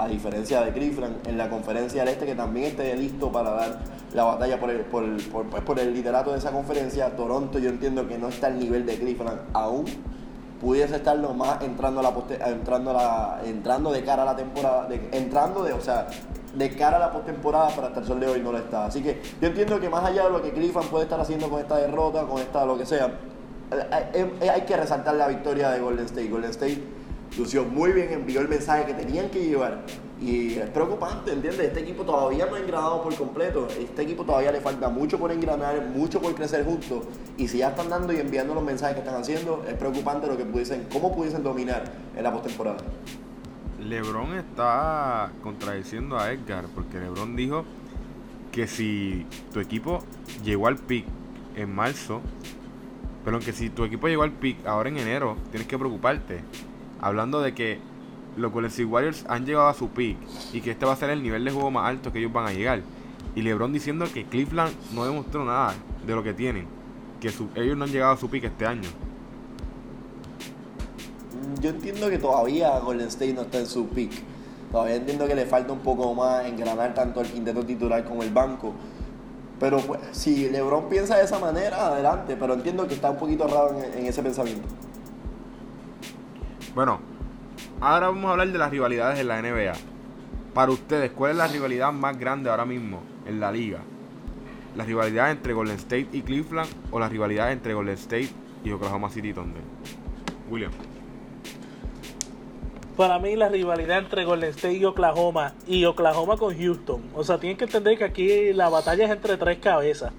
A 0.00 0.06
diferencia 0.06 0.60
de 0.60 0.72
Cleveland 0.72 1.26
en 1.26 1.36
la 1.36 1.50
conferencia 1.50 2.04
del 2.04 2.10
este, 2.12 2.24
que 2.24 2.36
también 2.36 2.66
esté 2.66 2.94
listo 2.96 3.32
para 3.32 3.50
dar 3.50 3.80
la 4.14 4.22
batalla 4.22 4.60
por 4.60 4.70
el, 4.70 4.82
por, 4.82 5.02
el, 5.02 5.16
por, 5.24 5.46
pues, 5.46 5.60
por 5.64 5.80
el 5.80 5.92
liderato 5.92 6.30
de 6.30 6.38
esa 6.38 6.52
conferencia. 6.52 7.16
Toronto 7.16 7.58
yo 7.58 7.68
entiendo 7.68 8.06
que 8.06 8.16
no 8.16 8.28
está 8.28 8.46
al 8.46 8.60
nivel 8.60 8.86
de 8.86 8.96
Cleveland 8.96 9.40
aún. 9.54 9.86
Pudiese 10.60 10.94
estarlo 10.94 11.34
más 11.34 11.62
entrando 11.64 11.98
a 11.98 12.04
la 12.04 12.14
poste, 12.14 12.38
entrando 12.46 12.90
a 12.90 12.94
la, 12.94 13.40
entrando 13.44 13.90
de 13.90 14.04
cara 14.04 14.22
a 14.22 14.26
la 14.26 14.36
temporada, 14.36 14.86
de, 14.86 15.08
entrando 15.10 15.64
de, 15.64 15.72
o 15.72 15.80
sea, 15.80 16.06
de 16.54 16.70
cara 16.76 16.98
a 16.98 17.00
la 17.00 17.10
postemporada, 17.10 17.70
pero 17.74 17.88
hasta 17.88 17.98
el 17.98 18.06
sol 18.06 18.20
de 18.20 18.28
hoy 18.28 18.40
no 18.40 18.52
lo 18.52 18.58
está. 18.58 18.86
Así 18.86 19.02
que 19.02 19.20
yo 19.40 19.48
entiendo 19.48 19.80
que 19.80 19.88
más 19.88 20.04
allá 20.04 20.26
de 20.26 20.30
lo 20.30 20.40
que 20.40 20.52
Cleveland 20.52 20.90
puede 20.90 21.04
estar 21.04 21.18
haciendo 21.20 21.50
con 21.50 21.58
esta 21.58 21.76
derrota, 21.76 22.22
con 22.22 22.40
esta 22.40 22.64
lo 22.64 22.78
que 22.78 22.86
sea, 22.86 23.06
eh, 23.72 24.30
eh, 24.40 24.48
hay 24.48 24.60
que 24.60 24.76
resaltar 24.76 25.16
la 25.16 25.26
victoria 25.26 25.70
de 25.70 25.80
Golden 25.80 26.06
State. 26.06 26.28
Golden 26.28 26.50
State 26.50 26.97
lució 27.36 27.64
muy 27.64 27.92
bien, 27.92 28.12
envió 28.12 28.40
el 28.40 28.48
mensaje 28.48 28.86
que 28.86 28.94
tenían 28.94 29.28
que 29.30 29.44
llevar. 29.44 29.84
Y 30.20 30.54
es 30.54 30.68
preocupante, 30.70 31.32
¿entiendes? 31.32 31.66
Este 31.66 31.80
equipo 31.80 32.02
todavía 32.02 32.46
no 32.46 32.56
ha 32.56 32.58
engranado 32.58 33.02
por 33.02 33.14
completo. 33.14 33.68
Este 33.78 34.02
equipo 34.02 34.24
todavía 34.24 34.50
le 34.50 34.60
falta 34.60 34.88
mucho 34.88 35.18
por 35.18 35.30
engranar, 35.30 35.86
mucho 35.94 36.20
por 36.20 36.34
crecer 36.34 36.64
juntos. 36.64 37.04
Y 37.36 37.46
si 37.46 37.58
ya 37.58 37.68
están 37.68 37.88
dando 37.88 38.12
y 38.12 38.16
enviando 38.16 38.54
los 38.54 38.64
mensajes 38.64 38.96
que 38.96 39.02
están 39.02 39.20
haciendo, 39.20 39.64
es 39.68 39.74
preocupante 39.74 40.26
lo 40.26 40.36
que 40.36 40.44
pudiesen, 40.44 40.86
cómo 40.92 41.14
pudiesen 41.14 41.44
dominar 41.44 41.84
en 42.16 42.22
la 42.22 42.32
postemporada. 42.32 42.78
LeBron 43.78 44.34
está 44.34 45.30
contradiciendo 45.40 46.18
a 46.18 46.32
Edgar, 46.32 46.64
porque 46.74 46.98
LeBron 46.98 47.36
dijo 47.36 47.64
que 48.50 48.66
si 48.66 49.24
tu 49.52 49.60
equipo 49.60 50.00
llegó 50.44 50.66
al 50.66 50.78
pick 50.78 51.04
en 51.54 51.72
marzo, 51.72 52.20
pero 53.24 53.38
que 53.38 53.52
si 53.52 53.70
tu 53.70 53.84
equipo 53.84 54.08
llegó 54.08 54.24
al 54.24 54.32
pick 54.32 54.66
ahora 54.66 54.88
en 54.88 54.98
enero, 54.98 55.36
tienes 55.50 55.68
que 55.68 55.78
preocuparte 55.78 56.40
hablando 57.00 57.40
de 57.40 57.54
que 57.54 57.78
los 58.36 58.52
Golden 58.52 58.70
State 58.70 58.86
Warriors 58.86 59.24
han 59.28 59.44
llegado 59.44 59.68
a 59.68 59.74
su 59.74 59.88
peak 59.88 60.16
y 60.52 60.60
que 60.60 60.70
este 60.70 60.86
va 60.86 60.92
a 60.92 60.96
ser 60.96 61.10
el 61.10 61.22
nivel 61.22 61.44
de 61.44 61.50
juego 61.50 61.70
más 61.70 61.88
alto 61.88 62.12
que 62.12 62.18
ellos 62.18 62.32
van 62.32 62.46
a 62.46 62.52
llegar. 62.52 62.82
Y 63.34 63.42
LeBron 63.42 63.72
diciendo 63.72 64.06
que 64.12 64.24
Cleveland 64.24 64.74
no 64.94 65.04
demostró 65.04 65.44
nada 65.44 65.74
de 66.06 66.14
lo 66.14 66.22
que 66.22 66.32
tienen, 66.32 66.66
que 67.20 67.28
ellos 67.56 67.76
no 67.76 67.84
han 67.84 67.90
llegado 67.90 68.12
a 68.12 68.16
su 68.16 68.28
peak 68.28 68.44
este 68.44 68.66
año. 68.66 68.88
Yo 71.60 71.70
entiendo 71.70 72.08
que 72.10 72.18
todavía 72.18 72.78
Golden 72.78 73.08
State 73.08 73.32
no 73.32 73.42
está 73.42 73.58
en 73.58 73.66
su 73.66 73.86
peak. 73.88 74.10
Todavía 74.70 74.96
entiendo 74.96 75.26
que 75.26 75.34
le 75.34 75.46
falta 75.46 75.72
un 75.72 75.80
poco 75.80 76.14
más 76.14 76.46
engranar 76.46 76.94
tanto 76.94 77.20
el 77.20 77.28
quinteto 77.28 77.64
titular 77.64 78.04
como 78.04 78.22
el 78.22 78.30
banco. 78.30 78.72
Pero 79.58 79.78
pues, 79.80 80.00
si 80.12 80.48
LeBron 80.50 80.88
piensa 80.88 81.16
de 81.16 81.24
esa 81.24 81.38
manera, 81.38 81.86
adelante. 81.86 82.36
Pero 82.38 82.54
entiendo 82.54 82.86
que 82.86 82.94
está 82.94 83.10
un 83.10 83.16
poquito 83.16 83.46
raro 83.46 83.76
en, 83.78 84.00
en 84.00 84.06
ese 84.06 84.22
pensamiento. 84.22 84.68
Bueno, 86.74 87.00
ahora 87.80 88.08
vamos 88.08 88.26
a 88.26 88.32
hablar 88.32 88.48
de 88.48 88.58
las 88.58 88.70
rivalidades 88.70 89.18
en 89.18 89.28
la 89.28 89.40
NBA. 89.40 89.72
Para 90.54 90.72
ustedes, 90.72 91.10
¿cuál 91.12 91.32
es 91.32 91.36
la 91.38 91.46
rivalidad 91.46 91.92
más 91.92 92.18
grande 92.18 92.50
ahora 92.50 92.64
mismo 92.64 93.00
en 93.26 93.40
la 93.40 93.50
liga? 93.50 93.80
¿La 94.76 94.84
rivalidad 94.84 95.30
entre 95.30 95.52
Golden 95.54 95.76
State 95.76 96.08
y 96.12 96.22
Cleveland 96.22 96.70
o 96.90 96.98
la 96.98 97.08
rivalidad 97.08 97.52
entre 97.52 97.74
Golden 97.74 97.94
State 97.94 98.30
y 98.64 98.70
Oklahoma 98.70 99.10
City 99.10 99.32
Thunder? 99.32 99.62
William. 100.50 100.72
Para 102.96 103.18
mí 103.18 103.36
la 103.36 103.48
rivalidad 103.48 103.98
entre 103.98 104.24
Golden 104.24 104.50
State 104.50 104.74
y 104.74 104.84
Oklahoma 104.84 105.54
y 105.66 105.84
Oklahoma 105.84 106.36
con 106.36 106.56
Houston. 106.56 107.02
O 107.14 107.22
sea, 107.22 107.38
tienen 107.38 107.56
que 107.56 107.64
entender 107.64 107.96
que 107.96 108.04
aquí 108.04 108.52
la 108.52 108.68
batalla 108.68 109.04
es 109.04 109.10
entre 109.10 109.36
tres 109.36 109.58
cabezas. 109.58 110.12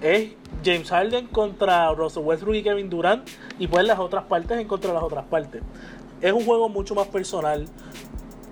Es 0.00 0.30
James 0.64 0.88
Harden 0.88 1.26
contra 1.26 1.92
Russell 1.92 2.22
Westbrook 2.22 2.54
y 2.54 2.62
Kevin 2.62 2.88
Durant 2.88 3.28
y 3.58 3.66
pues 3.66 3.84
las 3.84 3.98
otras 3.98 4.24
partes 4.24 4.58
en 4.58 4.66
contra 4.66 4.88
de 4.88 4.94
las 4.94 5.02
otras 5.02 5.24
partes. 5.26 5.62
Es 6.20 6.32
un 6.32 6.44
juego 6.44 6.68
mucho 6.68 6.94
más 6.94 7.08
personal 7.08 7.66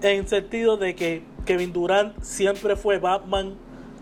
en 0.03 0.29
sentido 0.29 0.77
de 0.77 0.95
que 0.95 1.23
Kevin 1.45 1.73
Durant 1.73 2.21
siempre 2.23 2.77
fue 2.77 2.99
Batman 2.99 3.55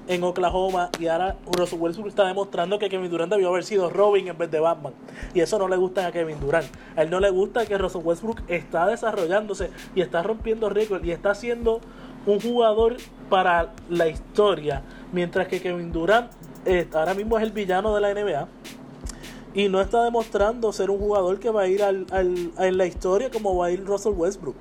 en 0.09 0.23
Oklahoma 0.25 0.91
y 1.01 1.07
ahora 1.07 1.37
Russell 1.47 1.79
Westbrook 1.81 2.09
está 2.09 2.27
demostrando 2.27 2.79
que 2.79 2.89
Kevin 2.89 3.11
Durant 3.11 3.33
debió 3.33 3.49
haber 3.49 3.65
sido 3.65 3.91
Robin 3.91 4.29
en 4.29 4.39
vez 4.39 4.51
de 4.51 4.61
Batman. 4.61 4.93
Y 5.35 5.41
eso 5.41 5.59
no 5.59 5.69
le 5.69 5.77
gusta 5.77 6.07
a 6.07 6.13
Kevin 6.13 6.41
Durant. 6.41 6.67
A 6.97 7.03
él 7.03 7.11
no 7.11 7.21
le 7.21 7.31
gusta 7.31 7.67
que 7.67 7.79
Russell 7.79 8.03
Westbrook 8.05 8.43
está 8.49 8.87
desarrollándose 8.87 9.71
y 9.95 10.01
está 10.01 10.23
rompiendo 10.23 10.69
récords 10.69 11.05
y 11.05 11.13
está 11.13 11.35
siendo 11.35 11.81
un 12.27 12.41
jugador 12.41 12.97
para 13.31 13.73
la 13.89 14.09
historia 14.09 14.83
mientras 15.13 15.49
que 15.49 15.61
Kevin 15.61 15.93
Durant 15.93 16.31
ahora 16.93 17.15
mismo 17.15 17.39
es 17.39 17.45
el 17.45 17.53
villano 17.53 17.95
de 17.95 18.01
la 18.01 18.15
NBA 18.15 18.49
y 19.55 19.69
no 19.71 19.81
está 19.81 20.05
demostrando 20.05 20.71
ser 20.73 20.91
un 20.91 20.99
jugador 20.99 21.39
que 21.39 21.51
va 21.51 21.63
a 21.63 21.67
ir 21.67 21.83
al, 21.83 22.07
al, 22.11 22.53
en 22.59 22.77
la 22.77 22.87
historia 22.87 23.31
como 23.31 23.57
va 23.57 23.67
a 23.67 23.71
ir 23.71 23.85
Russell 23.85 24.13
Westbrook. 24.13 24.57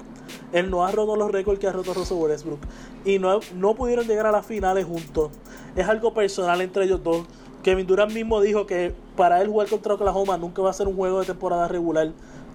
Él 0.54 0.72
no 0.72 0.86
ha 0.86 0.92
roto 0.92 1.18
los 1.18 1.30
récords 1.32 1.60
que 1.60 1.68
ha 1.68 1.74
roto 1.74 1.94
Russell 1.94 2.18
Westbrook. 2.18 2.60
Y 3.04 3.20
no, 3.20 3.42
no 3.56 3.76
pudieron 3.76 4.08
llegar 4.08 4.26
a 4.26 4.32
las 4.32 4.46
finales 4.46 4.86
juntos. 4.86 5.32
Es 5.76 5.88
algo 5.90 6.14
personal 6.14 6.62
entre 6.62 6.86
ellos 6.86 7.04
dos. 7.04 7.26
Kevin 7.62 7.86
Durant 7.88 8.14
mismo 8.14 8.40
dijo 8.40 8.66
que 8.66 8.94
para 9.18 9.42
él 9.42 9.50
jugar 9.50 9.68
contra 9.68 9.96
Oklahoma 9.96 10.38
nunca 10.38 10.62
va 10.62 10.70
a 10.70 10.74
ser 10.74 10.88
un 10.88 10.96
juego 10.96 11.20
de 11.20 11.26
temporada 11.26 11.68
regular. 11.68 12.14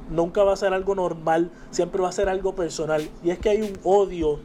Nunca 0.08 0.42
va 0.42 0.54
a 0.54 0.56
ser 0.56 0.72
algo 0.72 0.94
normal. 0.94 1.50
Siempre 1.70 2.00
va 2.00 2.08
a 2.08 2.12
ser 2.12 2.30
algo 2.30 2.54
personal. 2.54 3.06
Y 3.22 3.30
es 3.30 3.38
que 3.38 3.50
hay 3.50 3.60
un 3.60 3.72
odio 3.84 4.38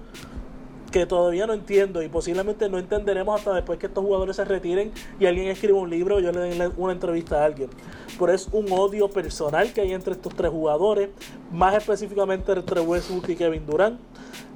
que 0.91 1.05
todavía 1.05 1.45
no 1.45 1.53
entiendo 1.53 2.01
y 2.01 2.07
posiblemente 2.07 2.69
no 2.69 2.77
entenderemos 2.77 3.39
hasta 3.39 3.53
después 3.53 3.79
que 3.79 3.87
estos 3.87 4.03
jugadores 4.03 4.35
se 4.35 4.45
retiren 4.45 4.91
y 5.19 5.25
alguien 5.25 5.47
escriba 5.47 5.79
un 5.79 5.89
libro 5.89 6.17
o 6.17 6.19
yo 6.19 6.31
le 6.31 6.39
dé 6.39 6.71
una 6.77 6.93
entrevista 6.93 7.41
a 7.41 7.45
alguien. 7.45 7.69
Pero 8.17 8.31
es 8.31 8.47
un 8.51 8.71
odio 8.71 9.09
personal 9.09 9.73
que 9.73 9.81
hay 9.81 9.93
entre 9.93 10.13
estos 10.13 10.33
tres 10.35 10.51
jugadores, 10.51 11.09
más 11.51 11.75
específicamente 11.75 12.51
entre 12.51 12.79
Westbrook 12.81 13.27
y 13.29 13.35
Kevin 13.35 13.65
Durant. 13.65 13.99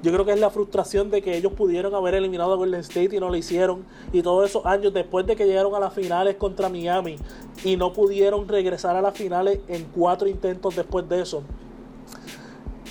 Yo 0.02 0.14
creo 0.14 0.26
que 0.26 0.32
es 0.32 0.40
la 0.40 0.50
frustración 0.50 1.12
de 1.12 1.22
que 1.22 1.36
ellos 1.36 1.52
pudieron 1.54 1.94
haber 1.94 2.16
eliminado 2.16 2.54
a 2.54 2.56
Golden 2.56 2.80
State 2.80 3.16
y 3.18 3.20
no 3.20 3.28
lo 3.28 3.36
hicieron. 3.36 3.84
Y 4.14 4.22
todos 4.22 4.50
esos 4.50 4.66
años 4.66 4.94
después 4.94 5.26
de 5.26 5.36
que 5.36 5.46
llegaron 5.46 5.76
a 5.76 5.80
las 5.80 5.94
finales 5.94 6.36
contra 6.36 6.70
Miami 6.70 7.18
y 7.66 7.76
no 7.76 7.92
pudieron 7.92 8.48
regresar 8.48 8.96
a 8.96 9.02
las 9.02 9.18
finales 9.18 9.60
en 9.68 9.84
cuatro 9.94 10.30
intentos 10.30 10.76
después 10.76 11.08
de 11.10 11.22
eso. 11.22 11.44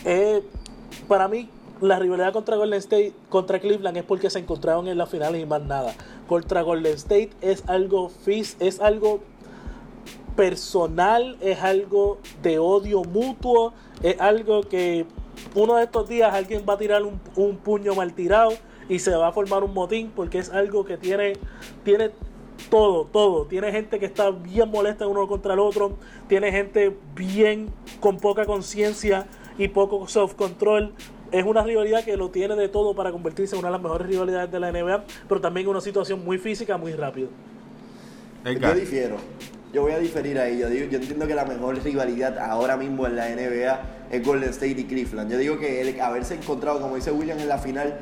Eh, 0.05 0.43
para 1.07 1.29
mí 1.29 1.49
la 1.81 1.99
rivalidad 1.99 2.33
contra 2.33 2.57
Golden 2.57 2.79
State, 2.79 3.13
contra 3.29 3.61
Cleveland 3.61 3.97
es 3.97 4.05
porque 4.05 4.31
se 4.31 4.39
encontraron 4.39 4.89
en 4.89 4.99
las 4.99 5.09
finales 5.09 5.43
y 5.43 5.47
más 5.47 5.63
nada. 5.63 5.95
Contra 6.27 6.63
Golden 6.63 6.95
State 6.95 7.31
es 7.41 7.65
algo 7.67 8.11
es 8.27 8.81
algo 8.81 9.21
personal, 10.37 11.37
es 11.41 11.61
algo 11.63 12.19
de 12.43 12.59
odio 12.59 13.03
mutuo, 13.03 13.73
es 14.03 14.21
algo 14.21 14.63
que 14.63 15.07
uno 15.55 15.77
de 15.77 15.85
estos 15.85 16.09
días 16.09 16.33
alguien 16.33 16.65
va 16.69 16.75
a 16.75 16.79
tirar 16.79 17.03
un, 17.03 17.21
un 17.37 17.57
puño 17.57 17.95
mal 17.95 18.13
tirado 18.13 18.53
y 18.89 18.99
se 18.99 19.15
va 19.15 19.29
a 19.29 19.33
formar 19.33 19.65
un 19.65 19.75
motín 19.75 20.13
porque 20.15 20.39
es 20.39 20.51
algo 20.51 20.85
que 20.85 20.97
tiene, 20.97 21.35
tiene 21.85 22.11
todo, 22.71 23.05
todo. 23.07 23.47
Tiene 23.47 23.73
gente 23.73 23.99
que 23.99 24.07
está 24.07 24.31
bien 24.31 24.71
molesta 24.71 25.07
uno 25.07 25.27
contra 25.27 25.55
el 25.55 25.61
otro, 25.61 25.97
tiene 26.29 26.51
gente 26.53 26.97
bien 27.15 27.73
con 28.01 28.19
poca 28.19 28.47
conciencia 28.47 29.27
y 29.59 29.69
poco 29.69 30.07
self-control 30.07 30.93
es 31.31 31.45
una 31.45 31.63
rivalidad 31.63 32.05
que 32.05 32.17
lo 32.17 32.31
tiene 32.31 32.57
de 32.57 32.69
todo 32.69 32.95
para 32.95 33.13
convertirse 33.13 33.55
en 33.55 33.61
una 33.61 33.69
de 33.69 33.73
las 33.73 33.83
mejores 33.83 34.07
rivalidades 34.07 34.51
de 34.51 34.61
la 34.61 34.73
NBA, 34.73 35.05
pero 35.29 35.41
también 35.41 35.67
en 35.67 35.71
una 35.71 35.81
situación 35.81 36.25
muy 36.25 36.39
física, 36.39 36.77
muy 36.77 36.93
rápido. 36.93 37.29
Yo 38.45 38.75
difiero. 38.75 39.17
Yo 39.73 39.83
voy 39.83 39.93
a 39.93 39.99
diferir 39.99 40.39
ahí. 40.39 40.59
Yo, 40.59 40.71
digo, 40.71 40.87
yo 40.91 40.99
entiendo 40.99 41.27
que 41.27 41.35
la 41.35 41.45
mejor 41.45 41.83
rivalidad 41.83 42.39
ahora 42.39 42.77
mismo 42.77 43.07
en 43.07 43.17
la 43.17 43.29
NBA 43.29 43.81
es 44.11 44.25
Golden 44.25 44.49
State 44.51 44.81
y 44.81 44.85
Cleveland. 44.85 45.31
Yo 45.31 45.37
digo 45.37 45.59
que 45.59 45.83
el 45.83 46.01
haberse 46.01 46.35
encontrado, 46.35 46.81
como 46.81 46.97
dice 46.97 47.13
William, 47.13 47.39
en 47.39 47.49
la 47.49 47.59
final, 47.59 47.99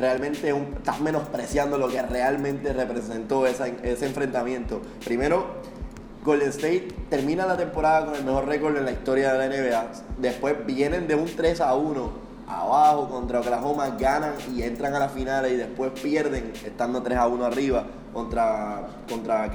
realmente 0.00 0.52
un, 0.52 0.74
estás 0.76 1.00
menospreciando 1.00 1.78
lo 1.78 1.88
que 1.88 2.02
realmente 2.02 2.72
representó 2.72 3.46
ese 3.46 4.06
enfrentamiento. 4.06 4.82
Primero, 5.04 5.46
Golden 6.24 6.48
State 6.48 6.88
termina 7.08 7.46
la 7.46 7.56
temporada 7.56 8.06
con 8.06 8.16
el 8.16 8.24
mejor 8.24 8.46
récord 8.46 8.76
en 8.76 8.84
la 8.84 8.90
historia 8.90 9.32
de 9.32 9.38
la 9.38 9.56
NBA. 9.56 9.92
Después 10.18 10.56
vienen 10.66 11.06
de 11.06 11.14
un 11.14 11.26
3 11.26 11.60
a 11.60 11.76
1 11.76 12.25
abajo 12.48 13.08
contra 13.08 13.40
Oklahoma, 13.40 13.96
ganan 13.98 14.34
y 14.54 14.62
entran 14.62 14.94
a 14.94 14.98
la 15.00 15.08
final 15.08 15.50
y 15.50 15.56
después 15.56 15.90
pierden 16.00 16.52
estando 16.64 17.02
3 17.02 17.18
a 17.18 17.26
1 17.26 17.44
arriba 17.44 17.84
contra, 18.12 18.86
contra. 19.08 19.50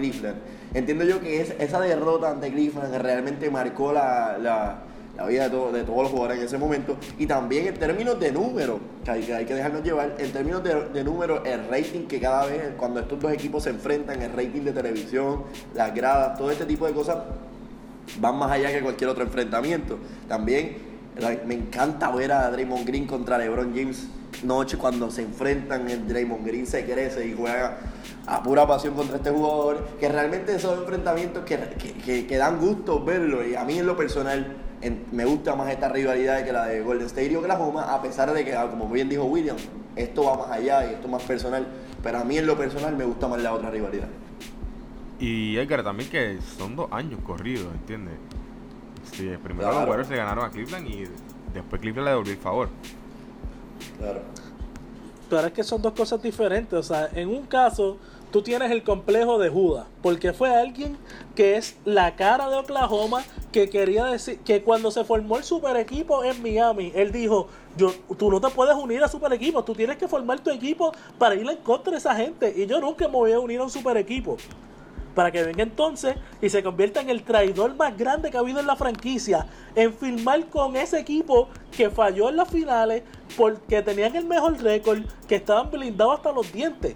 Entiendo 0.74 1.04
yo 1.06 1.20
que 1.22 1.42
es, 1.42 1.54
esa 1.60 1.80
derrota 1.80 2.30
ante 2.32 2.52
Cleveland 2.52 2.96
realmente 2.96 3.50
marcó 3.50 3.92
la, 3.94 4.38
la, 4.38 4.78
la 5.18 5.26
vida 5.26 5.44
de, 5.46 5.50
todo- 5.50 5.72
de 5.72 5.84
todos 5.84 6.04
los 6.04 6.10
jugadores 6.12 6.40
en 6.40 6.46
ese 6.46 6.58
momento 6.58 6.98
y 7.18 7.26
también 7.28 7.68
en 7.68 7.74
términos 7.76 8.20
de 8.20 8.32
número, 8.32 8.80
que 9.04 9.12
hay 9.12 9.22
que, 9.24 9.34
hay 9.36 9.46
que 9.46 9.54
dejarnos 9.56 9.84
llevar, 9.84 10.16
en 10.18 10.32
términos 10.32 10.64
de, 10.64 10.90
de 10.90 11.04
número, 11.04 11.44
el 11.46 11.68
rating 11.70 12.08
que 12.08 12.20
cada 12.20 12.46
vez 12.46 12.74
cuando 12.78 13.00
estos 13.00 13.20
dos 13.20 13.32
equipos 13.32 13.64
se 13.64 13.70
enfrentan, 13.72 14.22
el 14.22 14.32
rating 14.34 14.62
de 14.62 14.72
televisión, 14.74 15.44
las 15.74 15.94
gradas, 15.94 16.38
todo 16.38 16.52
este 16.52 16.66
tipo 16.66 16.86
de 16.88 16.94
cosas 16.94 17.18
van 18.20 18.36
más 18.38 18.52
allá 18.52 18.72
que 18.72 18.82
cualquier 18.82 19.10
otro 19.10 19.24
enfrentamiento. 19.24 19.98
También 20.28 20.91
me 21.46 21.54
encanta 21.56 22.12
ver 22.12 22.32
a 22.32 22.50
Draymond 22.52 22.86
Green 22.86 23.06
contra 23.08 23.38
LeBron 23.38 23.74
James 23.76 24.08
noche 24.44 24.78
cuando 24.78 25.12
se 25.12 25.22
enfrentan, 25.22 25.90
el 25.90 26.08
Draymond 26.08 26.46
Green 26.46 26.66
se 26.66 26.86
crece 26.86 27.28
y 27.28 27.34
juega 27.34 27.78
a 28.26 28.42
pura 28.42 28.66
pasión 28.66 28.94
contra 28.96 29.18
este 29.18 29.30
jugador, 29.30 29.88
que 30.00 30.08
realmente 30.10 30.56
esos 30.56 30.80
enfrentamientos 30.80 31.44
que, 31.44 31.58
que, 32.04 32.26
que- 32.26 32.38
dan 32.38 32.60
gusto 32.60 33.04
verlo 33.04 33.46
y 33.46 33.56
a 33.56 33.64
mí 33.64 33.78
en 33.78 33.86
lo 33.86 33.96
personal 33.98 34.56
me 35.12 35.26
gusta 35.26 35.56
más 35.56 35.70
esta 35.70 35.90
rivalidad 35.90 36.44
que 36.44 36.52
la 36.52 36.66
de 36.66 36.82
Golden 36.82 37.06
State 37.08 37.32
y 37.32 37.36
Oklahoma, 37.36 37.94
a 37.94 38.02
pesar 38.02 38.34
de 38.34 38.44
que, 38.44 38.56
ah, 38.56 38.68
como 38.70 38.88
bien 38.90 39.10
dijo 39.10 39.26
William, 39.26 39.58
esto 39.96 40.24
va 40.24 40.38
más 40.38 40.50
allá 40.52 40.86
y 40.90 40.94
esto 40.94 41.06
es 41.06 41.12
más 41.12 41.24
personal, 41.24 41.68
pero 42.02 42.18
a 42.20 42.24
mí 42.24 42.38
en 42.38 42.48
lo 42.48 42.58
personal 42.58 42.96
me 42.96 43.04
gusta 43.04 43.28
más 43.28 43.42
la 43.42 43.54
otra 43.54 43.70
rivalidad. 43.70 44.08
Y 45.20 45.56
Edgar 45.58 45.84
también 45.84 46.10
que 46.10 46.40
son 46.58 46.76
dos 46.76 46.88
años 46.92 47.20
corridos, 47.24 47.68
¿entiendes? 47.76 48.16
Sí, 49.12 49.30
primero 49.44 49.72
los. 49.72 49.88
Warriors 49.88 50.10
le 50.10 50.18
ganaron 50.18 50.46
a 50.46 50.50
Cleveland 50.50 50.88
y 50.88 51.08
después 51.54 51.82
Cleveland 51.82 52.06
le 52.06 52.12
devolvió 52.12 52.34
el 52.34 52.40
favor. 52.40 52.70
Claro. 53.98 54.22
Pero 55.30 55.48
es 55.48 55.54
que 55.54 55.64
son 55.64 55.82
dos 55.82 55.94
cosas 55.94 56.22
diferentes. 56.22 56.78
O 56.78 56.84
sea, 56.84 57.10
en 57.14 57.30
un 57.30 57.46
caso, 57.46 57.98
tú 58.32 58.42
tienes 58.42 58.72
el 58.72 58.84
complejo 58.84 59.38
de 59.38 59.50
Judas, 59.50 59.86
porque 60.02 60.34
fue 60.34 60.54
alguien 60.54 60.98
que 61.36 61.58
es 61.58 61.78
la 61.86 62.16
cara 62.16 62.50
de 62.50 62.58
Oklahoma, 62.58 63.24
que 63.52 63.70
quería 63.70 64.06
decir 64.06 64.40
que 64.40 64.64
cuando 64.64 64.92
se 64.92 65.04
formó 65.04 65.38
el 65.38 65.44
super 65.44 65.76
equipo 65.78 66.24
en 66.24 66.42
Miami, 66.42 66.92
él 66.96 67.12
dijo, 67.12 67.48
yo, 67.78 67.94
tú 68.18 68.30
no 68.32 68.42
te 68.42 68.50
puedes 68.50 68.76
unir 68.76 69.04
a 69.04 69.08
super 69.08 69.32
equipos, 69.34 69.64
tú 69.66 69.74
tienes 69.74 69.98
que 69.98 70.08
formar 70.08 70.40
tu 70.40 70.50
equipo 70.50 70.92
para 71.18 71.36
ir 71.36 71.50
en 71.50 71.58
contra 71.58 71.92
de 71.92 71.98
esa 71.98 72.16
gente. 72.16 72.54
Y 72.56 72.66
yo 72.66 72.80
nunca 72.80 73.08
me 73.08 73.14
voy 73.14 73.32
a 73.32 73.40
unir 73.40 73.60
a 73.60 73.64
un 73.64 73.70
super 73.70 73.96
equipo. 73.98 74.38
Para 75.16 75.32
que 75.32 75.44
venga 75.44 75.64
entonces 75.64 76.16
y 76.42 76.50
se 76.50 76.64
convierta 76.64 77.02
en 77.02 77.10
el 77.10 77.24
traidor 77.24 77.76
más 77.76 77.98
grande 77.98 78.32
que 78.32 78.38
ha 78.38 78.40
habido 78.40 78.60
en 78.60 78.68
la 78.68 78.76
franquicia. 78.78 79.46
En 79.76 79.94
firmar 79.94 80.48
con 80.50 80.76
ese 80.76 81.00
equipo 81.00 81.50
que 81.76 81.90
falló 81.90 82.30
en 82.30 82.38
las 82.38 82.50
finales 82.50 83.04
porque 83.36 83.82
tenían 83.82 84.16
el 84.16 84.26
mejor 84.26 84.62
récord, 84.62 85.00
que 85.28 85.36
estaban 85.36 85.70
blindados 85.70 86.16
hasta 86.16 86.32
los 86.32 86.52
dientes. 86.54 86.96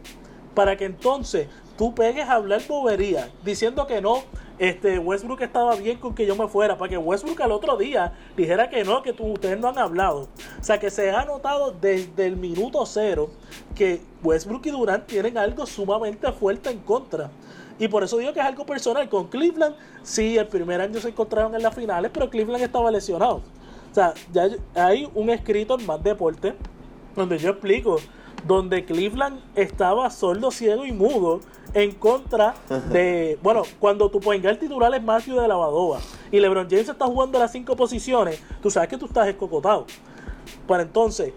Para 0.53 0.77
que 0.77 0.85
entonces 0.85 1.49
tú 1.77 1.93
pegues 1.93 2.27
a 2.29 2.33
hablar 2.35 2.61
bobería 2.67 3.29
diciendo 3.43 3.85
que 3.85 3.99
no, 3.99 4.23
este 4.57 4.97
Westbrook 4.99 5.41
estaba 5.41 5.75
bien 5.75 5.97
con 5.97 6.15
que 6.15 6.25
yo 6.25 6.37
me 6.37 6.47
fuera. 6.47 6.77
Para 6.77 6.87
que 6.89 6.97
Westbrook 6.97 7.41
al 7.41 7.51
otro 7.51 7.75
día 7.75 8.13
dijera 8.37 8.69
que 8.69 8.85
no, 8.85 9.03
que 9.03 9.11
tú- 9.11 9.25
ustedes 9.33 9.59
no 9.59 9.67
han 9.67 9.77
hablado. 9.77 10.29
O 10.61 10.63
sea 10.63 10.79
que 10.79 10.89
se 10.89 11.11
ha 11.11 11.25
notado 11.25 11.71
desde 11.73 12.25
el 12.27 12.37
minuto 12.37 12.85
cero 12.85 13.29
que 13.75 13.99
Westbrook 14.23 14.65
y 14.67 14.69
Durant 14.69 15.05
tienen 15.05 15.37
algo 15.37 15.65
sumamente 15.65 16.31
fuerte 16.31 16.69
en 16.69 16.79
contra. 16.79 17.29
Y 17.77 17.87
por 17.87 18.03
eso 18.03 18.17
digo 18.17 18.33
que 18.33 18.39
es 18.39 18.45
algo 18.45 18.65
personal. 18.65 19.09
Con 19.09 19.27
Cleveland, 19.27 19.75
sí, 20.03 20.37
el 20.37 20.47
primer 20.47 20.81
año 20.81 20.99
se 20.99 21.09
encontraron 21.09 21.53
en 21.55 21.63
las 21.63 21.75
finales, 21.75 22.11
pero 22.13 22.29
Cleveland 22.29 22.63
estaba 22.63 22.91
lesionado. 22.91 23.41
O 23.91 23.95
sea, 23.95 24.13
ya 24.33 24.49
hay 24.75 25.09
un 25.13 25.29
escrito 25.29 25.79
en 25.79 25.85
Más 25.85 26.03
Deporte 26.03 26.53
donde 27.15 27.37
yo 27.37 27.51
explico 27.51 27.97
donde 28.45 28.85
Cleveland 28.85 29.39
estaba 29.55 30.09
sordo, 30.09 30.51
ciego 30.51 30.85
y 30.85 30.91
mudo 30.91 31.39
en 31.73 31.91
contra 31.91 32.53
de, 32.91 33.39
bueno, 33.41 33.63
cuando 33.79 34.09
tu 34.09 34.19
guard 34.19 34.57
titular 34.59 34.93
es 34.93 35.03
Matthew 35.03 35.39
de 35.39 35.47
Lavadova 35.47 35.99
y 36.31 36.39
LeBron 36.39 36.67
James 36.69 36.87
está 36.87 37.05
jugando 37.05 37.39
las 37.39 37.51
cinco 37.51 37.75
posiciones, 37.75 38.41
tú 38.61 38.69
sabes 38.69 38.89
que 38.89 38.97
tú 38.97 39.05
estás 39.05 39.27
escocotado. 39.27 39.85
Para 40.67 40.83
entonces, 40.83 41.33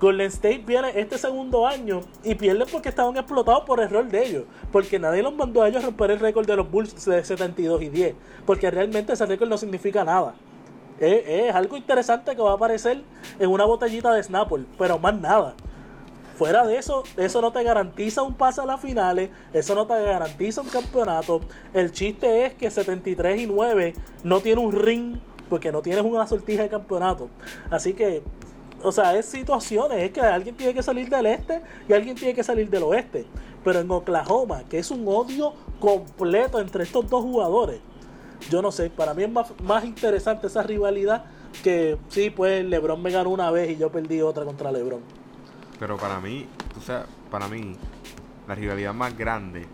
Golden 0.00 0.26
State 0.26 0.62
viene 0.66 0.92
este 0.94 1.16
segundo 1.16 1.66
año 1.66 2.00
y 2.22 2.34
pierden 2.34 2.68
porque 2.70 2.90
estaban 2.90 3.16
explotados 3.16 3.64
por 3.64 3.80
error 3.80 4.06
de 4.06 4.26
ellos. 4.26 4.44
Porque 4.70 4.98
nadie 4.98 5.22
los 5.22 5.34
mandó 5.34 5.62
a 5.62 5.68
ellos 5.68 5.82
a 5.82 5.86
romper 5.86 6.10
el 6.10 6.20
récord 6.20 6.46
de 6.46 6.56
los 6.56 6.70
Bulls 6.70 7.04
de 7.04 7.24
72 7.24 7.82
y 7.82 7.88
10. 7.88 8.14
Porque 8.44 8.70
realmente 8.70 9.14
ese 9.14 9.24
récord 9.24 9.48
no 9.48 9.56
significa 9.56 10.04
nada. 10.04 10.34
Es, 10.98 11.54
algo 11.54 11.76
interesante 11.76 12.34
que 12.34 12.42
va 12.42 12.52
a 12.52 12.54
aparecer 12.54 13.02
en 13.38 13.50
una 13.50 13.64
botellita 13.64 14.12
de 14.12 14.22
Snapple, 14.22 14.64
pero 14.78 14.98
más 14.98 15.18
nada. 15.18 15.54
Fuera 16.36 16.66
de 16.66 16.76
eso, 16.76 17.02
eso 17.16 17.40
no 17.40 17.50
te 17.50 17.62
garantiza 17.62 18.22
un 18.22 18.34
pase 18.34 18.60
a 18.60 18.66
las 18.66 18.80
finales, 18.80 19.30
eso 19.54 19.74
no 19.74 19.86
te 19.86 19.94
garantiza 20.02 20.60
un 20.60 20.68
campeonato. 20.68 21.40
El 21.72 21.92
chiste 21.92 22.44
es 22.44 22.54
que 22.54 22.70
73 22.70 23.42
y 23.42 23.46
9 23.46 23.94
no 24.22 24.40
tiene 24.40 24.60
un 24.60 24.72
ring 24.72 25.16
porque 25.48 25.72
no 25.72 25.80
tienes 25.80 26.04
una 26.04 26.26
sortija 26.26 26.62
de 26.62 26.68
campeonato. 26.68 27.28
Así 27.70 27.94
que, 27.94 28.22
o 28.82 28.92
sea, 28.92 29.16
es 29.16 29.26
situaciones, 29.26 29.98
es 30.02 30.10
que 30.10 30.20
alguien 30.20 30.56
tiene 30.56 30.74
que 30.74 30.82
salir 30.82 31.08
del 31.08 31.26
este 31.26 31.62
y 31.88 31.92
alguien 31.92 32.16
tiene 32.16 32.34
que 32.34 32.42
salir 32.42 32.68
del 32.68 32.82
oeste. 32.82 33.26
Pero 33.64 33.80
en 33.80 33.90
Oklahoma, 33.90 34.62
que 34.68 34.78
es 34.78 34.90
un 34.90 35.06
odio 35.08 35.52
completo 35.80 36.60
entre 36.60 36.84
estos 36.84 37.08
dos 37.08 37.22
jugadores, 37.22 37.80
yo 38.50 38.62
no 38.62 38.70
sé, 38.70 38.90
para 38.90 39.14
mí 39.14 39.24
es 39.24 39.30
más, 39.30 39.52
más 39.60 39.84
interesante 39.84 40.46
esa 40.46 40.62
rivalidad 40.62 41.24
que 41.62 41.96
sí, 42.08 42.30
pues 42.30 42.64
LeBron 42.64 43.02
me 43.02 43.10
ganó 43.10 43.30
una 43.30 43.50
vez 43.50 43.70
y 43.70 43.76
yo 43.76 43.90
perdí 43.90 44.20
otra 44.20 44.44
contra 44.44 44.70
LeBron. 44.70 45.00
Pero 45.78 45.96
para 45.96 46.20
mí, 46.20 46.46
tú 46.74 46.80
sabes, 46.80 47.06
para 47.30 47.48
mí, 47.48 47.76
la 48.46 48.54
rivalidad 48.54 48.94
más 48.94 49.16
grande 49.16 49.66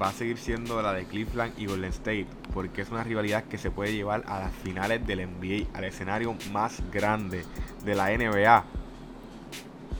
va 0.00 0.08
a 0.08 0.12
seguir 0.12 0.38
siendo 0.38 0.80
la 0.82 0.92
de 0.92 1.04
Cleveland 1.04 1.52
y 1.58 1.66
Golden 1.66 1.90
State, 1.90 2.26
porque 2.54 2.82
es 2.82 2.90
una 2.90 3.04
rivalidad 3.04 3.44
que 3.44 3.58
se 3.58 3.70
puede 3.70 3.92
llevar 3.92 4.24
a 4.26 4.40
las 4.40 4.52
finales 4.52 5.06
del 5.06 5.26
NBA, 5.28 5.76
al 5.76 5.84
escenario 5.84 6.34
más 6.52 6.82
grande 6.90 7.44
de 7.84 7.94
la 7.94 8.10
NBA. 8.10 8.64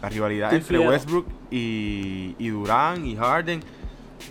La 0.03 0.09
rivalidad 0.09 0.55
entre. 0.55 0.78
Westbrook 0.88 1.26
y, 1.51 2.34
y 2.38 2.48
Durant 2.48 3.05
y 3.05 3.16
Harden 3.16 3.61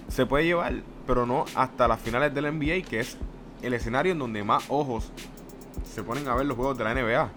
se 0.07 0.25
puede 0.25 0.45
llevar, 0.45 0.73
pero 1.05 1.25
no 1.27 1.45
hasta 1.55 1.87
las 1.87 1.99
finales 1.99 2.33
del 2.33 2.45
NBA, 2.57 2.87
que 2.89 3.01
es 3.01 3.17
el 3.61 3.73
escenario 3.73 4.13
en 4.13 4.19
donde 4.19 4.43
más 4.43 4.63
ojos 4.69 5.11
se 5.93 6.01
ponen 6.01 6.27
a 6.27 6.35
ver 6.35 6.45
los 6.47 6.55
juegos 6.57 6.77
de 6.77 6.83
la 6.83 6.93
NBA. 6.95 7.29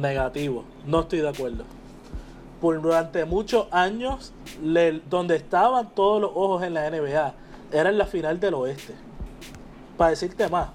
Negativo, 0.00 0.64
no 0.86 1.00
estoy 1.00 1.20
de 1.20 1.28
acuerdo. 1.28 1.64
Por 2.60 2.80
durante 2.80 3.26
muchos 3.26 3.66
años, 3.70 4.32
le- 4.62 5.00
donde 5.10 5.36
estaban 5.36 5.90
todos 5.94 6.22
los 6.22 6.30
ojos 6.34 6.62
en 6.62 6.72
la 6.72 6.88
NBA, 6.90 7.34
era 7.72 7.90
en 7.90 7.98
la 7.98 8.06
final 8.06 8.38
del 8.40 8.54
oeste. 8.54 8.94
Para 9.96 10.10
decirte 10.10 10.48
más, 10.48 10.68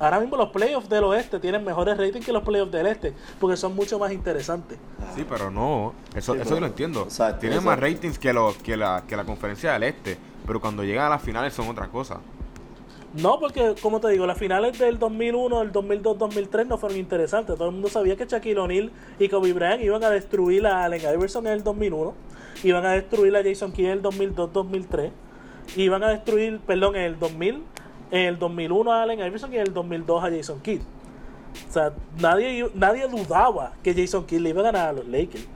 ahora 0.00 0.18
mismo 0.20 0.36
los 0.36 0.48
playoffs 0.50 0.88
del 0.88 1.04
oeste 1.04 1.38
tienen 1.40 1.64
mejores 1.64 1.96
ratings 1.98 2.24
que 2.24 2.32
los 2.32 2.42
playoffs 2.42 2.72
del 2.72 2.86
este, 2.86 3.12
porque 3.40 3.56
son 3.56 3.74
mucho 3.74 3.98
más 3.98 4.12
interesantes. 4.12 4.78
Sí, 5.14 5.24
pero 5.28 5.50
no, 5.50 5.92
eso, 6.14 6.32
Sí, 6.34 6.38
eso 6.40 6.44
pero- 6.44 6.56
yo 6.56 6.60
lo 6.60 6.66
entiendo. 6.66 7.02
exacto, 7.02 7.40
Tienen 7.40 7.62
más 7.64 7.78
ratings 7.78 8.18
que, 8.18 8.32
lo, 8.32 8.54
que, 8.62 8.76
la, 8.76 9.04
que 9.06 9.16
la 9.16 9.24
conferencia 9.24 9.72
del 9.72 9.82
este, 9.84 10.16
pero 10.46 10.60
cuando 10.60 10.84
llegan 10.84 11.06
a 11.06 11.10
las 11.10 11.22
finales 11.22 11.52
son 11.54 11.68
otra 11.68 11.88
cosa. 11.88 12.20
No, 13.14 13.38
porque 13.40 13.74
como 13.80 13.98
te 14.00 14.08
digo, 14.08 14.26
las 14.26 14.36
finales 14.36 14.78
del 14.78 14.98
2001, 14.98 15.60
del 15.60 15.72
2002, 15.72 16.18
2003 16.18 16.66
no 16.66 16.76
fueron 16.76 16.98
interesantes. 16.98 17.56
Todo 17.56 17.68
el 17.68 17.72
mundo 17.72 17.88
sabía 17.88 18.14
que 18.14 18.26
Shaquille 18.26 18.58
O'Neal 18.58 18.90
y 19.18 19.28
Kobe 19.30 19.54
Bryant 19.54 19.82
iban 19.82 20.04
a 20.04 20.10
destruir 20.10 20.66
a 20.66 20.84
Allen 20.84 21.00
Iverson 21.14 21.46
en 21.46 21.54
el 21.54 21.64
2001, 21.64 22.12
iban 22.64 22.84
a 22.84 22.90
destruir 22.92 23.34
a 23.34 23.42
Jason 23.42 23.72
Kidd 23.72 23.86
en 23.86 23.90
el 23.92 24.02
2002, 24.02 24.52
2003, 24.52 25.12
iban 25.74 26.02
a 26.02 26.08
destruir, 26.10 26.60
perdón, 26.60 26.96
en 26.96 27.02
el 27.02 27.18
2000, 27.18 27.62
en 28.10 28.20
el 28.20 28.38
2001 28.38 28.92
a 28.92 29.02
Allen 29.02 29.18
Iverson 29.20 29.52
y 29.52 29.56
en 29.56 29.62
el 29.62 29.74
2002 29.74 30.24
a 30.24 30.30
Jason 30.30 30.60
Kidd. 30.60 30.80
O 31.68 31.72
sea, 31.72 31.92
nadie, 32.20 32.68
nadie 32.74 33.08
dudaba 33.08 33.72
que 33.82 33.94
Jason 33.94 34.26
Kidd 34.26 34.40
le 34.40 34.50
iba 34.50 34.60
a 34.60 34.64
ganar 34.64 34.88
a 34.88 34.92
los 34.92 35.06
Lakers. 35.06 35.46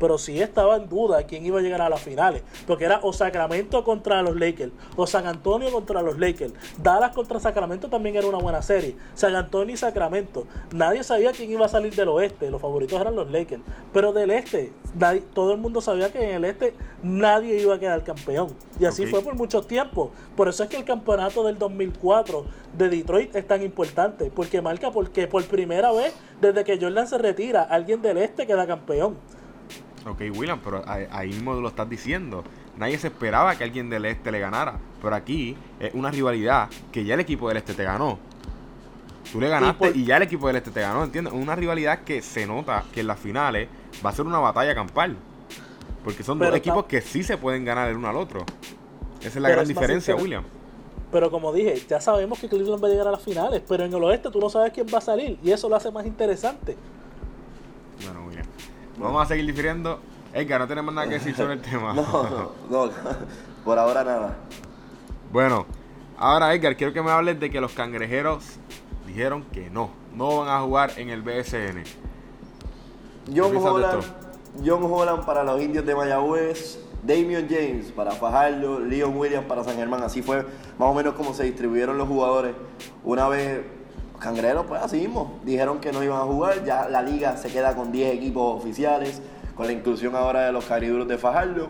Pero 0.00 0.18
sí 0.18 0.40
estaba 0.40 0.76
en 0.76 0.88
duda 0.88 1.22
quién 1.24 1.44
iba 1.46 1.58
a 1.58 1.62
llegar 1.62 1.80
a 1.82 1.88
las 1.88 2.00
finales. 2.02 2.42
Porque 2.66 2.84
era 2.84 3.00
o 3.02 3.12
Sacramento 3.12 3.84
contra 3.84 4.22
los 4.22 4.36
Lakers, 4.36 4.72
o 4.96 5.06
San 5.06 5.26
Antonio 5.26 5.70
contra 5.72 6.02
los 6.02 6.18
Lakers. 6.18 6.52
Dallas 6.82 7.12
contra 7.14 7.38
Sacramento 7.40 7.88
también 7.88 8.16
era 8.16 8.26
una 8.26 8.38
buena 8.38 8.62
serie. 8.62 8.96
San 9.14 9.34
Antonio 9.34 9.74
y 9.74 9.76
Sacramento. 9.78 10.46
Nadie 10.72 11.04
sabía 11.04 11.32
quién 11.32 11.50
iba 11.50 11.66
a 11.66 11.68
salir 11.68 11.94
del 11.94 12.08
oeste. 12.08 12.50
Los 12.50 12.60
favoritos 12.60 13.00
eran 13.00 13.14
los 13.14 13.30
Lakers. 13.30 13.62
Pero 13.92 14.12
del 14.12 14.30
este, 14.30 14.72
nadie- 14.98 15.22
todo 15.32 15.52
el 15.52 15.58
mundo 15.58 15.80
sabía 15.80 16.10
que 16.10 16.22
en 16.22 16.36
el 16.36 16.44
este 16.44 16.74
nadie 17.02 17.60
iba 17.60 17.74
a 17.74 17.78
quedar 17.78 18.02
campeón. 18.04 18.48
Y 18.80 18.84
así 18.86 19.06
fue 19.06 19.20
por 19.22 19.34
mucho 19.36 19.62
tiempo. 19.62 20.10
Por 20.36 20.48
eso 20.48 20.62
es 20.64 20.68
que 20.68 20.76
el 20.76 20.84
campeonato 20.84 21.44
del 21.44 21.58
2004 21.58 22.44
de 22.76 22.88
Detroit 22.88 23.34
es 23.36 23.46
tan 23.46 23.62
importante. 23.62 24.30
Porque 24.34 24.60
marca 24.60 24.90
porque 24.90 25.26
por 25.26 25.44
primera 25.44 25.92
vez 25.92 26.12
desde 26.40 26.64
que 26.64 26.78
Jordan 26.80 27.06
se 27.06 27.18
retira, 27.18 27.62
alguien 27.62 28.02
del 28.02 28.18
este 28.18 28.46
queda 28.46 28.66
campeón. 28.66 29.16
Ok, 30.06 30.20
William, 30.34 30.60
pero 30.62 30.82
ahí, 30.86 31.28
mismo 31.28 31.54
lo 31.54 31.68
estás 31.68 31.88
diciendo. 31.88 32.44
Nadie 32.76 32.98
se 32.98 33.06
esperaba 33.06 33.56
que 33.56 33.64
alguien 33.64 33.88
del 33.88 34.04
este 34.04 34.30
le 34.30 34.38
ganara. 34.38 34.78
Pero 35.00 35.14
aquí 35.16 35.56
es 35.80 35.94
una 35.94 36.10
rivalidad 36.10 36.68
que 36.92 37.04
ya 37.04 37.14
el 37.14 37.20
equipo 37.20 37.48
del 37.48 37.56
este 37.58 37.72
te 37.74 37.84
ganó. 37.84 38.18
Tú 39.32 39.40
le 39.40 39.48
ganaste 39.48 39.88
y, 39.88 39.92
por- 39.92 40.02
ya 40.04 40.16
el 40.18 40.22
equipo 40.24 40.46
del 40.46 40.56
este 40.56 40.70
te 40.70 40.80
ganó, 40.80 41.04
¿entiendes? 41.04 41.32
Una 41.32 41.56
rivalidad 41.56 42.00
que 42.00 42.20
se 42.20 42.46
nota 42.46 42.84
que 42.92 43.00
en 43.00 43.06
las 43.06 43.18
finales 43.18 43.68
va 44.04 44.10
a 44.10 44.12
ser 44.12 44.26
una 44.26 44.38
batalla 44.38 44.74
campal. 44.74 45.16
Porque 46.04 46.22
son 46.22 46.38
Pero 46.38 46.50
dos 46.50 46.58
está- 46.58 46.70
equipos 46.70 46.84
que 46.84 47.00
sí 47.00 47.22
se 47.22 47.38
pueden 47.38 47.64
ganar 47.64 47.88
el 47.88 47.96
uno 47.96 48.08
al 48.08 48.16
otro. 48.16 48.44
Esa 49.20 49.28
es 49.28 49.36
la 49.36 49.48
Pero 49.48 49.52
gran 49.56 49.62
es 49.62 49.68
diferencia, 49.68 50.14
William. 50.14 50.44
Pero 51.10 51.30
como 51.30 51.52
dije, 51.52 51.80
ya 51.88 52.00
sabemos 52.00 52.38
que 52.38 52.48
Cleveland 52.48 52.82
va 52.82 52.88
a 52.88 52.90
llegar 52.90 53.08
a 53.08 53.12
las 53.12 53.22
finales, 53.22 53.62
pero 53.66 53.84
en 53.84 53.94
el 53.94 54.02
oeste 54.04 54.30
tú 54.30 54.38
no 54.40 54.50
sabes 54.50 54.72
quién 54.72 54.86
va 54.92 54.98
a 54.98 55.00
salir 55.00 55.38
y 55.42 55.50
eso 55.52 55.68
lo 55.68 55.76
hace 55.76 55.90
más 55.90 56.04
interesante. 56.04 56.76
Vamos 58.98 59.22
a 59.22 59.26
seguir 59.26 59.46
difiriendo. 59.46 60.00
Edgar, 60.32 60.60
no 60.60 60.66
tenemos 60.66 60.92
nada 60.94 61.06
que 61.06 61.14
decir 61.14 61.34
sobre 61.34 61.54
el 61.54 61.62
tema. 61.62 61.94
No, 61.94 62.02
no, 62.70 62.86
no, 62.86 62.90
por 63.64 63.78
ahora 63.78 64.04
nada. 64.04 64.36
Bueno, 65.32 65.66
ahora 66.18 66.54
Edgar, 66.54 66.76
quiero 66.76 66.92
que 66.92 67.02
me 67.02 67.10
hables 67.10 67.38
de 67.38 67.50
que 67.50 67.60
los 67.60 67.72
cangrejeros 67.72 68.44
dijeron 69.06 69.44
que 69.52 69.70
no, 69.70 69.90
no 70.14 70.38
van 70.38 70.48
a 70.48 70.60
jugar 70.60 70.92
en 70.96 71.10
el 71.10 71.22
BSN. 71.22 71.84
John 73.34 73.56
Holland? 73.56 74.04
John 74.64 74.82
Holland 74.84 75.24
para 75.24 75.42
los 75.42 75.60
indios 75.60 75.84
de 75.84 75.94
Mayagüez, 75.94 76.78
Damian 77.02 77.48
James 77.48 77.90
para 77.92 78.12
Fajardo, 78.12 78.80
Leon 78.80 79.16
Williams 79.16 79.46
para 79.46 79.64
San 79.64 79.76
Germán. 79.76 80.02
Así 80.02 80.22
fue 80.22 80.42
más 80.78 80.88
o 80.88 80.94
menos 80.94 81.14
como 81.14 81.34
se 81.34 81.44
distribuyeron 81.44 81.98
los 81.98 82.08
jugadores. 82.08 82.54
Una 83.02 83.28
vez 83.28 83.62
los 84.14 84.22
cangrejeros, 84.22 84.64
pues 84.66 84.80
así 84.80 84.98
mismo, 84.98 85.40
dijeron 85.44 85.80
que 85.80 85.92
no 85.92 86.02
iban 86.02 86.20
a 86.20 86.24
jugar. 86.24 86.64
Ya 86.64 86.88
la 86.88 87.02
liga 87.02 87.36
se 87.36 87.50
queda 87.50 87.74
con 87.74 87.92
10 87.92 88.14
equipos 88.14 88.62
oficiales, 88.62 89.20
con 89.56 89.66
la 89.66 89.72
inclusión 89.72 90.14
ahora 90.14 90.46
de 90.46 90.52
los 90.52 90.64
cariduros 90.64 91.08
de 91.08 91.18
Fajardo. 91.18 91.68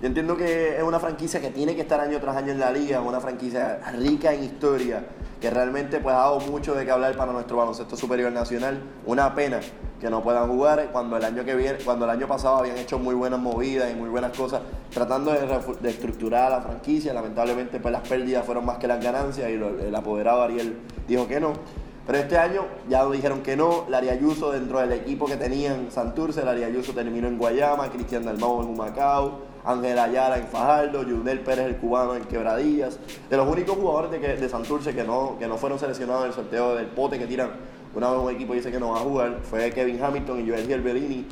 Yo 0.00 0.06
entiendo 0.06 0.36
que 0.36 0.76
es 0.76 0.82
una 0.82 1.00
franquicia 1.00 1.40
que 1.40 1.50
tiene 1.50 1.74
que 1.74 1.80
estar 1.82 1.98
año 2.00 2.20
tras 2.20 2.36
año 2.36 2.52
en 2.52 2.60
la 2.60 2.70
liga, 2.70 3.00
una 3.00 3.18
franquicia 3.20 3.80
rica 3.98 4.32
en 4.32 4.44
historia, 4.44 5.04
que 5.40 5.50
realmente 5.50 5.98
pues, 5.98 6.14
ha 6.14 6.18
dado 6.18 6.38
mucho 6.40 6.74
de 6.74 6.84
qué 6.84 6.92
hablar 6.92 7.16
para 7.16 7.32
nuestro 7.32 7.56
baloncesto 7.56 7.96
superior 7.96 8.30
nacional. 8.30 8.80
Una 9.06 9.34
pena 9.34 9.58
que 10.00 10.08
no 10.08 10.22
puedan 10.22 10.48
jugar 10.48 10.90
cuando 10.92 11.16
el 11.16 11.24
año 11.24 11.44
que 11.44 11.56
viene, 11.56 11.78
cuando 11.84 12.04
el 12.04 12.12
año 12.12 12.28
pasado 12.28 12.58
habían 12.58 12.78
hecho 12.78 13.00
muy 13.00 13.16
buenas 13.16 13.40
movidas 13.40 13.90
y 13.90 13.96
muy 13.96 14.08
buenas 14.08 14.36
cosas, 14.36 14.62
tratando 14.94 15.32
de, 15.32 15.40
de 15.80 15.90
estructurar 15.90 16.44
a 16.52 16.58
la 16.58 16.60
franquicia. 16.62 17.12
Lamentablemente 17.12 17.80
pues 17.80 17.90
las 17.90 18.06
pérdidas 18.08 18.46
fueron 18.46 18.64
más 18.66 18.78
que 18.78 18.86
las 18.86 19.02
ganancias 19.02 19.50
y 19.50 19.56
lo- 19.56 19.80
el 19.80 19.94
apoderado 19.96 20.42
Ariel 20.42 20.78
dijo 21.08 21.26
que 21.26 21.40
no. 21.40 21.54
Pero 22.06 22.18
este 22.20 22.38
año 22.38 22.62
ya 22.88 23.02
lo 23.02 23.10
dijeron 23.10 23.42
que 23.42 23.56
no. 23.56 23.84
Larry 23.88 24.10
Ayuso 24.10 24.52
dentro 24.52 24.78
del 24.78 24.92
equipo 24.92 25.26
que 25.26 25.36
tenían 25.36 25.90
Santurce, 25.90 26.44
Larry 26.44 26.62
Ayuso 26.62 26.92
terminó 26.92 27.26
en 27.26 27.36
Guayama, 27.36 27.90
Cristian 27.90 28.24
Dalmau 28.24 28.62
en 28.62 28.68
Humacao, 28.68 29.47
Ángel 29.64 29.98
Ayala 29.98 30.38
en 30.38 30.46
Fajardo, 30.46 31.02
Yudel 31.02 31.40
Pérez 31.40 31.66
el 31.66 31.76
cubano 31.76 32.14
en 32.14 32.24
Quebradillas. 32.24 32.98
De 33.28 33.36
los 33.36 33.46
únicos 33.48 33.76
jugadores 33.76 34.10
de, 34.10 34.20
que- 34.20 34.36
de 34.36 34.48
Santurce 34.48 34.94
que 34.94 35.04
no, 35.04 35.36
que 35.38 35.46
no 35.46 35.56
fueron 35.58 35.78
seleccionados 35.78 36.22
en 36.22 36.28
el 36.28 36.34
sorteo 36.34 36.74
del 36.74 36.86
pote 36.86 37.18
que 37.18 37.26
tiran 37.26 37.50
una 37.94 38.10
vez 38.10 38.20
un 38.20 38.30
equipo 38.30 38.52
dice 38.54 38.70
que 38.70 38.78
no 38.78 38.90
va 38.90 38.98
a 38.98 39.00
jugar 39.00 39.38
fue 39.42 39.70
Kevin 39.72 40.02
Hamilton 40.02 40.40
y 40.44 40.48
Joel 40.48 40.66
Gilberini. 40.66 41.26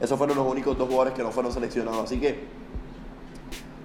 Esos 0.00 0.18
fueron 0.18 0.36
los 0.36 0.46
únicos 0.46 0.76
dos 0.76 0.86
jugadores 0.88 1.14
que 1.14 1.22
no 1.22 1.30
fueron 1.30 1.52
seleccionados. 1.52 2.04
Así 2.04 2.18
que 2.20 2.44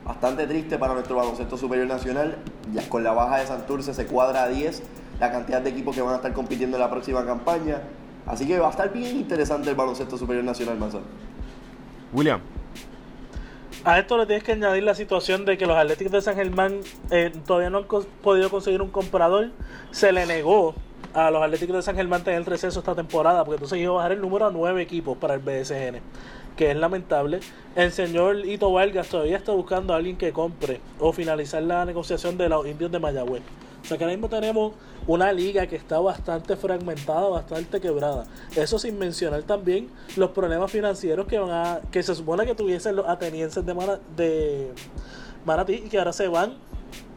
bastante 0.05 0.47
triste 0.47 0.77
para 0.77 0.93
nuestro 0.93 1.15
baloncesto 1.15 1.57
superior 1.57 1.87
nacional. 1.87 2.37
Ya 2.73 2.87
con 2.89 3.03
la 3.03 3.13
baja 3.13 3.37
de 3.37 3.47
Santurce 3.47 3.93
se 3.93 4.05
cuadra 4.07 4.43
a 4.43 4.47
10 4.49 4.81
la 5.19 5.31
cantidad 5.31 5.61
de 5.61 5.69
equipos 5.69 5.95
que 5.95 6.01
van 6.01 6.13
a 6.13 6.17
estar 6.17 6.33
compitiendo 6.33 6.77
en 6.77 6.81
la 6.81 6.89
próxima 6.89 7.25
campaña. 7.25 7.81
Así 8.25 8.45
que 8.45 8.59
va 8.59 8.67
a 8.67 8.71
estar 8.71 8.91
bien 8.91 9.15
interesante 9.17 9.69
el 9.69 9.75
baloncesto 9.75 10.17
superior 10.17 10.43
nacional, 10.43 10.77
Manzón. 10.77 11.03
William, 12.13 12.41
A 13.87 13.99
esto 13.99 14.17
le 14.17 14.25
tienes 14.25 14.43
que 14.43 14.51
añadir 14.51 14.83
la 14.83 14.93
situación 14.93 15.45
de 15.45 15.57
que 15.57 15.65
los 15.65 15.77
Atléticos 15.77 16.11
de 16.11 16.21
San 16.21 16.35
Germán 16.35 16.81
eh, 17.09 17.31
todavía 17.45 17.69
no 17.69 17.77
han 17.77 17.85
podido 18.21 18.49
conseguir 18.49 18.81
un 18.81 18.89
comprador. 18.89 19.51
Se 19.91 20.11
le 20.11 20.25
negó 20.25 20.75
a 21.13 21.31
los 21.31 21.41
Atléticos 21.41 21.77
de 21.77 21.81
San 21.83 21.95
Germán 21.95 22.21
tener 22.21 22.39
el 22.39 22.45
receso 22.45 22.79
esta 22.79 22.95
temporada, 22.95 23.45
porque 23.45 23.55
entonces 23.55 23.79
iba 23.79 23.93
a 23.93 23.95
bajar 23.95 24.11
el 24.11 24.19
número 24.19 24.45
a 24.45 24.51
nueve 24.51 24.81
equipos 24.81 25.17
para 25.17 25.35
el 25.35 25.39
BSN, 25.39 26.01
que 26.57 26.71
es 26.71 26.75
lamentable. 26.75 27.39
El 27.77 27.93
señor 27.93 28.45
Ito 28.45 28.69
Vargas 28.73 29.07
todavía 29.07 29.37
está 29.37 29.53
buscando 29.53 29.93
a 29.93 29.95
alguien 29.95 30.17
que 30.17 30.33
compre 30.33 30.81
o 30.99 31.13
finalizar 31.13 31.63
la 31.63 31.85
negociación 31.85 32.37
de 32.37 32.49
los 32.49 32.67
indios 32.67 32.91
de 32.91 32.99
Mayagüez. 32.99 33.43
O 33.87 33.89
sea 33.89 33.97
que 33.97 34.03
ahora 34.03 34.17
mismo 34.17 34.27
tenemos 34.27 34.73
una 35.07 35.31
liga 35.31 35.65
que 35.65 35.77
está 35.77 35.97
bastante 35.97 36.57
fragmentada, 36.57 37.29
bastante 37.29 37.79
quebrada. 37.79 38.25
Eso 38.53 38.77
sin 38.77 38.99
mencionar 38.99 39.43
también 39.43 39.87
los 40.17 40.31
problemas 40.31 40.69
financieros 40.69 41.25
que 41.25 41.39
van 41.39 41.51
a, 41.51 41.79
que 41.89 42.03
se 42.03 42.13
supone 42.13 42.45
que 42.45 42.53
tuviesen 42.53 42.97
los 42.97 43.07
atenienses 43.07 43.65
de, 43.65 44.73
Manatí 45.45 45.75
y 45.75 45.87
que 45.87 45.99
ahora 45.99 46.11
se 46.11 46.27
van 46.27 46.55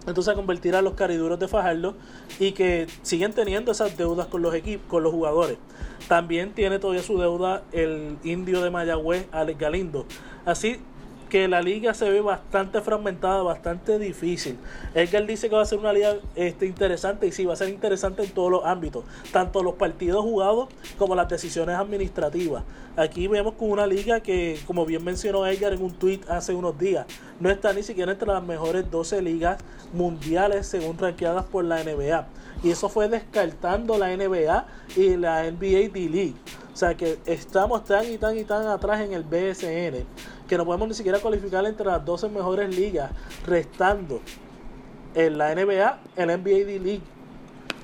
entonces 0.06 0.32
a 0.32 0.36
convertir 0.36 0.76
a 0.76 0.82
los 0.82 0.94
cariduros 0.94 1.40
de 1.40 1.48
Fajardo 1.48 1.96
y 2.38 2.52
que 2.52 2.86
siguen 3.02 3.32
teniendo 3.32 3.72
esas 3.72 3.96
deudas 3.96 4.28
con 4.28 4.40
los 4.40 4.54
equipos, 4.54 4.86
con 4.88 5.02
los 5.02 5.12
jugadores. 5.12 5.58
También 6.06 6.52
tiene 6.52 6.78
todavía 6.78 7.02
su 7.02 7.18
deuda 7.18 7.64
el 7.72 8.16
indio 8.22 8.62
de 8.62 8.70
Mayagüez, 8.70 9.26
Alex 9.32 9.58
Galindo. 9.58 10.06
Así 10.44 10.80
que 11.30 11.48
la 11.48 11.62
liga 11.62 11.94
se 11.94 12.10
ve 12.10 12.20
bastante 12.20 12.82
fragmentada, 12.82 13.42
bastante 13.42 13.98
difícil. 13.98 14.58
Edgar 14.94 15.24
dice 15.26 15.48
que 15.48 15.56
va 15.56 15.62
a 15.62 15.64
ser 15.64 15.78
una 15.78 15.94
liga 15.94 16.16
este, 16.34 16.66
interesante 16.66 17.26
y 17.26 17.32
sí, 17.32 17.46
va 17.46 17.54
a 17.54 17.56
ser 17.56 17.70
interesante 17.70 18.22
en 18.22 18.30
todos 18.32 18.50
los 18.50 18.66
ámbitos, 18.66 19.04
tanto 19.32 19.62
los 19.62 19.76
partidos 19.76 20.22
jugados 20.22 20.68
como 20.98 21.14
las 21.14 21.28
decisiones 21.28 21.76
administrativas. 21.76 22.64
Aquí 22.96 23.28
vemos 23.28 23.54
con 23.54 23.70
una 23.70 23.86
liga 23.86 24.20
que, 24.20 24.58
como 24.66 24.84
bien 24.84 25.02
mencionó 25.02 25.46
Edgar 25.46 25.72
en 25.72 25.82
un 25.82 25.92
tweet 25.92 26.20
hace 26.28 26.52
unos 26.52 26.78
días, 26.78 27.06
no 27.38 27.48
está 27.48 27.72
ni 27.72 27.82
siquiera 27.82 28.12
entre 28.12 28.28
las 28.28 28.42
mejores 28.42 28.90
12 28.90 29.22
ligas 29.22 29.58
mundiales 29.94 30.66
según 30.66 30.98
rankeadas 30.98 31.46
por 31.46 31.64
la 31.64 31.82
NBA. 31.82 32.26
Y 32.62 32.70
eso 32.70 32.90
fue 32.90 33.08
descartando 33.08 33.96
la 33.96 34.14
NBA 34.14 34.66
y 34.96 35.16
la 35.16 35.50
NBA 35.50 35.88
D-League. 35.94 36.34
O 36.74 36.76
sea 36.76 36.94
que 36.94 37.18
estamos 37.26 37.84
tan 37.84 38.10
y 38.10 38.18
tan 38.18 38.36
y 38.36 38.44
tan 38.44 38.66
atrás 38.66 39.00
en 39.00 39.12
el 39.12 39.22
BSN 39.22 40.04
que 40.50 40.58
no 40.58 40.66
podemos 40.66 40.88
ni 40.88 40.94
siquiera 40.94 41.20
cualificar 41.20 41.64
entre 41.64 41.86
las 41.86 42.04
12 42.04 42.28
mejores 42.28 42.76
ligas, 42.76 43.12
restando 43.46 44.20
en 45.14 45.38
la 45.38 45.54
NBA, 45.54 46.00
el 46.16 46.26
NBA 46.26 46.66
D-League. 46.66 47.02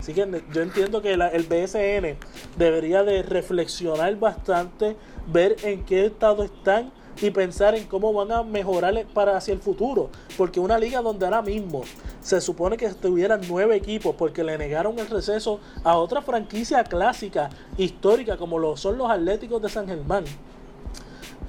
Así 0.01 0.13
que 0.13 0.43
yo 0.53 0.63
entiendo 0.63 1.01
que 1.01 1.13
el 1.13 1.45
BSN 1.45 2.19
debería 2.59 3.05
de 3.05 3.23
reflexionar 3.23 4.17
bastante, 4.17 4.97
ver 5.29 5.55
en 5.63 5.85
qué 5.85 6.07
estado 6.07 6.43
están 6.43 6.91
y 7.23 7.31
pensar 7.31 7.77
en 7.77 7.87
cómo 7.87 8.13
van 8.13 8.33
a 8.33 8.43
mejorar 8.43 9.07
para 9.15 9.37
hacia 9.37 9.55
el 9.55 9.61
futuro. 9.61 10.11
Porque 10.37 10.59
una 10.59 10.77
liga 10.77 11.01
donde 11.03 11.25
ahora 11.25 11.43
mismo 11.43 11.83
se 12.21 12.41
supone 12.41 12.77
que 12.77 12.87
estuvieran 12.87 13.43
nueve 13.49 13.77
equipos 13.77 14.17
porque 14.17 14.43
le 14.43 14.59
negaron 14.59 14.99
el 14.99 15.07
receso 15.07 15.61
a 15.85 15.97
otra 15.97 16.21
franquicia 16.21 16.83
clásica, 16.83 17.49
histórica, 17.79 18.37
como 18.37 18.59
lo 18.59 18.77
son 18.77 18.99
los 18.99 19.09
Atléticos 19.09 19.63
de 19.63 19.69
San 19.69 19.87
Germán. 19.87 20.25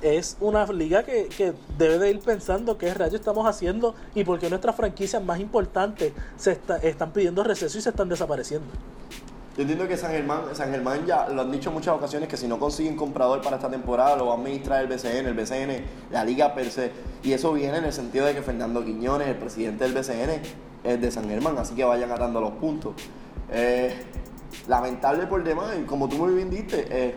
Es 0.02 0.38
una 0.39 0.66
liga 0.68 1.04
que, 1.04 1.28
que 1.28 1.54
debe 1.78 1.98
de 1.98 2.12
ir 2.12 2.20
pensando 2.20 2.78
qué 2.78 2.93
rayos 2.93 3.16
estamos 3.16 3.48
haciendo 3.48 3.95
y 4.14 4.24
por 4.24 4.38
qué 4.39 4.50
nuestras 4.50 4.76
franquicias 4.76 5.24
más 5.24 5.39
importantes 5.39 6.14
se 6.38 6.52
está- 6.52 6.78
están 6.78 7.12
pidiendo 7.12 7.43
receso 7.43 7.78
y 7.78 7.82
se 7.82 7.89
están 7.89 8.08
desapareciendo. 8.10 8.68
Yo 9.56 9.62
entiendo 9.64 9.88
que 9.88 9.98
San 9.98 10.12
Germán, 10.12 10.41
San 10.54 10.70
Germán 10.70 11.08
ya 11.08 11.28
lo 11.30 11.41
han 11.41 11.52
dicho 11.52 11.70
en 11.70 11.74
muchas 11.76 11.95
ocasiones 11.95 12.30
que 12.30 12.38
si 12.38 12.48
no 12.48 12.60
consiguen 12.60 12.95
comprador 12.95 13.41
para 13.41 13.56
esta 13.56 13.72
temporada 13.72 14.16
lo 14.16 14.28
va 14.28 14.34
a 14.34 14.38
administrar 14.38 14.82
el 14.84 14.88
BCN, 14.88 15.26
el 15.26 15.34
BCN, 15.34 15.84
la 16.12 16.24
liga 16.24 16.54
per 16.54 16.70
se. 16.70 16.91
Y 17.24 17.34
eso 17.34 17.52
viene 17.54 17.78
en 17.80 17.86
el 17.86 17.93
sentido 17.93 18.28
de 18.28 18.36
que 18.36 18.43
Fernando 18.43 18.86
Quiñones, 18.86 19.28
el 19.28 19.36
presidente 19.38 19.84
del 19.84 19.93
BCN, 19.93 20.41
es 20.84 21.02
de 21.02 21.10
San 21.10 21.28
Germán, 21.28 21.58
así 21.58 21.74
que 21.74 21.84
vayan 21.84 22.12
atando 22.12 22.39
los 22.39 22.52
puntos. 22.52 22.93
Eh, 23.52 23.95
lamentable 24.68 25.26
por 25.26 25.43
demás, 25.43 25.76
como 25.88 26.08
tú 26.08 26.18
muy 26.18 26.36
bien 26.36 26.52
diste, 26.52 26.86
eh, 26.91 27.16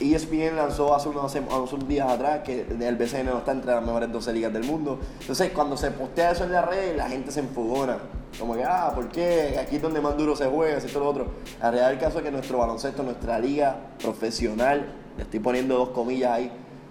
ESPN 0.00 0.56
lanzó 0.56 0.94
hace 0.94 1.08
unos, 1.08 1.34
unos 1.34 1.88
días 1.88 2.08
atrás 2.08 2.40
que 2.44 2.62
el 2.62 2.96
BCN 2.96 3.26
no 3.26 3.38
está 3.38 3.52
entre 3.52 3.72
las 3.72 3.84
mejores 3.84 4.10
12 4.10 4.32
ligas 4.32 4.52
del 4.52 4.64
mundo. 4.64 4.98
Entonces, 5.20 5.50
cuando 5.52 5.76
se 5.76 5.90
postea 5.90 6.32
eso 6.32 6.44
en 6.44 6.52
la 6.52 6.62
red, 6.62 6.96
la 6.96 7.08
gente 7.08 7.30
se 7.30 7.40
enfogona. 7.40 7.98
Como 8.38 8.54
que, 8.54 8.64
ah, 8.64 8.92
¿por 8.94 9.08
qué? 9.08 9.58
Aquí 9.60 9.76
es 9.76 9.82
donde 9.82 10.00
más 10.00 10.16
duro 10.16 10.34
se 10.34 10.46
juega, 10.46 10.78
así 10.78 10.88
todo 10.88 11.04
lo 11.04 11.10
otro. 11.10 11.26
La 11.60 11.70
realidad 11.70 11.90
del 11.90 11.98
caso 11.98 12.18
es 12.18 12.24
que 12.24 12.30
nuestro 12.30 12.58
baloncesto, 12.58 13.02
nuestra 13.02 13.38
liga 13.38 13.76
profesional, 14.00 14.92
le 15.16 15.22
estoy 15.22 15.40
poniendo 15.40 15.76
dos 15.76 15.90
comillas 15.90 16.32
ahí, 16.32 16.50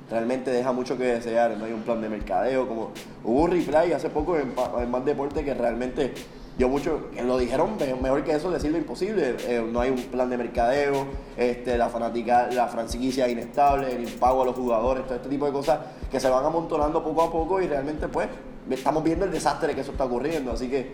realmente 0.10 0.52
deja 0.52 0.72
mucho 0.72 0.98
que 0.98 1.04
desear. 1.04 1.58
No 1.58 1.66
hay 1.66 1.74
un 1.74 1.82
plan 1.82 2.02
de 2.02 2.10
mercadeo. 2.10 2.68
como 2.68 2.92
Hubo 3.24 3.42
un 3.44 3.52
replay 3.52 3.92
hace 3.92 4.10
poco 4.10 4.38
en, 4.38 4.54
en 4.80 4.92
Más 4.92 5.04
Deporte 5.04 5.44
que 5.44 5.54
realmente 5.54 6.14
dio 6.58 6.70
mucho, 6.70 7.08
lo 7.24 7.38
dijeron 7.38 7.78
me- 7.80 7.96
mejor 7.96 8.24
que 8.24 8.34
eso, 8.34 8.52
decirlo 8.52 8.78
imposible. 8.78 9.36
Eh, 9.48 9.68
no 9.72 9.80
hay 9.82 9.90
un 9.90 9.98
plan 10.04 10.30
de 10.30 10.38
mercadeo, 10.38 11.06
este, 11.38 11.78
la 11.78 11.90
fanática, 11.90 12.48
la 12.52 12.68
franquicia 12.68 13.28
inestable, 13.28 13.96
el 13.96 14.04
impago 14.04 14.44
a 14.44 14.46
los 14.46 14.56
jugadores, 14.56 15.06
todo 15.06 15.16
este 15.16 15.30
tipo 15.30 15.46
de 15.46 15.52
cosas 15.52 15.80
que 16.12 16.20
se 16.20 16.30
van 16.30 16.46
amontonando 16.46 17.04
poco 17.04 17.24
a 17.24 17.32
poco 17.32 17.62
y 17.62 17.68
realmente 17.68 18.08
pues 18.08 18.28
estamos 18.70 19.04
viendo 19.04 19.26
el 19.26 19.32
desastre 19.32 19.74
que 19.74 19.82
eso 19.82 19.92
está 19.92 20.06
ocurriendo. 20.06 20.52
Así 20.52 20.70
que 20.70 20.94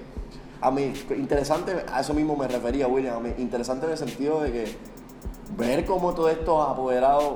a 0.62 0.72
mí, 0.72 0.94
interesante, 1.18 1.84
a 1.92 2.02
eso 2.02 2.14
mismo 2.14 2.36
me 2.36 2.48
refería 2.48 2.88
William, 2.88 3.18
a 3.18 3.20
mí, 3.20 3.34
interesante 3.38 3.86
en 3.86 3.92
el 3.94 3.98
sentido 3.98 4.42
de 4.42 4.52
que 4.52 4.66
ver 5.58 5.86
cómo 5.86 6.14
todos 6.14 6.32
estos 6.32 6.70
apoderados 6.70 7.36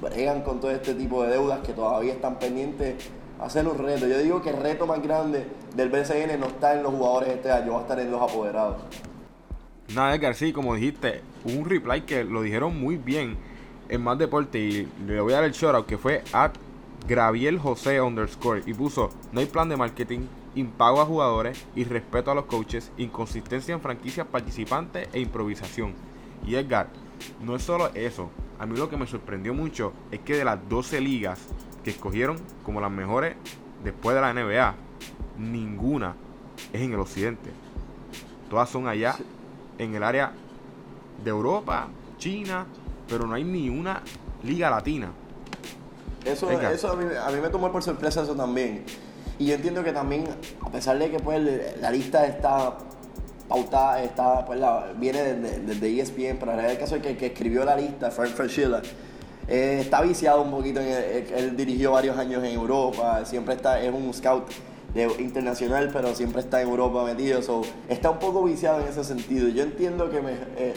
bregan 0.00 0.42
con 0.42 0.60
todo 0.60 0.70
este 0.70 0.94
tipo 0.94 1.22
de 1.22 1.30
deudas 1.30 1.60
que 1.60 1.72
todavía 1.72 2.12
están 2.12 2.38
pendientes, 2.38 2.96
hacer 3.40 3.66
un 3.66 3.78
reto. 3.78 4.06
Yo 4.06 4.18
digo 4.18 4.42
que 4.42 4.50
el 4.50 4.56
reto 4.56 4.86
más 4.86 5.02
grande 5.02 5.46
del 5.74 5.88
BCN 5.88 6.38
no 6.40 6.46
está 6.46 6.74
en 6.74 6.82
los 6.82 6.92
jugadores 6.92 7.30
este 7.30 7.50
año, 7.50 7.72
va 7.72 7.78
a 7.78 7.82
estar 7.82 8.00
en 8.00 8.10
los 8.10 8.22
apoderados. 8.22 8.76
Nada, 9.94 10.14
Edgar, 10.14 10.34
sí, 10.34 10.52
como 10.52 10.74
dijiste, 10.74 11.22
un 11.44 11.64
reply 11.64 12.02
que 12.02 12.24
lo 12.24 12.42
dijeron 12.42 12.78
muy 12.78 12.96
bien 12.96 13.38
en 13.88 14.02
Más 14.02 14.18
Deporte 14.18 14.58
y 14.58 14.88
le 15.06 15.20
voy 15.20 15.32
a 15.32 15.36
dar 15.36 15.44
el 15.44 15.52
shoutout 15.52 15.86
que 15.86 15.96
fue 15.96 16.22
at 16.32 16.52
Graviel 17.06 17.58
José 17.58 18.00
underscore 18.00 18.62
y 18.66 18.74
puso 18.74 19.10
no 19.32 19.40
hay 19.40 19.46
plan 19.46 19.68
de 19.70 19.78
marketing, 19.78 20.26
impago 20.54 21.00
a 21.00 21.06
jugadores 21.06 21.64
y 21.74 21.84
respeto 21.84 22.30
a 22.30 22.34
los 22.34 22.44
coaches, 22.44 22.92
inconsistencia 22.98 23.72
en 23.72 23.80
franquicias 23.80 24.26
participantes 24.26 25.08
e 25.12 25.20
improvisación. 25.20 25.94
Y 26.46 26.56
Edgar, 26.56 26.88
no 27.40 27.56
es 27.56 27.62
solo 27.62 27.90
eso, 27.94 28.28
a 28.58 28.66
mí 28.66 28.76
lo 28.76 28.90
que 28.90 28.96
me 28.96 29.06
sorprendió 29.06 29.54
mucho 29.54 29.92
es 30.10 30.20
que 30.20 30.36
de 30.36 30.44
las 30.44 30.68
12 30.68 31.00
ligas 31.00 31.40
que 31.88 31.94
escogieron 31.96 32.38
como 32.64 32.82
las 32.82 32.90
mejores 32.90 33.34
después 33.82 34.14
de 34.14 34.20
la 34.20 34.34
NBA, 34.34 34.74
ninguna 35.38 36.14
es 36.72 36.82
en 36.82 36.92
el 36.92 37.00
occidente. 37.00 37.50
Todas 38.50 38.68
son 38.68 38.86
allá 38.88 39.16
en 39.78 39.94
el 39.94 40.02
área 40.02 40.32
de 41.24 41.30
Europa, 41.30 41.88
China, 42.18 42.66
pero 43.08 43.26
no 43.26 43.34
hay 43.34 43.44
ni 43.44 43.70
una 43.70 44.02
liga 44.42 44.68
latina. 44.68 45.08
Eso, 46.26 46.46
Venga. 46.48 46.70
eso 46.72 46.92
a, 46.92 46.96
mí, 46.96 47.04
a 47.26 47.30
mí 47.30 47.40
me 47.40 47.48
tomó 47.48 47.72
por 47.72 47.82
sorpresa 47.82 48.22
eso 48.22 48.34
también. 48.34 48.84
Y 49.38 49.46
yo 49.46 49.54
entiendo 49.54 49.82
que 49.82 49.92
también, 49.92 50.24
a 50.60 50.70
pesar 50.70 50.98
de 50.98 51.10
que 51.10 51.18
pues 51.20 51.40
la 51.80 51.90
lista 51.90 52.26
está 52.26 52.76
pautada, 53.48 54.02
está, 54.02 54.44
pues, 54.44 54.58
la- 54.60 54.92
viene 54.98 55.22
desde, 55.22 55.60
desde 55.60 56.00
ESPN, 56.00 56.36
pero 56.38 56.50
en 56.52 56.58
realidad 56.58 56.72
el 56.72 56.78
caso 56.78 56.96
es 56.96 57.02
que 57.02 57.16
que 57.16 57.26
escribió 57.26 57.64
la 57.64 57.76
lista, 57.76 58.10
Frank 58.10 58.30
Fraschilla, 58.32 58.82
eh, 59.48 59.78
está 59.80 60.02
viciado 60.02 60.42
un 60.42 60.50
poquito. 60.50 60.80
En 60.80 60.86
el- 60.88 61.04
él, 61.04 61.26
él 61.36 61.56
dirigió 61.56 61.92
varios 61.92 62.16
años 62.18 62.42
en 62.44 62.52
Europa, 62.52 63.24
siempre 63.24 63.54
está, 63.54 63.80
es 63.82 63.92
un 63.92 64.12
scout 64.14 64.44
de- 64.94 65.04
internacional, 65.18 65.90
pero 65.92 66.14
siempre 66.14 66.40
está 66.40 66.60
en 66.62 66.68
Europa 66.68 67.04
metido. 67.04 67.42
so, 67.42 67.62
está 67.88 68.10
un 68.10 68.18
poco 68.18 68.44
viciado 68.44 68.80
en 68.80 68.88
ese 68.88 69.04
sentido. 69.04 69.48
Yo 69.48 69.62
entiendo 69.62 70.10
que 70.10 70.20
me, 70.22 70.32
eh, 70.56 70.74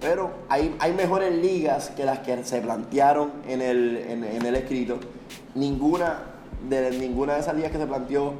pero 0.00 0.30
hay, 0.48 0.74
hay 0.78 0.92
mejores 0.92 1.34
ligas 1.34 1.90
que 1.96 2.04
las 2.04 2.18
que 2.20 2.42
se 2.44 2.60
plantearon 2.60 3.32
en 3.48 3.62
el, 3.62 3.96
en, 4.08 4.24
en 4.24 4.44
el 4.44 4.54
escrito. 4.56 4.98
Ninguna 5.54 6.18
de 6.68 6.90
ninguna 6.98 7.34
de 7.34 7.40
esas 7.40 7.54
ligas 7.54 7.70
que 7.70 7.78
se 7.78 7.86
planteó, 7.86 8.34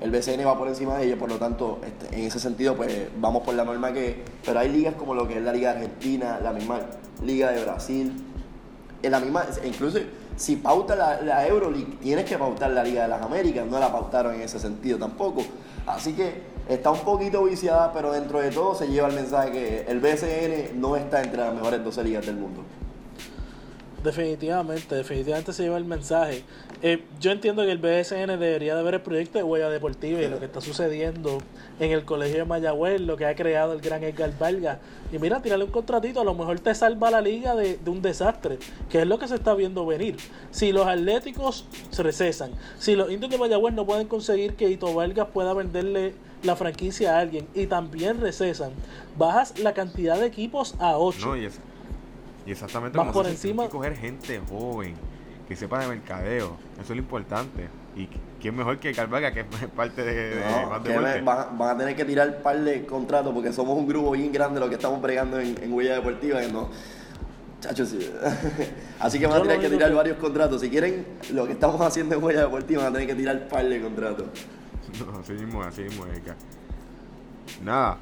el 0.00 0.10
BCN 0.10 0.44
va 0.46 0.58
por 0.58 0.68
encima 0.68 0.96
de 0.98 1.04
ellos, 1.06 1.18
por 1.18 1.28
lo 1.30 1.36
tanto, 1.36 1.78
este, 1.86 2.16
en 2.18 2.24
ese 2.26 2.38
sentido, 2.40 2.74
pues 2.76 3.08
vamos 3.18 3.42
por 3.42 3.54
la 3.54 3.64
norma 3.64 3.92
que. 3.92 4.22
Pero 4.44 4.58
hay 4.58 4.68
ligas 4.68 4.94
como 4.94 5.14
lo 5.14 5.26
que 5.28 5.36
es 5.38 5.42
la 5.42 5.52
Liga 5.52 5.70
Argentina, 5.72 6.40
la 6.42 6.52
misma 6.52 6.80
Liga 7.24 7.50
de 7.52 7.62
Brasil, 7.62 8.12
en 9.02 9.12
la 9.12 9.20
misma, 9.20 9.44
incluso 9.64 9.98
si 10.36 10.56
pauta 10.56 10.96
la, 10.96 11.20
la 11.20 11.46
Euroleague, 11.46 11.98
tienes 12.00 12.24
que 12.24 12.38
pautar 12.38 12.70
la 12.70 12.82
Liga 12.82 13.02
de 13.02 13.08
las 13.08 13.22
Américas, 13.22 13.66
no 13.66 13.78
la 13.78 13.90
pautaron 13.90 14.34
en 14.34 14.42
ese 14.42 14.58
sentido 14.58 14.98
tampoco. 14.98 15.42
Así 15.86 16.12
que 16.12 16.42
está 16.68 16.90
un 16.90 17.00
poquito 17.00 17.44
viciada, 17.44 17.92
pero 17.92 18.12
dentro 18.12 18.40
de 18.40 18.50
todo 18.50 18.74
se 18.74 18.88
lleva 18.88 19.08
el 19.08 19.14
mensaje 19.14 19.50
que 19.52 19.84
el 19.88 20.00
BCN 20.00 20.80
no 20.80 20.96
está 20.96 21.22
entre 21.22 21.40
las 21.40 21.54
mejores 21.54 21.84
12 21.84 22.04
ligas 22.04 22.26
del 22.26 22.36
mundo. 22.36 22.62
Definitivamente, 24.02 24.96
definitivamente 24.96 25.52
se 25.52 25.62
lleva 25.62 25.78
el 25.78 25.84
mensaje. 25.84 26.42
Eh, 26.82 27.04
yo 27.20 27.30
entiendo 27.30 27.62
que 27.62 27.70
el 27.70 27.78
BSN 27.78 28.36
debería 28.38 28.74
de 28.74 28.82
ver 28.82 28.94
el 28.94 29.00
proyecto 29.00 29.38
de 29.38 29.44
huella 29.44 29.70
deportiva 29.70 30.20
y 30.20 30.28
lo 30.28 30.40
que 30.40 30.46
está 30.46 30.60
sucediendo 30.60 31.38
en 31.78 31.92
el 31.92 32.04
colegio 32.04 32.38
de 32.38 32.44
Mayagüez, 32.44 33.00
lo 33.00 33.16
que 33.16 33.26
ha 33.26 33.36
creado 33.36 33.72
el 33.74 33.80
gran 33.80 34.02
Edgar 34.02 34.36
Vargas. 34.36 34.78
Y 35.12 35.18
mira, 35.20 35.40
tirarle 35.40 35.66
un 35.66 35.70
contratito, 35.70 36.20
a 36.20 36.24
lo 36.24 36.34
mejor 36.34 36.58
te 36.58 36.74
salva 36.74 37.12
la 37.12 37.20
liga 37.20 37.54
de, 37.54 37.78
un 37.86 38.02
desastre, 38.02 38.58
que 38.90 39.02
es 39.02 39.06
lo 39.06 39.20
que 39.20 39.28
se 39.28 39.36
está 39.36 39.54
viendo 39.54 39.86
venir. 39.86 40.16
Si 40.50 40.72
los 40.72 40.86
atléticos 40.88 41.64
se 41.90 42.02
recesan, 42.02 42.50
si 42.78 42.96
los 42.96 43.08
indios 43.08 43.30
de 43.30 43.38
Mayagüez 43.38 43.72
no 43.72 43.86
pueden 43.86 44.08
conseguir 44.08 44.54
que 44.54 44.68
Ito 44.68 44.92
Vargas 44.92 45.28
pueda 45.32 45.54
venderle 45.54 46.14
la 46.42 46.56
franquicia 46.56 47.16
a 47.16 47.20
alguien 47.20 47.46
y 47.54 47.66
también 47.66 48.20
recesan, 48.20 48.72
bajas 49.16 49.60
la 49.60 49.74
cantidad 49.74 50.18
de 50.18 50.26
equipos 50.26 50.74
a 50.80 50.98
8. 50.98 51.26
No, 51.26 51.36
y 52.46 52.52
exactamente 52.52 52.98
Vas 52.98 53.06
como 53.08 53.22
por 53.22 53.26
encima- 53.30 53.64
que 53.64 53.70
coger 53.70 53.96
gente 53.96 54.40
joven, 54.48 54.94
que 55.48 55.56
sepa 55.56 55.80
de 55.80 55.88
mercadeo. 55.88 56.56
Eso 56.74 56.82
es 56.82 56.90
lo 56.90 56.96
importante. 56.96 57.68
Y 57.94 58.08
quién 58.40 58.56
mejor 58.56 58.78
que 58.78 58.92
Carvaga, 58.92 59.32
que 59.32 59.40
es 59.40 59.46
parte 59.76 60.02
de, 60.02 60.36
de 60.36 60.40
No, 60.40 60.70
más 60.70 61.24
van, 61.24 61.58
van 61.58 61.70
a 61.74 61.78
tener 61.78 61.94
que 61.96 62.04
tirar 62.04 62.28
un 62.36 62.42
par 62.42 62.58
de 62.58 62.86
contratos 62.86 63.32
porque 63.34 63.52
somos 63.52 63.76
un 63.76 63.86
grupo 63.86 64.12
bien 64.12 64.32
grande 64.32 64.58
lo 64.60 64.68
que 64.68 64.76
estamos 64.76 65.00
bregando 65.02 65.38
en, 65.38 65.56
en 65.62 65.72
Huella 65.72 65.94
Deportiva. 65.96 66.40
Que 66.40 66.48
no, 66.50 66.68
Chacho, 67.60 67.86
sí. 67.86 68.10
Así 68.98 69.20
que 69.20 69.26
van 69.26 69.38
a 69.38 69.42
tener 69.42 69.60
que 69.60 69.68
tirar 69.68 69.90
que- 69.90 69.94
varios 69.94 70.16
contratos. 70.16 70.60
Si 70.62 70.68
quieren 70.70 71.06
lo 71.32 71.46
que 71.46 71.52
estamos 71.52 71.80
haciendo 71.80 72.16
en 72.16 72.24
Huella 72.24 72.40
Deportiva, 72.40 72.82
van 72.84 72.90
a 72.90 72.94
tener 72.94 73.08
que 73.08 73.14
tirar 73.14 73.36
un 73.36 73.48
par 73.48 73.64
de 73.68 73.80
contratos. 73.80 74.26
No, 75.06 75.20
así 75.20 75.32
mismo, 75.32 75.62
así 75.62 75.82
mismo. 75.82 76.04
Nada. 77.64 77.96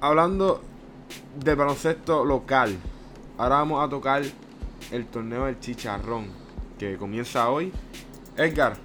Hablando 0.00 0.62
del 1.36 1.56
baloncesto 1.56 2.24
local, 2.24 2.76
ahora 3.38 3.56
vamos 3.56 3.84
a 3.84 3.88
tocar 3.88 4.22
el 4.90 5.06
torneo 5.06 5.46
del 5.46 5.58
chicharrón, 5.60 6.26
que 6.78 6.96
comienza 6.96 7.48
hoy. 7.48 7.72
Edgar, 8.36 8.76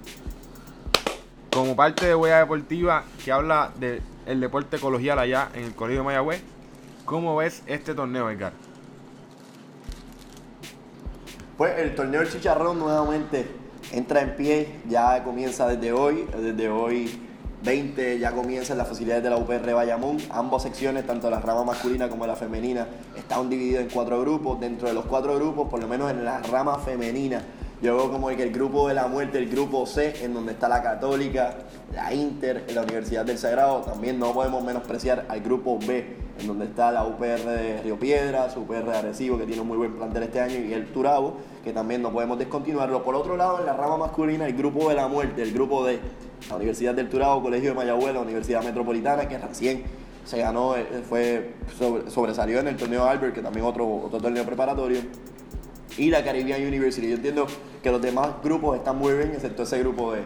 como 1.50 1.74
parte 1.74 2.06
de 2.06 2.14
Huella 2.14 2.38
Deportiva, 2.38 3.04
que 3.24 3.32
habla 3.32 3.72
del 3.78 4.40
deporte 4.40 4.78
colegial 4.78 5.18
allá 5.18 5.48
en 5.54 5.64
el 5.64 5.74
Colegio 5.74 6.00
de 6.00 6.04
Mayagüez, 6.04 6.42
¿cómo 7.04 7.36
ves 7.36 7.62
este 7.66 7.94
torneo, 7.94 8.30
Edgar? 8.30 8.52
Pues 11.56 11.78
el 11.78 11.94
torneo 11.94 12.20
del 12.20 12.30
Chicharrón 12.30 12.78
nuevamente 12.78 13.46
entra 13.90 14.20
en 14.20 14.36
pie, 14.36 14.80
ya 14.88 15.24
comienza 15.24 15.66
desde 15.66 15.92
hoy, 15.92 16.28
desde 16.36 16.68
hoy 16.68 17.27
20 17.64 18.18
ya 18.18 18.32
comienza 18.32 18.72
en 18.72 18.78
las 18.78 18.88
facilidades 18.88 19.22
de 19.22 19.30
la 19.30 19.36
UPR 19.36 19.72
Bayamón. 19.74 20.18
Ambas 20.30 20.62
secciones, 20.62 21.06
tanto 21.06 21.28
la 21.30 21.40
rama 21.40 21.64
masculina 21.64 22.08
como 22.08 22.26
la 22.26 22.36
femenina, 22.36 22.86
están 23.16 23.50
divididas 23.50 23.82
en 23.82 23.90
cuatro 23.90 24.20
grupos. 24.20 24.60
Dentro 24.60 24.88
de 24.88 24.94
los 24.94 25.04
cuatro 25.06 25.34
grupos, 25.34 25.68
por 25.68 25.80
lo 25.80 25.88
menos 25.88 26.10
en 26.10 26.24
la 26.24 26.40
rama 26.40 26.78
femenina, 26.78 27.42
yo 27.80 27.96
veo 27.96 28.10
como 28.10 28.28
que 28.28 28.42
el 28.42 28.52
grupo 28.52 28.88
de 28.88 28.94
la 28.94 29.06
muerte, 29.06 29.38
el 29.38 29.48
grupo 29.48 29.86
C, 29.86 30.24
en 30.24 30.34
donde 30.34 30.52
está 30.52 30.68
la 30.68 30.82
Católica, 30.82 31.58
la 31.94 32.12
Inter, 32.12 32.64
la 32.74 32.82
Universidad 32.82 33.24
del 33.24 33.38
Sagrado. 33.38 33.82
También 33.82 34.18
no 34.18 34.32
podemos 34.32 34.64
menospreciar 34.64 35.26
al 35.28 35.40
grupo 35.40 35.78
B, 35.86 36.16
en 36.40 36.46
donde 36.46 36.64
está 36.64 36.90
la 36.90 37.04
UPR 37.04 37.44
de 37.44 37.82
Río 37.82 37.98
Piedras, 37.98 38.56
UPR 38.56 38.84
de 38.84 38.96
Arecibo, 38.96 39.38
que 39.38 39.44
tiene 39.44 39.62
un 39.62 39.68
muy 39.68 39.76
buen 39.76 39.94
plantel 39.94 40.24
este 40.24 40.40
año, 40.40 40.58
y 40.58 40.72
el 40.72 40.86
Turabo, 40.92 41.34
que 41.62 41.72
también 41.72 42.02
no 42.02 42.12
podemos 42.12 42.36
descontinuarlo. 42.38 43.04
Por 43.04 43.14
otro 43.14 43.36
lado, 43.36 43.60
en 43.60 43.66
la 43.66 43.74
rama 43.74 43.96
masculina, 43.96 44.46
el 44.46 44.54
grupo 44.54 44.88
de 44.88 44.96
la 44.96 45.06
muerte, 45.06 45.42
el 45.42 45.52
grupo 45.52 45.84
de 45.84 46.00
la 46.48 46.56
Universidad 46.56 46.94
del 46.94 47.08
Turabo, 47.08 47.42
Colegio 47.42 47.70
de 47.70 47.76
Mayagüez, 47.76 48.16
Universidad 48.16 48.62
Metropolitana, 48.62 49.28
que 49.28 49.38
recién 49.38 49.82
se 50.24 50.38
ganó, 50.38 50.76
eh, 50.76 50.86
fue 51.08 51.54
sobre- 51.78 52.10
sobresalió 52.10 52.60
en 52.60 52.68
el 52.68 52.76
torneo 52.76 53.04
Albert, 53.04 53.34
que 53.34 53.40
también 53.42 53.64
otro, 53.64 53.86
otro 54.04 54.20
torneo 54.20 54.44
preparatorio 54.44 55.00
y 55.96 56.10
la 56.10 56.22
Caribbean 56.22 56.66
University. 56.66 57.08
Yo 57.08 57.16
entiendo 57.16 57.46
que 57.82 57.90
los 57.90 58.00
demás 58.00 58.28
grupos 58.42 58.76
están 58.76 58.98
muy 58.98 59.14
bien, 59.14 59.30
excepto 59.32 59.62
ese 59.62 59.78
grupo 59.80 60.12
de. 60.12 60.20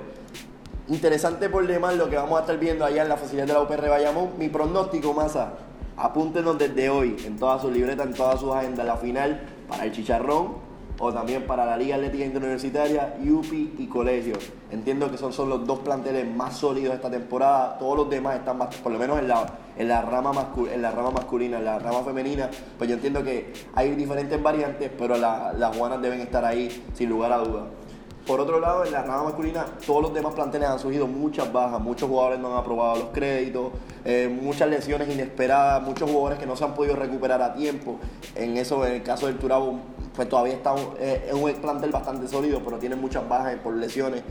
Interesante 0.89 1.49
por 1.49 1.67
demás 1.67 1.97
lo 1.97 2.11
que 2.11 2.17
vamos 2.17 2.37
a 2.39 2.41
estar 2.41 2.59
viendo 2.59 2.85
allá 2.85 3.03
en 3.03 3.09
la 3.09 3.17
facilidad 3.17 3.47
de 3.47 3.53
la 3.53 3.61
UPR 3.63 3.89
Bayamón. 3.89 4.31
Mi 4.39 4.49
pronóstico, 4.49 5.15
Masa, 5.15 5.53
apúntenos 5.97 6.59
desde 6.59 6.91
hoy 6.91 7.17
en 7.25 7.39
todas 7.39 7.63
sus 7.63 7.73
libretas, 7.73 8.07
en 8.07 8.15
todas 8.15 8.41
sus 8.41 8.53
agendas, 8.53 8.85
la 8.85 8.97
final 8.97 9.41
para 9.69 9.85
el 9.85 9.93
Chicharrón 9.93 10.57
o 11.05 11.13
también 11.13 11.49
para 11.49 11.67
la 11.67 11.77
Liga 11.77 11.97
Atlética 11.97 12.25
Interuniversitaria, 12.25 13.17
UPI 13.21 13.75
y 13.79 13.87
Colegio. 13.89 14.35
Entiendo 14.71 15.11
que 15.11 15.19
son, 15.19 15.33
son 15.33 15.49
los 15.49 15.67
dos 15.67 15.81
planteles 15.81 16.33
más 16.33 16.57
sólidos 16.57 16.91
de 16.91 16.95
esta 16.95 17.11
temporada. 17.11 17.77
Todos 17.77 17.97
los 17.97 18.09
demás 18.09 18.37
están 18.37 18.57
más, 18.59 18.73
por 18.77 18.93
lo 18.93 19.01
menos 19.01 19.19
en 19.19 19.27
la, 19.27 19.45
en 19.77 19.89
la 19.89 20.01
rama 20.03 20.53
en 20.73 20.81
la 20.81 20.93
rama 20.93 21.11
masculina, 21.11 21.59
en 21.59 21.65
la 21.65 21.81
rama 21.81 22.05
femenina, 22.05 22.49
pues 22.79 22.89
yo 22.89 22.95
entiendo 22.95 23.25
que 23.25 23.53
hay 23.75 23.91
diferentes 23.97 24.41
variantes, 24.41 24.93
pero 24.97 25.17
la- 25.17 25.53
las 25.53 25.77
Juanas 25.77 26.01
deben 26.01 26.21
estar 26.21 26.45
ahí 26.45 26.85
sin 26.95 27.09
lugar 27.09 27.33
a 27.33 27.39
dudas. 27.39 27.65
Por 28.25 28.39
otro 28.39 28.61
lado, 28.61 28.85
en 28.85 28.93
la 28.93 29.03
rama 29.03 29.25
masculina, 29.25 29.67
todos 29.85 30.03
los 30.03 30.15
demás 30.15 30.35
planteles 30.35 30.69
han 30.69 30.79
surgido 30.79 31.09
muchas 31.09 31.53
bajas, 31.53 31.81
muchos 31.81 32.09
jugadores 32.09 32.39
no 32.39 32.53
han 32.53 32.59
aprobado 32.59 32.95
los 32.95 33.09
créditos, 33.09 33.73
eh, 34.05 34.29
muchas 34.41 34.69
lesiones 34.69 35.13
inesperadas, 35.13 35.83
muchos 35.83 36.09
jugadores 36.09 36.39
que 36.39 36.47
no 36.47 36.55
se 36.55 36.63
han 36.63 36.75
podido 36.75 36.95
recuperar 36.95 37.43
a 37.43 37.55
tiempo. 37.55 37.97
En 38.37 38.57
eso, 38.57 38.87
en 38.87 38.93
el 38.93 39.03
caso 39.03 39.27
del 39.27 39.39
Turabo, 39.39 39.81
pues 40.15 40.29
todavía 40.29 40.55
está 40.55 40.73
un, 40.73 40.95
eh, 40.99 41.31
un 41.33 41.53
plantel 41.55 41.91
bastante 41.91 42.29
sólido, 42.29 42.61
pero 42.65 42.79
tiene 42.79 42.97
muchas 42.97 43.29
bajas 43.29 43.57
por 43.57 43.75
lesiones 43.75 44.23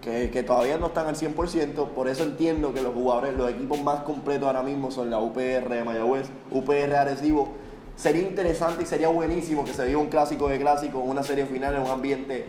que, 0.00 0.42
todavía 0.42 0.78
no 0.78 0.86
están 0.86 1.06
al 1.06 1.16
100%. 1.16 1.88
Por 1.88 2.08
eso 2.08 2.22
entiendo 2.22 2.72
que 2.72 2.82
los 2.82 2.94
jugadores, 2.94 3.34
los 3.34 3.50
equipos 3.50 3.80
más 3.82 4.00
completos 4.00 4.46
ahora 4.46 4.62
mismo 4.62 4.90
son 4.90 5.10
la 5.10 5.18
UPR 5.18 5.68
de 5.68 5.84
Mayagüez, 5.84 6.28
UPR 6.50 6.94
Arecibo. 6.94 7.48
Sería 7.96 8.22
interesante 8.22 8.84
y 8.84 8.86
sería 8.86 9.08
buenísimo 9.08 9.64
que 9.64 9.74
se 9.74 9.84
viva 9.84 10.00
un 10.00 10.08
clásico 10.08 10.48
de 10.48 10.58
clásicos, 10.58 11.02
una 11.04 11.22
serie 11.22 11.46
final 11.46 11.74
en 11.74 11.82
un 11.82 11.90
ambiente 11.90 12.46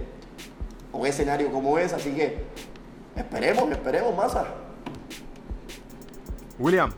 un 0.91 1.05
escenario 1.05 1.51
como 1.51 1.77
ese, 1.77 1.95
así 1.95 2.11
que 2.11 2.43
esperemos, 3.15 3.71
esperemos, 3.71 4.15
masa. 4.15 4.45
William, 6.57 6.91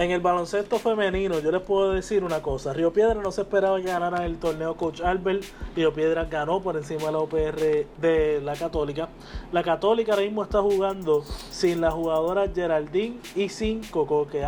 En 0.00 0.10
el 0.12 0.22
baloncesto 0.22 0.78
femenino, 0.78 1.40
yo 1.40 1.52
les 1.52 1.60
puedo 1.60 1.92
decir 1.92 2.24
una 2.24 2.40
cosa. 2.40 2.72
Río 2.72 2.90
Piedra 2.90 3.20
no 3.20 3.30
se 3.32 3.42
esperaba 3.42 3.76
que 3.76 3.88
ganara 3.88 4.24
el 4.24 4.38
torneo 4.38 4.74
Coach 4.74 5.02
Albert. 5.02 5.42
Río 5.76 5.92
Piedra 5.92 6.24
ganó 6.24 6.62
por 6.62 6.78
encima 6.78 7.04
de 7.04 7.12
la 7.12 7.18
UPR 7.18 7.86
de 8.00 8.40
la 8.42 8.56
Católica. 8.56 9.10
La 9.52 9.62
Católica 9.62 10.12
ahora 10.12 10.24
mismo 10.24 10.42
está 10.42 10.62
jugando 10.62 11.22
sin 11.50 11.82
la 11.82 11.90
jugadora 11.90 12.48
Geraldine 12.48 13.18
y 13.36 13.50
sin 13.50 13.82
Coco, 13.82 14.26
que 14.26 14.42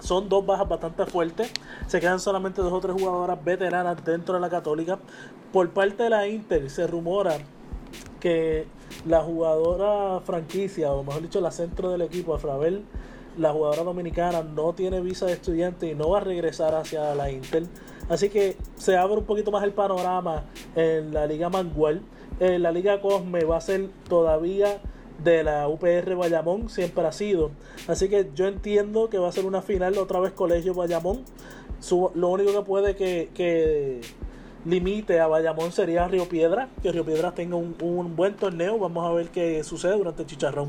son 0.00 0.28
dos 0.28 0.44
bajas 0.44 0.68
bastante 0.68 1.06
fuertes. 1.06 1.52
Se 1.86 2.00
quedan 2.00 2.18
solamente 2.18 2.60
dos 2.60 2.72
o 2.72 2.80
tres 2.80 3.00
jugadoras 3.00 3.44
veteranas 3.44 4.04
dentro 4.04 4.34
de 4.34 4.40
la 4.40 4.50
Católica. 4.50 4.98
Por 5.52 5.70
parte 5.70 6.02
de 6.02 6.10
la 6.10 6.26
Inter 6.26 6.68
se 6.68 6.84
rumora 6.88 7.38
que 8.18 8.66
la 9.06 9.20
jugadora 9.20 10.18
franquicia, 10.22 10.92
o 10.92 11.04
mejor 11.04 11.22
dicho, 11.22 11.40
la 11.40 11.52
centro 11.52 11.90
del 11.90 12.02
equipo, 12.02 12.34
Afrabel, 12.34 12.82
la 13.36 13.52
jugadora 13.52 13.82
dominicana, 13.82 14.42
no 14.42 14.72
tiene 14.72 15.00
visa 15.00 15.26
de 15.26 15.32
estudiante 15.32 15.88
y 15.88 15.94
no 15.94 16.10
va 16.10 16.18
a 16.18 16.20
regresar 16.20 16.74
hacia 16.74 17.14
la 17.14 17.30
Inter. 17.30 17.64
Así 18.08 18.28
que 18.28 18.56
se 18.76 18.96
abre 18.96 19.16
un 19.16 19.24
poquito 19.24 19.50
más 19.50 19.64
el 19.64 19.72
panorama 19.72 20.44
en 20.74 21.12
la 21.12 21.26
Liga 21.26 21.48
Mangual. 21.48 22.02
En 22.38 22.62
la 22.62 22.70
Liga 22.70 23.00
Cosme 23.00 23.44
va 23.44 23.56
a 23.56 23.60
ser 23.60 23.88
todavía 24.08 24.80
de 25.22 25.42
la 25.42 25.68
UPR 25.68 26.14
Bayamón, 26.14 26.68
siempre 26.68 27.04
ha 27.06 27.12
sido. 27.12 27.50
Así 27.88 28.08
que 28.08 28.30
yo 28.34 28.46
entiendo 28.46 29.08
que 29.08 29.18
va 29.18 29.28
a 29.28 29.32
ser 29.32 29.46
una 29.46 29.62
final 29.62 29.96
otra 29.98 30.20
vez 30.20 30.32
Colegio 30.32 30.74
Bayamón. 30.74 31.24
Lo 32.14 32.28
único 32.28 32.52
que 32.52 32.62
puede 32.62 32.96
que, 32.96 33.30
que 33.34 34.00
limite 34.64 35.20
a 35.20 35.26
Bayamón 35.26 35.72
sería 35.72 36.06
Río 36.08 36.28
Piedra, 36.28 36.68
que 36.82 36.92
Río 36.92 37.04
Piedra 37.04 37.32
tenga 37.32 37.56
un, 37.56 37.74
un 37.80 38.16
buen 38.16 38.36
torneo. 38.36 38.78
Vamos 38.78 39.06
a 39.06 39.12
ver 39.12 39.28
qué 39.28 39.62
sucede 39.64 39.96
durante 39.96 40.22
el 40.22 40.28
chicharrón. 40.28 40.68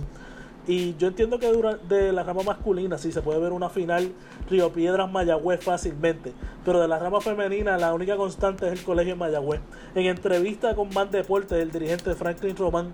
Y 0.68 0.98
yo 0.98 1.08
entiendo 1.08 1.40
que 1.40 1.50
de 1.88 2.12
la 2.12 2.24
rama 2.24 2.44
masculina 2.44 2.98
sí 2.98 3.14
se 3.14 3.22
puede 3.22 3.40
ver 3.40 3.54
una 3.54 3.70
final 3.70 4.12
Río 4.50 4.72
Piedras 4.74 5.10
Mayagüez 5.10 5.64
fácilmente. 5.64 6.34
Pero 6.66 6.82
de 6.82 6.90
la 6.90 7.00
rama 7.00 7.22
femenina 7.22 7.78
la 7.78 7.94
única 7.94 8.18
constante 8.18 8.68
es 8.68 8.74
el 8.74 8.84
colegio 8.84 9.16
Mayagüez. 9.16 9.62
En 9.96 10.06
entrevista 10.06 10.76
con 10.76 10.94
Más 10.94 11.10
Deporte, 11.10 11.62
el 11.62 11.72
dirigente 11.72 12.14
Franklin 12.16 12.58
Román 12.58 12.94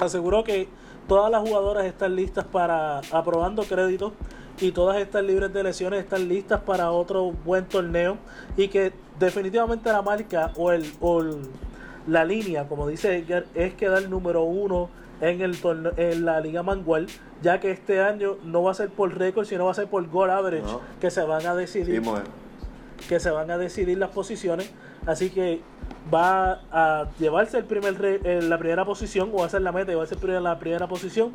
aseguró 0.00 0.42
que 0.42 0.68
todas 1.06 1.30
las 1.30 1.42
jugadoras 1.42 1.84
están 1.84 2.16
listas 2.16 2.46
para 2.46 3.00
aprobando 3.10 3.62
créditos 3.64 4.14
y 4.58 4.72
todas 4.72 4.96
están 4.96 5.26
libres 5.26 5.52
de 5.52 5.62
lesiones, 5.64 6.00
están 6.00 6.28
listas 6.28 6.62
para 6.62 6.92
otro 6.92 7.32
buen 7.44 7.66
torneo 7.66 8.16
y 8.56 8.68
que 8.68 8.92
definitivamente 9.18 9.92
la 9.92 10.00
marca 10.00 10.52
o 10.56 10.72
el, 10.72 10.90
o 11.00 11.22
la 12.06 12.24
línea, 12.24 12.66
como 12.68 12.88
dice 12.88 13.18
Edgar, 13.18 13.44
es 13.54 13.74
quedar 13.74 14.08
número 14.08 14.44
uno 14.44 14.88
en 15.22 15.40
el 15.40 15.58
torneo, 15.60 15.92
en 15.96 16.24
la 16.26 16.40
Liga 16.40 16.62
Mangual, 16.62 17.06
ya 17.42 17.60
que 17.60 17.70
este 17.70 18.02
año 18.02 18.36
no 18.44 18.62
va 18.64 18.72
a 18.72 18.74
ser 18.74 18.90
por 18.90 19.16
récord, 19.16 19.46
sino 19.46 19.64
va 19.64 19.70
a 19.70 19.74
ser 19.74 19.86
por 19.86 20.06
goal 20.10 20.30
average 20.30 20.64
No. 20.66 20.80
que 21.00 21.10
se 21.10 21.22
van 21.22 21.46
a 21.46 21.54
decidir 21.54 22.02
Sí, 22.04 22.10
que 23.08 23.18
se 23.20 23.30
van 23.30 23.50
a 23.50 23.56
decidir 23.56 23.96
las 23.98 24.10
posiciones. 24.10 24.70
Así 25.06 25.30
que 25.30 25.60
va 26.12 26.60
a 26.72 27.08
llevarse 27.18 27.58
el 27.58 27.64
primer 27.64 27.98
re- 28.00 28.20
eh, 28.24 28.42
la 28.42 28.58
primera 28.58 28.84
posición, 28.84 29.30
o 29.32 29.38
va 29.38 29.46
a 29.46 29.48
ser 29.48 29.62
la 29.62 29.70
meta, 29.72 29.92
y 29.92 29.94
va 29.94 30.02
a 30.02 30.06
ser 30.06 30.18
primer- 30.18 30.42
la 30.42 30.58
primera 30.58 30.86
posición 30.88 31.30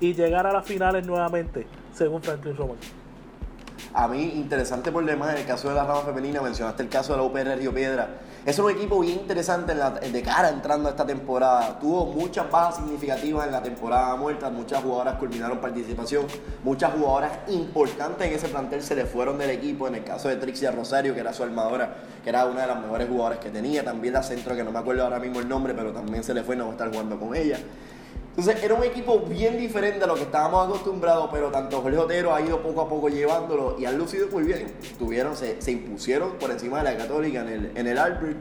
y 0.00 0.14
llegar 0.14 0.46
a 0.46 0.52
las 0.52 0.66
finales 0.66 1.06
nuevamente, 1.06 1.66
según 1.94 2.22
Franklin 2.22 2.56
Roman. 2.56 2.76
A 3.94 4.06
mí, 4.08 4.32
interesante 4.34 4.90
por 4.92 5.04
demás, 5.04 5.32
en 5.34 5.38
el 5.42 5.46
caso 5.46 5.68
de 5.68 5.74
la 5.76 5.84
rama 5.84 6.00
femenina, 6.02 6.42
mencionaste 6.42 6.82
el 6.82 6.88
caso 6.88 7.12
de 7.12 7.18
la 7.18 7.24
UPR 7.24 7.56
Río 7.56 7.72
Piedra. 7.72 8.08
Es 8.48 8.58
un 8.58 8.70
equipo 8.70 8.98
bien 9.00 9.18
interesante 9.18 9.74
la- 9.74 9.90
de 9.90 10.22
cara 10.22 10.48
entrando 10.48 10.88
a 10.88 10.92
esta 10.92 11.04
temporada. 11.04 11.78
Tuvo 11.78 12.06
muchas 12.06 12.50
bajas 12.50 12.76
significativas 12.76 13.44
en 13.44 13.52
la 13.52 13.62
temporada 13.62 14.16
muerta, 14.16 14.48
muchas 14.48 14.82
jugadoras 14.82 15.18
culminaron 15.18 15.58
participación, 15.58 16.24
muchas 16.64 16.94
jugadoras 16.94 17.30
importantes 17.48 18.26
en 18.26 18.32
ese 18.32 18.48
plantel 18.48 18.82
se 18.82 18.94
le 18.94 19.04
fueron 19.04 19.36
del 19.36 19.50
equipo. 19.50 19.86
En 19.86 19.96
el 19.96 20.04
caso 20.04 20.30
de 20.30 20.36
Trixia 20.36 20.70
Rosario, 20.70 21.12
que 21.12 21.20
era 21.20 21.34
su 21.34 21.42
armadora, 21.42 21.94
que 22.24 22.30
era 22.30 22.46
una 22.46 22.62
de 22.62 22.68
las 22.68 22.80
mejores 22.80 23.06
jugadoras 23.06 23.38
que 23.38 23.50
tenía. 23.50 23.84
También 23.84 24.14
la 24.14 24.22
centro, 24.22 24.56
que 24.56 24.64
no 24.64 24.72
me 24.72 24.78
acuerdo 24.78 25.04
ahora 25.04 25.18
mismo 25.18 25.40
el 25.40 25.46
nombre, 25.46 25.74
pero 25.74 25.92
también 25.92 26.24
se 26.24 26.32
le 26.32 26.42
fue, 26.42 26.56
no 26.56 26.64
va 26.64 26.70
a 26.70 26.72
estar 26.72 26.90
jugando 26.90 27.20
con 27.20 27.36
ella. 27.36 27.58
Entonces 28.38 28.62
era 28.62 28.74
un 28.74 28.84
equipo 28.84 29.18
bien 29.18 29.58
diferente 29.58 30.04
a 30.04 30.06
lo 30.06 30.14
que 30.14 30.22
estábamos 30.22 30.68
acostumbrados, 30.68 31.28
pero 31.32 31.50
tanto 31.50 31.80
Jorge 31.82 31.98
Otero 31.98 32.32
ha 32.32 32.40
ido 32.40 32.62
poco 32.62 32.82
a 32.82 32.88
poco 32.88 33.08
llevándolo 33.08 33.74
y 33.80 33.84
han 33.84 33.98
lucido 33.98 34.28
muy 34.28 34.44
bien. 34.44 34.72
Tuvieron, 34.96 35.34
se, 35.34 35.60
se 35.60 35.72
impusieron 35.72 36.34
por 36.38 36.52
encima 36.52 36.78
de 36.78 36.84
la 36.84 36.96
Católica 36.96 37.40
en 37.40 37.48
el, 37.48 37.72
en 37.74 37.86
el 37.88 37.98
Albert. 37.98 38.36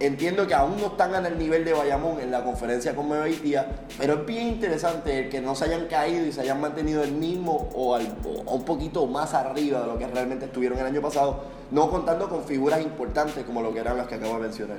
Entiendo 0.00 0.46
que 0.46 0.54
aún 0.54 0.78
no 0.80 0.86
están 0.86 1.14
en 1.16 1.26
el 1.26 1.38
nivel 1.38 1.66
de 1.66 1.74
Bayamón 1.74 2.18
en 2.18 2.30
la 2.30 2.42
conferencia 2.44 2.96
con 2.96 3.10
día, 3.42 3.84
pero 3.98 4.14
es 4.14 4.24
bien 4.26 4.46
interesante 4.48 5.24
el 5.24 5.28
que 5.28 5.42
no 5.42 5.54
se 5.54 5.66
hayan 5.66 5.86
caído 5.86 6.24
y 6.24 6.32
se 6.32 6.40
hayan 6.40 6.62
mantenido 6.62 7.02
el 7.04 7.12
mismo 7.12 7.68
o, 7.74 7.94
al- 7.94 8.16
un 8.46 8.64
poquito 8.64 9.06
más 9.06 9.34
arriba 9.34 9.82
de 9.82 9.86
lo 9.86 9.98
que 9.98 10.06
realmente 10.06 10.46
estuvieron 10.46 10.78
el 10.78 10.86
año 10.86 11.02
pasado, 11.02 11.44
no 11.72 11.90
contando 11.90 12.26
con 12.30 12.42
figuras 12.44 12.80
importantes 12.80 13.44
como 13.44 13.60
lo 13.60 13.70
que 13.74 13.80
eran 13.80 13.98
las 13.98 14.06
que 14.06 14.14
acabo 14.14 14.36
de 14.36 14.40
mencionar. 14.40 14.78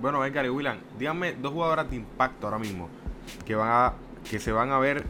Bueno, 0.00 0.24
Edgar 0.24 0.46
y 0.46 0.48
William, 0.48 0.78
díganme 0.98 1.34
dos 1.34 1.52
jugadoras 1.52 1.88
de 1.90 1.96
impacto 1.96 2.46
ahora 2.46 2.58
mismo 2.58 2.88
que 3.44 3.54
van 3.54 3.68
a, 3.70 3.92
que 4.28 4.38
se 4.38 4.52
van 4.52 4.70
a 4.70 4.78
ver 4.78 5.04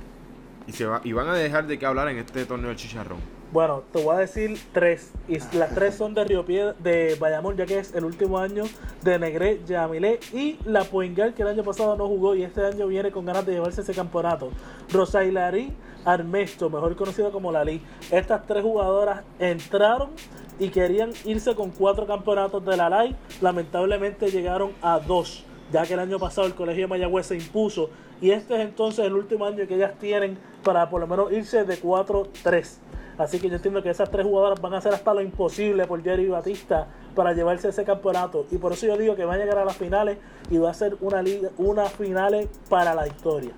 y 0.66 0.72
se 0.72 0.86
va, 0.86 1.00
y 1.04 1.12
van 1.12 1.28
a 1.28 1.34
dejar 1.34 1.66
de 1.66 1.78
qué 1.78 1.86
hablar 1.86 2.08
en 2.08 2.18
este 2.18 2.44
torneo 2.44 2.68
del 2.68 2.76
chicharrón. 2.76 3.18
Bueno, 3.52 3.82
te 3.92 4.02
voy 4.02 4.16
a 4.16 4.18
decir 4.18 4.58
tres. 4.72 5.12
Y 5.28 5.38
las 5.56 5.74
tres 5.74 5.94
son 5.94 6.14
de 6.14 6.24
Río 6.24 6.46
Piedra, 6.46 6.74
de 6.78 7.16
Bayamón, 7.20 7.54
ya 7.54 7.66
que 7.66 7.78
es 7.78 7.94
el 7.94 8.04
último 8.06 8.38
año 8.38 8.64
de 9.02 9.18
Negré, 9.18 9.60
Yamilé 9.66 10.20
y 10.32 10.58
la 10.64 10.84
Poingal, 10.84 11.34
que 11.34 11.42
el 11.42 11.48
año 11.48 11.62
pasado 11.62 11.94
no 11.96 12.06
jugó 12.06 12.34
y 12.34 12.44
este 12.44 12.64
año 12.64 12.86
viene 12.86 13.10
con 13.10 13.26
ganas 13.26 13.44
de 13.44 13.52
llevarse 13.52 13.82
ese 13.82 13.92
campeonato. 13.92 14.50
Rosailari 14.90 15.70
Armesto, 16.06 16.70
mejor 16.70 16.96
conocido 16.96 17.30
como 17.30 17.52
Lali. 17.52 17.82
Estas 18.10 18.46
tres 18.46 18.62
jugadoras 18.62 19.22
entraron 19.38 20.10
y 20.58 20.70
querían 20.70 21.10
irse 21.24 21.54
con 21.54 21.70
cuatro 21.70 22.06
campeonatos 22.06 22.64
de 22.64 22.76
la 22.76 22.88
LAI. 22.88 23.16
Lamentablemente 23.42 24.30
llegaron 24.30 24.72
a 24.80 24.98
dos, 24.98 25.44
ya 25.72 25.84
que 25.86 25.94
el 25.94 26.00
año 26.00 26.18
pasado 26.18 26.46
el 26.46 26.54
Colegio 26.54 26.84
de 26.84 26.88
Mayagüez 26.88 27.26
se 27.26 27.36
impuso. 27.36 27.90
Y 28.20 28.30
este 28.30 28.54
es 28.54 28.60
entonces 28.60 29.04
el 29.06 29.14
último 29.14 29.46
año 29.46 29.66
que 29.66 29.74
ellas 29.74 29.92
tienen 29.98 30.38
para 30.62 30.88
por 30.88 31.00
lo 31.00 31.06
menos 31.06 31.32
irse 31.32 31.64
de 31.64 31.80
4-3. 31.80 32.76
Así 33.18 33.38
que 33.38 33.48
yo 33.48 33.56
entiendo 33.56 33.82
que 33.82 33.90
esas 33.90 34.10
tres 34.10 34.24
jugadoras 34.24 34.60
van 34.60 34.74
a 34.74 34.78
hacer 34.78 34.92
hasta 34.94 35.12
lo 35.12 35.20
imposible 35.20 35.86
por 35.86 36.02
Jerry 36.02 36.28
Batista 36.28 36.86
para 37.14 37.32
llevarse 37.32 37.68
ese 37.68 37.84
campeonato. 37.84 38.46
Y 38.50 38.56
por 38.56 38.72
eso 38.72 38.86
yo 38.86 38.96
digo 38.96 39.16
que 39.16 39.24
van 39.24 39.40
a 39.40 39.44
llegar 39.44 39.58
a 39.58 39.64
las 39.64 39.76
finales 39.76 40.18
y 40.50 40.58
va 40.58 40.70
a 40.70 40.74
ser 40.74 40.96
una 41.00 41.22
liga, 41.22 41.50
una 41.58 41.86
finales 41.86 42.48
para 42.68 42.94
la 42.94 43.06
historia. 43.06 43.52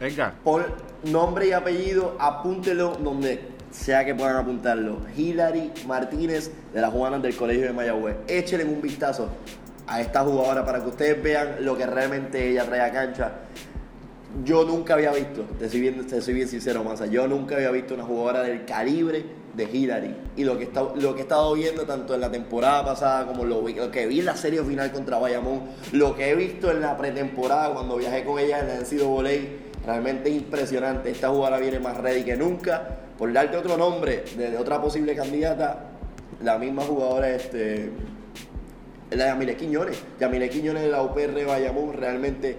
Edgar, 0.00 0.34
Pon 0.42 0.64
nombre 1.04 1.48
y 1.48 1.52
apellido, 1.52 2.16
apúntelo 2.18 2.94
donde 2.96 3.40
sea 3.70 4.04
que 4.04 4.14
puedan 4.14 4.36
apuntarlo. 4.36 4.98
Hilary 5.16 5.72
Martínez 5.86 6.50
de 6.72 6.80
las 6.80 6.92
Juanas 6.92 7.22
del 7.22 7.36
Colegio 7.36 7.66
de 7.66 7.72
Mayagüez. 7.72 8.16
Échenle 8.26 8.64
un 8.64 8.80
vistazo 8.80 9.28
a 9.86 10.00
esta 10.00 10.20
jugadora 10.22 10.64
para 10.64 10.82
que 10.82 10.88
ustedes 10.88 11.22
vean 11.22 11.56
lo 11.60 11.76
que 11.76 11.86
realmente 11.86 12.48
ella 12.50 12.64
trae 12.64 12.80
a 12.80 12.92
cancha. 12.92 13.32
Yo 14.44 14.64
nunca 14.64 14.94
había 14.94 15.12
visto, 15.12 15.42
te 15.58 15.68
soy 15.68 15.80
bien, 15.80 16.06
te 16.06 16.20
soy 16.20 16.34
bien 16.34 16.48
sincero, 16.48 16.82
Massa, 16.82 17.06
yo 17.06 17.28
nunca 17.28 17.54
había 17.54 17.70
visto 17.70 17.94
una 17.94 18.04
jugadora 18.04 18.42
del 18.42 18.64
calibre 18.64 19.24
de 19.54 19.64
Hillary. 19.64 20.16
Y 20.36 20.44
lo 20.44 20.58
que, 20.58 20.64
está, 20.64 20.82
lo 20.96 21.14
que 21.14 21.20
he 21.20 21.22
estado 21.22 21.54
viendo 21.54 21.84
tanto 21.84 22.14
en 22.14 22.20
la 22.20 22.30
temporada 22.30 22.84
pasada 22.84 23.26
como 23.26 23.44
lo, 23.44 23.66
lo 23.68 23.90
que 23.90 24.06
vi 24.06 24.20
en 24.20 24.26
la 24.26 24.36
serie 24.36 24.62
final 24.64 24.90
contra 24.90 25.18
Bayamón, 25.18 25.62
lo 25.92 26.16
que 26.16 26.30
he 26.30 26.34
visto 26.34 26.70
en 26.70 26.80
la 26.80 26.96
pretemporada 26.96 27.72
cuando 27.72 27.96
viajé 27.96 28.24
con 28.24 28.40
ella 28.40 28.58
en 28.60 28.68
la 28.68 28.74
NCAA, 28.80 29.86
realmente 29.86 30.30
impresionante. 30.30 31.10
Esta 31.10 31.28
jugadora 31.28 31.58
viene 31.58 31.78
más 31.78 31.96
ready 31.98 32.24
que 32.24 32.36
nunca. 32.36 33.00
Por 33.16 33.32
darte 33.32 33.56
otro 33.56 33.76
nombre 33.76 34.24
de, 34.36 34.50
de 34.50 34.56
otra 34.56 34.82
posible 34.82 35.14
candidata, 35.14 35.90
la 36.42 36.58
misma 36.58 36.82
jugadora 36.82 37.30
este, 37.30 37.90
la 39.16 39.26
Yamile 39.26 39.56
Quiñones. 39.56 39.98
Yamile 40.20 40.48
Quiñones 40.48 40.82
de 40.82 40.88
la 40.90 41.02
UPR 41.02 41.44
Bayamón 41.44 41.92
realmente 41.94 42.56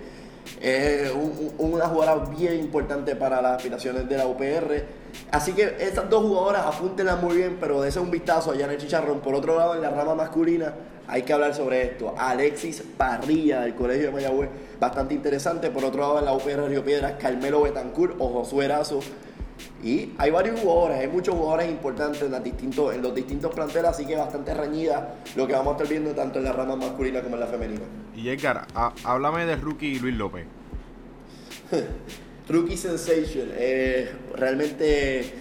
es 0.62 1.12
un- 1.12 1.52
un- 1.58 1.74
una 1.74 1.88
jugadora 1.88 2.26
bien 2.38 2.60
importante 2.60 3.16
para 3.16 3.42
las 3.42 3.58
aspiraciones 3.58 4.08
de 4.08 4.18
la 4.18 4.28
UPR. 4.28 4.84
Así 5.32 5.54
que 5.54 5.76
estas 5.80 6.10
dos 6.10 6.24
jugadoras 6.24 6.66
apúntenlas 6.66 7.22
muy 7.22 7.38
bien, 7.38 7.58
pero 7.60 7.82
dése 7.82 8.00
un 8.00 8.12
vistazo 8.12 8.52
allá 8.52 8.66
en 8.66 8.72
el 8.72 8.78
chicharrón. 8.78 9.22
Por 9.22 9.34
otro 9.34 9.58
lado, 9.58 9.76
en 9.76 9.82
la 9.82 9.90
rama 9.90 10.14
masculina 10.14 10.74
hay 11.08 11.22
que 11.24 11.34
hablar 11.34 11.54
sobre 11.56 11.84
esto. 11.84 12.14
Alexis 12.18 12.84
Parrilla 12.98 13.62
del 13.62 13.76
Colegio 13.76 14.08
de 14.08 14.12
Mayagüez, 14.12 14.50
bastante 14.80 15.14
interesante. 15.14 15.70
Por 15.72 15.84
otro 15.86 16.02
lado, 16.02 16.20
en 16.20 16.26
la 16.26 16.34
UPR 16.34 16.68
Río 16.68 16.84
Piedras, 16.84 17.14
Carmelo 17.20 17.62
Betancourt 17.62 18.16
o 18.20 18.30
Josué 18.30 18.66
Erazo. 18.66 19.00
Y 19.84 20.14
hay 20.18 20.32
varios 20.32 20.60
jugadores, 20.60 20.98
hay 21.00 21.08
muchos 21.08 21.36
jugadores 21.36 21.70
importantes 21.70 22.22
en, 22.24 22.32
las 22.32 22.44
distintos, 22.44 22.94
en 22.96 23.02
los 23.02 23.14
distintos 23.14 23.54
planteles, 23.54 23.92
así 23.92 24.06
que 24.06 24.16
bastante 24.16 24.54
reñida 24.54 25.16
lo 25.36 25.46
que 25.48 25.54
vamos 25.54 25.74
a 25.74 25.78
estar 25.78 25.88
viendo 25.88 26.12
tanto 26.12 26.40
en 26.40 26.46
la 26.46 26.54
rama 26.54 26.76
masculina 26.76 27.22
como 27.22 27.36
en 27.36 27.42
la 27.42 27.48
femenina. 27.48 27.82
y 28.16 28.30
Edgar, 28.30 28.66
háblame 29.04 29.46
de 29.46 29.56
rookie 29.58 30.00
Luis 30.00 30.16
López. 30.16 30.46
Rookie 32.50 32.78
Sensation, 32.78 33.50
eh, 33.54 34.12
realmente 34.36 35.34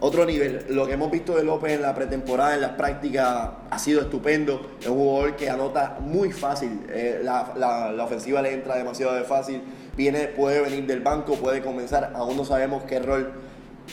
otro 0.00 0.24
nivel. 0.24 0.66
Lo 0.70 0.86
que 0.86 0.92
hemos 0.92 1.10
visto 1.10 1.34
de 1.36 1.42
López 1.42 1.72
en 1.72 1.82
la 1.82 1.94
pretemporada, 1.94 2.54
en 2.54 2.60
las 2.60 2.72
prácticas, 2.72 3.50
ha 3.68 3.78
sido 3.78 4.00
estupendo. 4.02 4.70
Es 4.80 4.86
un 4.86 4.98
jugador 4.98 5.34
que 5.36 5.50
anota 5.50 5.98
muy 6.00 6.30
fácil. 6.30 6.80
eh, 6.90 7.20
la, 7.24 7.52
la- 7.56 7.90
la 7.92 8.04
ofensiva 8.04 8.40
le 8.40 8.54
entra 8.54 8.76
demasiado 8.76 9.14
de 9.14 9.24
fácil. 9.24 9.60
Viene, 9.98 10.28
puede 10.28 10.60
venir 10.60 10.86
del 10.86 11.00
banco, 11.00 11.34
puede 11.34 11.60
comenzar. 11.60 12.12
Aún 12.14 12.36
no 12.36 12.44
sabemos 12.44 12.84
qué 12.84 13.00
rol 13.00 13.32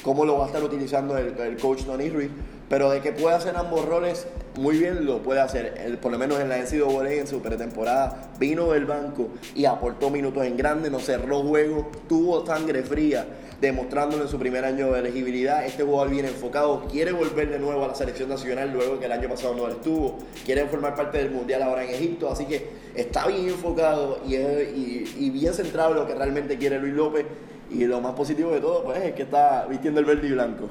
cómo 0.04 0.26
lo 0.26 0.38
va 0.38 0.46
a 0.46 0.48
estar 0.48 0.64
utilizando 0.64 1.18
el, 1.18 1.58
coach 1.58 1.82
Don 1.82 2.00
Ruiz, 2.12 2.30
pero 2.70 2.90
de 2.90 3.02
que 3.02 3.12
puede 3.12 3.36
hacer 3.36 3.56
ambos 3.56 3.86
roles, 3.86 4.28
muy 4.58 4.78
bien 4.78 5.06
lo 5.06 5.22
puede 5.22 5.40
hacer. 5.40 6.00
Por 6.02 6.12
lo 6.12 6.18
menos 6.18 6.40
en 6.40 6.50
la 6.50 6.58
NCAA 6.58 7.14
en 7.14 7.28
su 7.28 7.42
pretemporada 7.42 8.32
vino 8.40 8.72
del 8.72 8.86
banco 8.86 9.30
y 9.54 9.66
aportó 9.66 10.10
minutos 10.10 10.46
en 10.46 10.58
grande, 10.58 10.90
no 10.90 11.00
cerró 11.00 11.44
juego, 11.44 11.92
tuvo 12.08 12.46
sangre 12.46 12.84
fría, 12.84 13.26
demostrándolo 13.62 14.24
en 14.24 14.30
su 14.30 14.40
primer 14.40 14.66
año 14.66 14.92
de 14.92 15.00
elegibilidad. 15.00 15.66
Este 15.66 15.84
jugador 15.84 16.10
viene 16.10 16.30
enfocado, 16.30 16.86
quiere 16.86 17.12
volver 17.12 17.50
de 17.50 17.60
nuevo 17.60 17.86
a 17.86 17.90
la 17.90 17.96
selección 17.96 18.30
nacional 18.30 18.72
luego 18.74 19.00
que 19.00 19.06
el 19.06 19.12
año 19.12 19.30
pasado 19.30 19.56
no 19.56 19.68
estuvo, 19.68 20.18
quiere 20.46 20.66
formar 20.66 20.96
parte 20.96 21.20
del 21.20 21.32
mundial 21.32 21.62
ahora 21.62 21.84
en 21.84 21.92
Egipto, 21.92 22.32
así 22.32 22.46
que 22.46 22.68
está 22.96 23.28
bien 23.28 23.50
enfocado 23.50 24.20
y, 24.28 24.36
y, 24.36 25.16
y 25.20 25.30
bien 25.30 25.54
centrado 25.54 25.92
en 25.92 25.98
lo 25.98 26.08
que 26.08 26.16
realmente 26.16 26.58
quiere 26.58 26.80
Luis 26.80 26.94
López. 26.94 27.26
Y 27.70 27.86
lo 27.86 28.00
más 28.02 28.14
positivo 28.14 28.52
de 28.52 28.62
todo, 28.62 28.84
pues, 28.84 29.02
es 29.04 29.14
que 29.14 29.24
está 29.24 29.66
vistiendo 29.68 30.00
el 30.00 30.06
verde 30.06 30.28
y 30.28 30.32
blanco. 30.32 30.70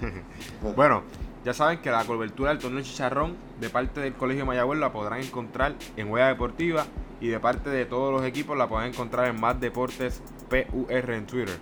bueno, 0.76 1.02
ya 1.44 1.52
saben 1.52 1.80
que 1.80 1.90
la 1.90 2.04
cobertura 2.04 2.50
del 2.50 2.58
torneo 2.58 2.82
Chicharrón 2.82 3.36
de 3.60 3.68
parte 3.68 4.00
del 4.00 4.14
Colegio 4.14 4.46
Mayagüez 4.46 4.78
la 4.78 4.92
podrán 4.92 5.20
encontrar 5.20 5.74
en 5.96 6.10
Huella 6.10 6.28
Deportiva 6.28 6.86
y 7.20 7.28
de 7.28 7.40
parte 7.40 7.70
de 7.70 7.84
todos 7.84 8.12
los 8.12 8.24
equipos 8.24 8.56
la 8.56 8.68
pueden 8.68 8.90
encontrar 8.90 9.28
en 9.28 9.40
Más 9.40 9.60
Deportes 9.60 10.22
PUR 10.48 11.10
en 11.10 11.26
Twitter. 11.26 11.58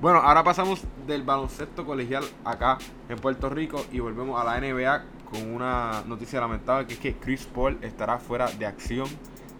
Bueno, 0.00 0.18
ahora 0.18 0.42
pasamos 0.42 0.82
del 1.06 1.22
baloncesto 1.22 1.86
colegial 1.86 2.24
acá 2.44 2.78
en 3.08 3.18
Puerto 3.18 3.48
Rico 3.48 3.84
y 3.92 4.00
volvemos 4.00 4.40
a 4.40 4.44
la 4.44 4.60
NBA 4.60 5.04
con 5.30 5.54
una 5.54 6.02
noticia 6.06 6.40
lamentable 6.40 6.86
que 6.86 6.94
es 6.94 7.00
que 7.00 7.14
Chris 7.14 7.46
Paul 7.46 7.78
estará 7.80 8.18
fuera 8.18 8.50
de 8.50 8.66
acción 8.66 9.08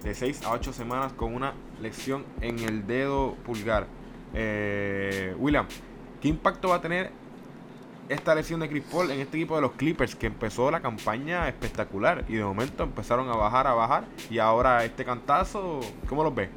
de 0.04 0.14
6 0.14 0.42
a 0.44 0.52
8 0.52 0.72
semanas 0.72 1.12
con 1.14 1.34
una 1.34 1.54
lesión 1.80 2.24
en 2.40 2.58
el 2.60 2.86
dedo 2.86 3.34
pulgar. 3.44 3.86
Eh, 4.34 5.34
William, 5.38 5.66
¿qué 6.20 6.28
impacto 6.28 6.68
va 6.68 6.76
a 6.76 6.80
tener 6.80 7.10
esta 8.08 8.34
lesión 8.34 8.60
de 8.60 8.68
Chris 8.68 8.84
Paul 8.90 9.10
en 9.10 9.20
este 9.20 9.38
equipo 9.38 9.56
de 9.56 9.62
los 9.62 9.72
Clippers 9.72 10.14
que 10.14 10.26
empezó 10.26 10.70
la 10.70 10.80
campaña 10.80 11.48
espectacular 11.48 12.24
y 12.28 12.34
de 12.34 12.44
momento 12.44 12.84
empezaron 12.84 13.30
a 13.30 13.36
bajar, 13.36 13.66
a 13.66 13.72
bajar 13.72 14.04
y 14.30 14.38
ahora 14.38 14.84
este 14.84 15.06
cantazo, 15.06 15.80
¿cómo 16.06 16.22
los 16.22 16.34
ves? 16.34 16.50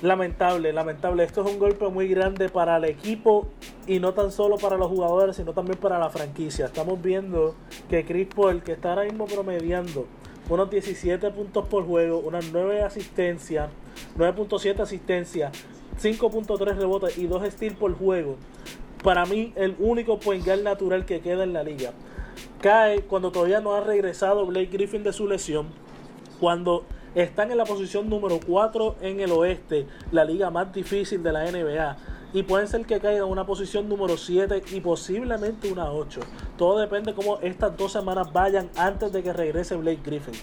Lamentable, 0.00 0.72
lamentable. 0.72 1.24
Esto 1.24 1.44
es 1.44 1.52
un 1.52 1.58
golpe 1.58 1.88
muy 1.88 2.08
grande 2.08 2.48
para 2.48 2.76
el 2.76 2.84
equipo 2.84 3.48
y 3.86 3.98
no 3.98 4.12
tan 4.12 4.30
solo 4.30 4.58
para 4.58 4.76
los 4.76 4.88
jugadores, 4.88 5.36
sino 5.36 5.52
también 5.52 5.78
para 5.78 5.98
la 5.98 6.08
franquicia. 6.08 6.66
Estamos 6.66 7.00
viendo 7.02 7.54
que 7.88 8.04
Chris 8.04 8.28
Paul, 8.34 8.62
que 8.62 8.72
está 8.72 8.90
ahora 8.90 9.04
mismo 9.04 9.26
promediando 9.26 10.06
unos 10.48 10.70
17 10.70 11.30
puntos 11.30 11.66
por 11.68 11.86
juego, 11.86 12.18
unas 12.18 12.50
9 12.52 12.82
asistencias, 12.82 13.70
9.7 14.16 14.80
asistencias, 14.80 15.52
5.3 16.00 16.76
rebotes 16.76 17.18
y 17.18 17.26
2 17.26 17.52
steals 17.52 17.76
por 17.76 17.96
juego. 17.96 18.36
Para 19.02 19.26
mí, 19.26 19.52
el 19.56 19.76
único 19.78 20.18
point 20.18 20.46
natural 20.46 21.04
que 21.04 21.20
queda 21.20 21.44
en 21.44 21.52
la 21.52 21.62
liga. 21.62 21.92
Cae 22.60 23.02
cuando 23.02 23.30
todavía 23.30 23.60
no 23.60 23.74
ha 23.74 23.80
regresado 23.80 24.46
Blake 24.46 24.70
Griffin 24.72 25.02
de 25.02 25.12
su 25.12 25.28
lesión. 25.28 25.68
Cuando 26.40 26.84
están 27.14 27.50
en 27.50 27.58
la 27.58 27.64
posición 27.64 28.08
número 28.08 28.40
4 28.44 28.96
en 29.02 29.20
el 29.20 29.30
oeste, 29.32 29.86
la 30.10 30.24
liga 30.24 30.50
más 30.50 30.72
difícil 30.72 31.22
de 31.22 31.32
la 31.32 31.50
NBA. 31.50 31.96
Y 32.34 32.42
pueden 32.42 32.66
ser 32.66 32.84
que 32.84 32.98
caiga 32.98 33.18
en 33.18 33.30
una 33.30 33.46
posición 33.46 33.88
número 33.88 34.16
7 34.16 34.64
y 34.72 34.80
posiblemente 34.80 35.70
una 35.72 35.92
8. 35.92 36.20
Todo 36.58 36.80
depende 36.80 37.14
cómo 37.14 37.38
estas 37.38 37.76
dos 37.76 37.92
semanas 37.92 38.32
vayan 38.32 38.68
antes 38.76 39.12
de 39.12 39.22
que 39.22 39.32
regrese 39.32 39.76
Blake 39.76 40.00
Griffin. 40.04 40.34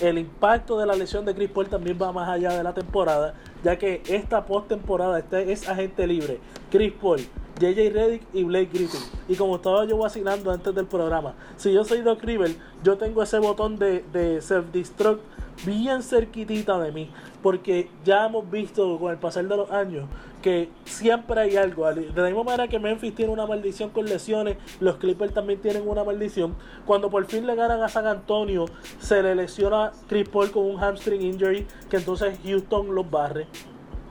El 0.00 0.18
impacto 0.18 0.78
de 0.78 0.86
la 0.86 0.96
lesión 0.96 1.24
de 1.24 1.36
Chris 1.36 1.48
Paul 1.48 1.68
también 1.68 1.96
va 2.00 2.10
más 2.10 2.28
allá 2.28 2.56
de 2.56 2.64
la 2.64 2.74
temporada, 2.74 3.34
ya 3.62 3.78
que 3.78 4.02
esta 4.08 4.46
postemporada 4.46 5.20
este 5.20 5.52
es 5.52 5.68
agente 5.68 6.08
libre. 6.08 6.40
Chris 6.72 6.92
Paul, 7.00 7.20
JJ 7.60 7.90
Reddick 7.92 8.22
y 8.32 8.42
Blake 8.42 8.70
Griffin. 8.72 9.00
Y 9.28 9.36
como 9.36 9.56
estaba 9.56 9.84
yo 9.84 9.96
vacilando 9.96 10.50
antes 10.50 10.74
del 10.74 10.86
programa, 10.86 11.34
si 11.56 11.72
yo 11.72 11.84
soy 11.84 12.00
Doc 12.00 12.20
River, 12.24 12.50
yo 12.82 12.98
tengo 12.98 13.22
ese 13.22 13.38
botón 13.38 13.76
de, 13.76 14.04
de 14.12 14.40
self-destruct 14.42 15.20
bien 15.64 16.02
cerquitita 16.02 16.78
de 16.78 16.92
mí. 16.92 17.10
Porque 17.42 17.88
ya 18.04 18.26
hemos 18.26 18.50
visto 18.50 18.98
con 18.98 19.12
el 19.12 19.18
pasar 19.18 19.46
de 19.46 19.56
los 19.56 19.70
años 19.70 20.06
que 20.42 20.68
siempre 20.84 21.40
hay 21.40 21.56
algo. 21.56 21.92
De 21.92 22.10
la 22.14 22.28
misma 22.28 22.44
manera 22.44 22.68
que 22.68 22.78
Memphis 22.78 23.14
tiene 23.14 23.32
una 23.32 23.46
maldición 23.46 23.90
con 23.90 24.06
lesiones, 24.06 24.56
los 24.80 24.96
Clippers 24.96 25.34
también 25.34 25.60
tienen 25.60 25.88
una 25.88 26.04
maldición. 26.04 26.54
Cuando 26.86 27.10
por 27.10 27.24
fin 27.26 27.46
le 27.46 27.54
ganan 27.54 27.82
a 27.82 27.88
San 27.88 28.06
Antonio, 28.06 28.66
se 28.98 29.22
le 29.22 29.34
lesiona 29.34 29.92
Chris 30.08 30.28
Paul 30.28 30.50
con 30.50 30.64
un 30.64 30.78
hamstring 30.78 31.22
injury, 31.22 31.66
que 31.90 31.96
entonces 31.96 32.38
Houston 32.44 32.94
los 32.94 33.10
barre. 33.10 33.46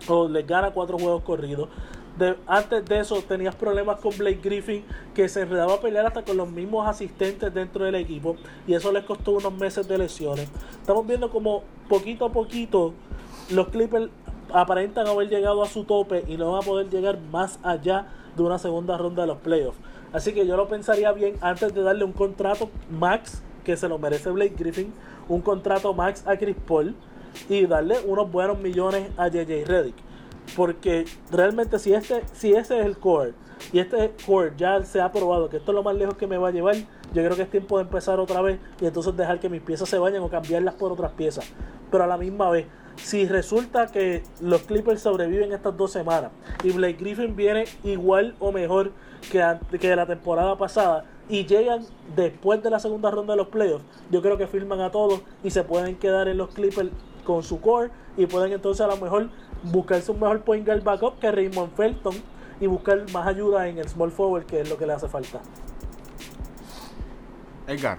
O 0.07 0.27
les 0.27 0.45
gana 0.45 0.71
cuatro 0.71 0.97
juegos 0.97 1.23
corridos 1.23 1.69
antes 2.47 2.85
de 2.85 2.99
eso 2.99 3.21
tenías 3.21 3.55
problemas 3.55 3.99
con 3.99 4.17
Blake 4.17 4.39
Griffin 4.41 4.83
que 5.13 5.29
se 5.29 5.41
enredaba 5.41 5.75
a 5.75 5.79
pelear 5.79 6.05
hasta 6.05 6.23
con 6.23 6.37
los 6.37 6.49
mismos 6.49 6.87
asistentes 6.87 7.53
dentro 7.53 7.85
del 7.85 7.95
equipo 7.95 8.35
y 8.65 8.73
eso 8.73 8.91
les 8.91 9.03
costó 9.03 9.33
unos 9.33 9.53
meses 9.53 9.87
de 9.87 9.97
lesiones. 9.97 10.49
Estamos 10.79 11.05
viendo 11.05 11.29
como 11.29 11.63
poquito 11.87 12.25
a 12.25 12.31
poquito 12.31 12.93
los 13.49 13.69
Clippers 13.69 14.09
aparentan 14.53 15.07
haber 15.07 15.29
llegado 15.29 15.63
a 15.63 15.67
su 15.67 15.83
tope 15.83 16.23
y 16.27 16.37
no 16.37 16.51
van 16.51 16.61
a 16.61 16.65
poder 16.65 16.89
llegar 16.89 17.19
más 17.31 17.59
allá 17.63 18.07
de 18.35 18.43
una 18.43 18.59
segunda 18.59 18.97
ronda 18.97 19.23
de 19.23 19.27
los 19.27 19.37
playoffs. 19.37 19.79
Así 20.13 20.33
que 20.33 20.47
yo 20.47 20.55
lo 20.55 20.67
pensaría 20.67 21.11
bien 21.11 21.35
antes 21.41 21.73
de 21.73 21.81
darle 21.81 22.05
un 22.05 22.13
contrato 22.13 22.69
max 22.89 23.41
que 23.63 23.75
se 23.75 23.89
lo 23.89 23.99
merece 23.99 24.29
Blake 24.29 24.55
Griffin, 24.57 24.93
un 25.27 25.41
contrato 25.41 25.93
max 25.93 26.23
a 26.25 26.37
Chris 26.37 26.55
Paul 26.65 26.95
y 27.49 27.65
darle 27.65 27.97
unos 28.05 28.31
buenos 28.31 28.57
millones 28.59 29.09
a 29.17 29.27
JJ 29.27 29.65
Redick 29.65 30.07
porque 30.55 31.05
realmente 31.31 31.79
si 31.79 31.93
este 31.93 32.23
si 32.33 32.53
ese 32.53 32.79
es 32.79 32.85
el 32.85 32.97
core 32.97 33.33
y 33.71 33.79
este 33.79 34.13
core 34.25 34.53
ya 34.57 34.83
se 34.83 35.01
ha 35.01 35.11
probado 35.11 35.49
que 35.49 35.57
esto 35.57 35.71
es 35.71 35.75
lo 35.75 35.83
más 35.83 35.95
lejos 35.95 36.15
que 36.15 36.27
me 36.27 36.37
va 36.37 36.49
a 36.49 36.51
llevar, 36.51 36.75
yo 36.75 37.23
creo 37.23 37.35
que 37.35 37.43
es 37.43 37.49
tiempo 37.49 37.77
de 37.77 37.83
empezar 37.83 38.19
otra 38.19 38.41
vez 38.41 38.59
y 38.81 38.85
entonces 38.85 39.15
dejar 39.15 39.39
que 39.39 39.49
mis 39.49 39.61
piezas 39.61 39.89
se 39.89 39.97
vayan 39.97 40.21
o 40.23 40.29
cambiarlas 40.29 40.75
por 40.75 40.91
otras 40.91 41.11
piezas. 41.11 41.51
Pero 41.91 42.03
a 42.03 42.07
la 42.07 42.17
misma 42.17 42.49
vez, 42.49 42.67
si 42.97 43.27
resulta 43.27 43.87
que 43.87 44.23
los 44.41 44.61
Clippers 44.63 45.01
sobreviven 45.01 45.51
estas 45.51 45.75
dos 45.77 45.91
semanas 45.91 46.31
y 46.63 46.71
Blake 46.71 46.97
Griffin 46.99 47.35
viene 47.35 47.65
igual 47.83 48.35
o 48.39 48.51
mejor 48.51 48.91
que, 49.31 49.43
que 49.79 49.95
la 49.95 50.05
temporada 50.05 50.57
pasada 50.57 51.05
y 51.29 51.45
llegan 51.45 51.85
después 52.15 52.63
de 52.63 52.69
la 52.69 52.79
segunda 52.79 53.11
ronda 53.11 53.33
de 53.33 53.37
los 53.37 53.47
playoffs, 53.47 53.83
yo 54.09 54.21
creo 54.21 54.37
que 54.37 54.47
firman 54.47 54.81
a 54.81 54.91
todos 54.91 55.21
y 55.43 55.51
se 55.51 55.63
pueden 55.63 55.95
quedar 55.97 56.27
en 56.27 56.37
los 56.37 56.49
Clippers 56.49 56.89
con 57.23 57.43
su 57.43 57.59
core 57.59 57.91
y 58.15 58.25
pueden 58.25 58.53
entonces 58.53 58.81
a 58.81 58.87
lo 58.87 58.97
mejor 58.97 59.29
buscarse 59.63 60.11
un 60.11 60.19
mejor 60.19 60.41
point 60.41 60.65
guard 60.65 60.83
backup 60.83 61.19
que 61.19 61.31
Raymond 61.31 61.75
Felton 61.75 62.15
y 62.59 62.67
buscar 62.67 63.09
más 63.11 63.27
ayuda 63.27 63.67
en 63.67 63.77
el 63.77 63.87
small 63.87 64.11
forward 64.11 64.45
que 64.45 64.61
es 64.61 64.69
lo 64.69 64.77
que 64.77 64.85
le 64.85 64.93
hace 64.93 65.07
falta. 65.07 65.39
Edgar. 67.67 67.97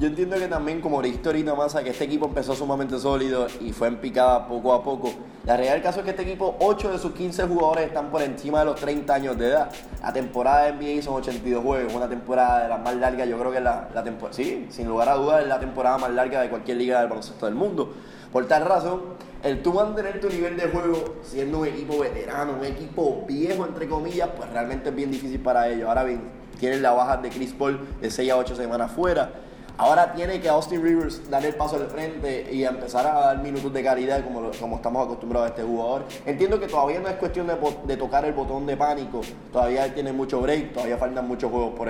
Yo 0.00 0.06
entiendo 0.06 0.36
que 0.36 0.48
también, 0.48 0.80
como 0.80 1.02
dijiste 1.02 1.28
ahorita, 1.28 1.54
Massa, 1.54 1.84
que 1.84 1.90
este 1.90 2.04
equipo 2.04 2.24
empezó 2.24 2.54
sumamente 2.54 2.98
sólido 2.98 3.48
y 3.60 3.72
fue 3.72 3.88
en 3.88 3.98
picada 3.98 4.48
poco 4.48 4.72
a 4.72 4.82
poco. 4.82 5.10
La 5.44 5.56
realidad 5.56 5.74
del 5.74 5.82
caso 5.82 5.98
es 5.98 6.04
que 6.04 6.12
este 6.12 6.22
equipo, 6.22 6.56
8 6.58 6.92
de 6.92 6.98
sus 6.98 7.12
15 7.12 7.44
jugadores 7.44 7.88
están 7.88 8.10
por 8.10 8.22
encima 8.22 8.60
de 8.60 8.64
los 8.64 8.76
30 8.80 9.12
años 9.12 9.36
de 9.36 9.48
edad. 9.48 9.70
La 10.00 10.10
temporada 10.10 10.64
de 10.64 10.72
NBA 10.72 11.02
son 11.02 11.16
82 11.16 11.62
juegos, 11.62 11.92
una 11.92 12.08
temporada 12.08 12.62
de 12.62 12.68
las 12.70 12.80
más 12.80 12.96
largas, 12.96 13.28
yo 13.28 13.38
creo 13.38 13.52
que 13.52 13.60
la, 13.60 13.90
la 13.92 14.02
temporada, 14.02 14.34
sí, 14.34 14.68
sin 14.70 14.88
lugar 14.88 15.10
a 15.10 15.16
dudas, 15.16 15.42
es 15.42 15.48
la 15.48 15.60
temporada 15.60 15.98
más 15.98 16.10
larga 16.12 16.40
de 16.40 16.48
cualquier 16.48 16.78
liga 16.78 17.00
del 17.00 17.08
baloncesto 17.10 17.44
del 17.44 17.54
mundo. 17.54 17.92
Por 18.32 18.46
tal 18.46 18.64
razón, 18.64 19.00
el 19.42 19.62
tú 19.62 19.72
mantener 19.72 20.20
tu 20.20 20.28
nivel 20.28 20.56
de 20.56 20.68
juego 20.68 21.16
siendo 21.22 21.60
un 21.60 21.66
equipo 21.66 21.98
veterano, 21.98 22.54
un 22.58 22.64
equipo 22.64 23.24
viejo, 23.26 23.66
entre 23.66 23.88
comillas, 23.88 24.30
pues 24.36 24.50
realmente 24.50 24.90
es 24.90 24.94
bien 24.94 25.10
difícil 25.10 25.40
para 25.40 25.68
ellos. 25.68 25.88
Ahora 25.88 26.04
bien, 26.04 26.22
tienen 26.58 26.82
la 26.82 26.92
baja 26.92 27.16
de 27.16 27.30
Chris 27.30 27.52
Paul 27.52 27.80
de 28.00 28.10
6 28.10 28.30
a 28.30 28.36
8 28.36 28.56
semanas 28.56 28.92
fuera 28.92 29.32
Ahora 29.80 30.12
tiene 30.12 30.42
que 30.42 30.48
Austin 30.50 30.82
Rivers 30.82 31.30
dar 31.30 31.42
el 31.42 31.54
paso 31.54 31.76
al 31.76 31.86
frente 31.86 32.52
y 32.52 32.64
empezar 32.64 33.06
a 33.06 33.14
dar 33.14 33.38
minutos 33.38 33.72
de 33.72 33.82
calidad 33.82 34.22
como, 34.22 34.50
como 34.60 34.76
estamos 34.76 35.06
acostumbrados 35.06 35.46
a 35.46 35.54
este 35.54 35.62
jugador. 35.62 36.04
Entiendo 36.26 36.60
que 36.60 36.66
todavía 36.66 37.00
no 37.00 37.08
es 37.08 37.14
cuestión 37.14 37.46
de, 37.46 37.96
tocar 37.96 38.26
el 38.26 38.34
botón 38.34 38.66
de 38.66 38.76
pánico, 38.76 39.22
todavía 39.50 39.94
tiene 39.94 40.12
mucho 40.12 40.42
break, 40.42 40.74
todavía 40.74 40.98
faltan 40.98 41.26
muchos 41.26 41.50
juegos 41.50 41.72
por, 41.78 41.88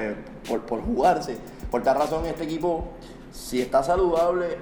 por, 0.49 0.61
por 0.67 0.83
jugarse. 0.83 1.37
Por 1.69 1.83
tal 1.83 1.97
razón, 1.97 2.25
este 2.27 2.45
equipo, 2.45 2.85
si 3.33 3.61
está 3.61 3.83
saludable, 3.83 4.57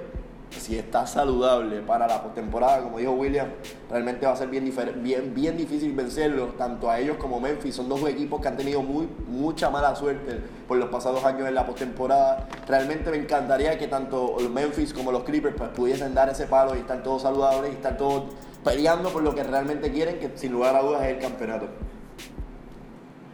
si 0.57 0.77
está 0.77 1.05
saludable 1.05 1.81
para 1.81 2.07
la 2.07 2.21
postemporada, 2.23 2.81
como 2.81 2.97
dijo 2.97 3.11
William, 3.11 3.47
realmente 3.89 4.25
va 4.25 4.33
a 4.33 4.35
ser 4.35 4.49
bien, 4.49 4.73
bien, 5.01 5.33
bien 5.33 5.57
difícil 5.57 5.93
vencerlo, 5.93 6.47
tanto 6.57 6.89
a 6.89 6.99
ellos 6.99 7.17
como 7.17 7.39
Memphis. 7.39 7.75
Son 7.75 7.87
dos 7.87 8.03
equipos 8.07 8.41
que 8.41 8.47
han 8.47 8.57
tenido 8.57 8.81
muy, 8.81 9.07
mucha 9.27 9.69
mala 9.69 9.95
suerte 9.95 10.41
por 10.67 10.77
los 10.77 10.89
pasados 10.89 11.23
años 11.23 11.47
en 11.47 11.55
la 11.55 11.65
postemporada. 11.65 12.47
Realmente 12.67 13.11
me 13.11 13.17
encantaría 13.17 13.77
que 13.77 13.87
tanto 13.87 14.37
los 14.39 14.49
Memphis 14.49 14.93
como 14.93 15.11
los 15.11 15.23
Clippers 15.23 15.55
pues, 15.55 15.69
pudiesen 15.69 16.13
dar 16.15 16.29
ese 16.29 16.47
palo 16.47 16.75
y 16.75 16.79
estar 16.79 17.03
todos 17.03 17.21
saludables 17.21 17.71
y 17.71 17.75
estar 17.75 17.97
todos 17.97 18.23
peleando 18.63 19.09
por 19.09 19.23
lo 19.23 19.33
que 19.35 19.43
realmente 19.43 19.91
quieren, 19.91 20.19
que 20.19 20.31
sin 20.35 20.51
lugar 20.51 20.75
a 20.75 20.81
dudas 20.81 21.03
es 21.03 21.15
el 21.15 21.19
campeonato. 21.19 21.67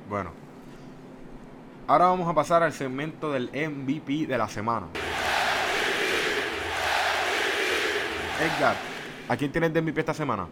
Bueno, 0.10 0.32
ahora 1.88 2.06
vamos 2.06 2.30
a 2.30 2.34
pasar 2.34 2.62
al 2.62 2.74
segmento 2.74 3.32
del 3.32 3.50
MVP 3.50 4.28
de 4.28 4.38
la 4.38 4.48
semana. 4.48 4.88
Edgar, 8.40 8.76
¿a 9.30 9.38
quién 9.38 9.52
tienes 9.52 9.74
de 9.74 9.82
MVP 9.82 10.00
esta 10.00 10.14
semana? 10.14 10.48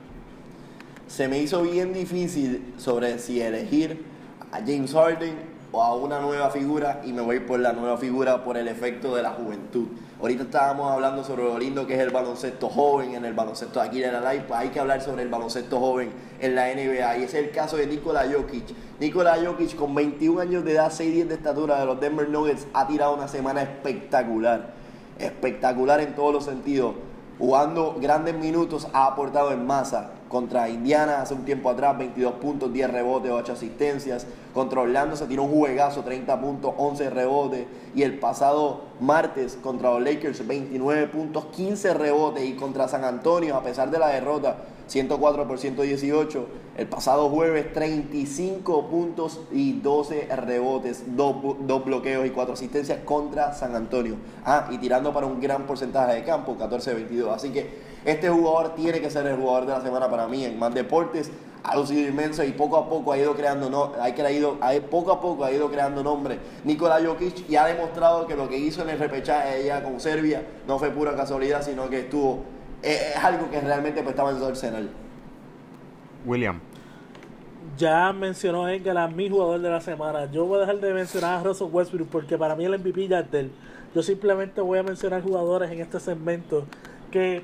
se 1.14 1.28
me 1.28 1.38
hizo 1.38 1.62
bien 1.62 1.94
difícil 1.94 2.74
sobre 2.78 3.20
si 3.20 3.40
elegir 3.40 4.04
a 4.52 4.58
James 4.60 4.94
Harden 4.94 5.36
o 5.72 5.84
a 5.84 5.96
una 5.96 6.20
nueva 6.20 6.50
figura 6.50 7.02
y 7.06 7.14
me 7.14 7.22
voy 7.22 7.40
por 7.40 7.60
la 7.60 7.72
nueva 7.72 7.98
figura 7.98 8.44
por 8.44 8.58
el 8.58 8.68
efecto 8.68 9.16
de 9.16 9.22
la 9.22 9.30
juventud. 9.30 9.88
Ahorita 10.20 10.44
estábamos 10.44 10.92
hablando 10.92 11.24
sobre 11.24 11.44
lo 11.44 11.60
lindo 11.60 11.86
que 11.86 11.94
es 11.94 12.00
el 12.00 12.10
baloncesto 12.10 12.68
joven 12.68 13.14
en 13.14 13.26
el 13.26 13.34
baloncesto 13.34 13.80
de 13.80 13.88
aquí 13.88 14.00
de 14.00 14.12
la 14.12 14.34
live, 14.34 14.46
hay 14.54 14.70
que 14.70 14.80
hablar 14.80 15.02
sobre 15.02 15.22
el 15.22 15.30
baloncesto 15.30 15.80
joven 15.80 16.10
en 16.40 16.56
la 16.56 16.74
NBA 16.74 17.18
y 17.20 17.24
es 17.24 17.34
el 17.36 17.52
caso 17.52 17.78
de 17.78 17.86
Nikola 17.86 18.26
Jokic. 18.32 18.74
Nikola 19.00 19.38
Jokic 19.44 19.76
con 19.76 19.94
21 19.94 20.42
años 20.42 20.66
de 20.66 20.72
edad, 20.72 20.92
6'10 20.92 21.28
de 21.28 21.36
estatura 21.36 21.80
de 21.80 21.86
los 21.86 22.00
Denver 22.00 22.28
Nuggets 22.28 22.66
ha 22.74 22.88
tirado 22.88 23.16
una 23.16 23.28
semana 23.28 23.62
espectacular, 23.62 24.74
espectacular 25.20 26.00
en 26.00 26.16
todos 26.16 26.34
los 26.34 26.46
sentidos, 26.46 26.96
jugando 27.44 27.98
grandes 28.00 28.36
minutos, 28.36 28.88
ha 28.94 29.06
aportado 29.06 29.52
en 29.52 29.68
masa, 29.68 30.12
contra 30.30 30.70
Indiana 30.70 31.22
hace 31.22 31.34
un 31.34 31.44
tiempo 31.44 31.70
atrás, 31.70 31.98
22 31.98 32.36
puntos, 32.36 32.72
10 32.72 32.90
rebotes, 32.90 33.34
8 33.34 33.52
asistencias. 33.52 34.26
Contra 34.54 34.82
Orlando 34.82 35.16
se 35.16 35.26
tiró 35.26 35.44
un 35.44 35.52
juegazo, 35.52 36.04
30 36.04 36.40
puntos, 36.40 36.74
11 36.78 37.10
rebotes. 37.10 37.66
Y 37.96 38.04
el 38.04 38.20
pasado 38.20 38.82
martes 39.00 39.58
contra 39.62 39.92
los 39.92 40.02
Lakers, 40.02 40.46
29 40.46 41.08
puntos, 41.08 41.46
15 41.46 41.94
rebotes. 41.96 42.46
Y 42.46 42.54
contra 42.54 42.88
San 42.88 43.04
Antonio, 43.04 43.56
a 43.56 43.64
pesar 43.64 43.90
de 43.90 43.98
la 43.98 44.10
derrota, 44.10 44.58
104 44.88 45.48
por 45.48 45.58
118. 45.58 46.48
El 46.78 46.88
pasado 46.88 47.30
jueves, 47.30 47.74
35 47.74 48.88
puntos 48.90 49.42
y 49.52 49.80
12 49.80 50.28
rebotes, 50.36 51.04
2, 51.16 51.86
bloqueos 51.86 52.26
y 52.26 52.30
4 52.30 52.54
asistencias 52.54 53.00
contra 53.06 53.54
San 53.54 53.76
Antonio. 53.76 54.16
Ah, 54.46 54.68
y 54.72 54.78
tirando 54.78 55.14
para 55.14 55.26
un 55.26 55.40
gran 55.40 55.66
porcentaje 55.66 56.14
de 56.16 56.24
campo, 56.24 56.56
14-22. 56.60 57.34
Así 57.34 57.50
que 57.50 57.82
este 58.06 58.30
jugador 58.30 58.76
tiene 58.76 59.02
que 59.02 59.10
ser 59.10 59.26
el 59.26 59.38
jugador 59.38 59.66
de 59.66 59.74
la 59.74 59.82
semana 59.82 60.10
para 60.10 60.28
mí 60.28 60.46
en 60.46 60.60
más 60.60 60.74
deportes. 60.74 61.32
Ha 61.64 61.78
lucido 61.78 62.08
inmenso 62.08 62.44
y 62.44 62.52
poco 62.52 62.78
a 62.78 62.90
poco 62.90 63.14
ha 63.14 63.18
ido 63.18 63.34
creando, 63.36 63.70
no, 63.70 63.94
hay 64.00 64.14
creído, 64.14 64.58
poco 64.92 65.14
a 65.14 65.22
poco 65.22 65.46
ha 65.46 65.52
ido 65.52 65.72
creando 65.72 66.04
nombre 66.04 66.38
Nikola 66.66 67.00
Jokic 67.02 67.50
y 67.50 67.56
ha 67.56 67.66
demostrado 67.66 68.28
que 68.28 68.36
lo 68.36 68.50
que 68.50 68.58
hizo 68.58 68.82
en 68.82 68.90
el 68.90 69.00
repechaje 69.00 69.62
ella 69.62 69.82
con 69.82 70.00
Serbia 70.00 70.44
no 70.68 70.78
fue 70.78 70.90
pura 70.90 71.16
casualidad, 71.16 71.62
sino 71.62 71.90
que 71.90 72.02
estuvo, 72.02 72.44
es, 72.82 73.16
algo 73.16 73.50
que 73.50 73.62
realmente 73.62 74.02
pues, 74.02 74.12
estaba 74.12 74.32
en 74.32 74.40
su 74.40 74.46
arsenal. 74.46 74.90
William. 76.26 76.60
Ya 77.78 78.14
mencionó 78.14 78.68
Edgar 78.68 78.98
a 78.98 79.08
mi 79.08 79.30
jugador 79.30 79.62
de 79.62 79.70
la 79.70 79.82
semana. 79.82 80.30
Yo 80.32 80.46
voy 80.46 80.58
a 80.58 80.62
dejar 80.62 80.80
de 80.80 80.94
mencionar 80.94 81.40
a 81.40 81.44
Russell 81.44 81.70
Westbrook 81.72 82.10
porque 82.10 82.38
para 82.38 82.56
mí 82.56 82.66
el 82.66 82.78
MVP 82.78 83.08
ya 83.08 83.20
es 83.20 83.32
de 83.32 83.40
él. 83.42 83.52
Yo 83.96 84.04
simplemente 84.04 84.62
voy 84.62 84.80
a 84.80 84.84
mencionar 84.84 85.22
jugadores 85.22 85.72
en 85.72 85.80
este 85.80 86.00
segmento 86.00 86.66
que 87.12 87.44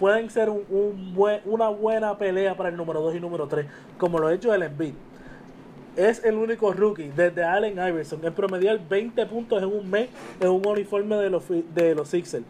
pueden 0.00 0.30
ser 0.30 0.48
un, 0.48 1.14
una 1.44 1.68
buena 1.68 2.16
pelea 2.16 2.56
para 2.56 2.70
el 2.70 2.76
número 2.76 3.02
2 3.02 3.16
y 3.16 3.20
número 3.20 3.46
3, 3.46 3.66
como 3.98 4.18
lo 4.18 4.28
ha 4.28 4.34
hecho 4.34 4.54
el 4.54 4.62
Embiid. 4.62 4.94
Es 5.94 6.24
el 6.24 6.36
único 6.36 6.72
rookie 6.72 7.12
desde 7.14 7.44
Allen 7.44 7.74
Iverson 7.74 8.24
en 8.24 8.32
promediar 8.32 8.80
20 8.88 9.26
puntos 9.26 9.62
en 9.62 9.68
un 9.68 9.90
mes 9.90 10.08
en 10.40 10.48
un 10.48 10.66
uniforme 10.66 11.16
de 11.16 11.28
los, 11.28 11.44
de 11.48 11.94
los 11.94 12.08
Sixers. 12.08 12.44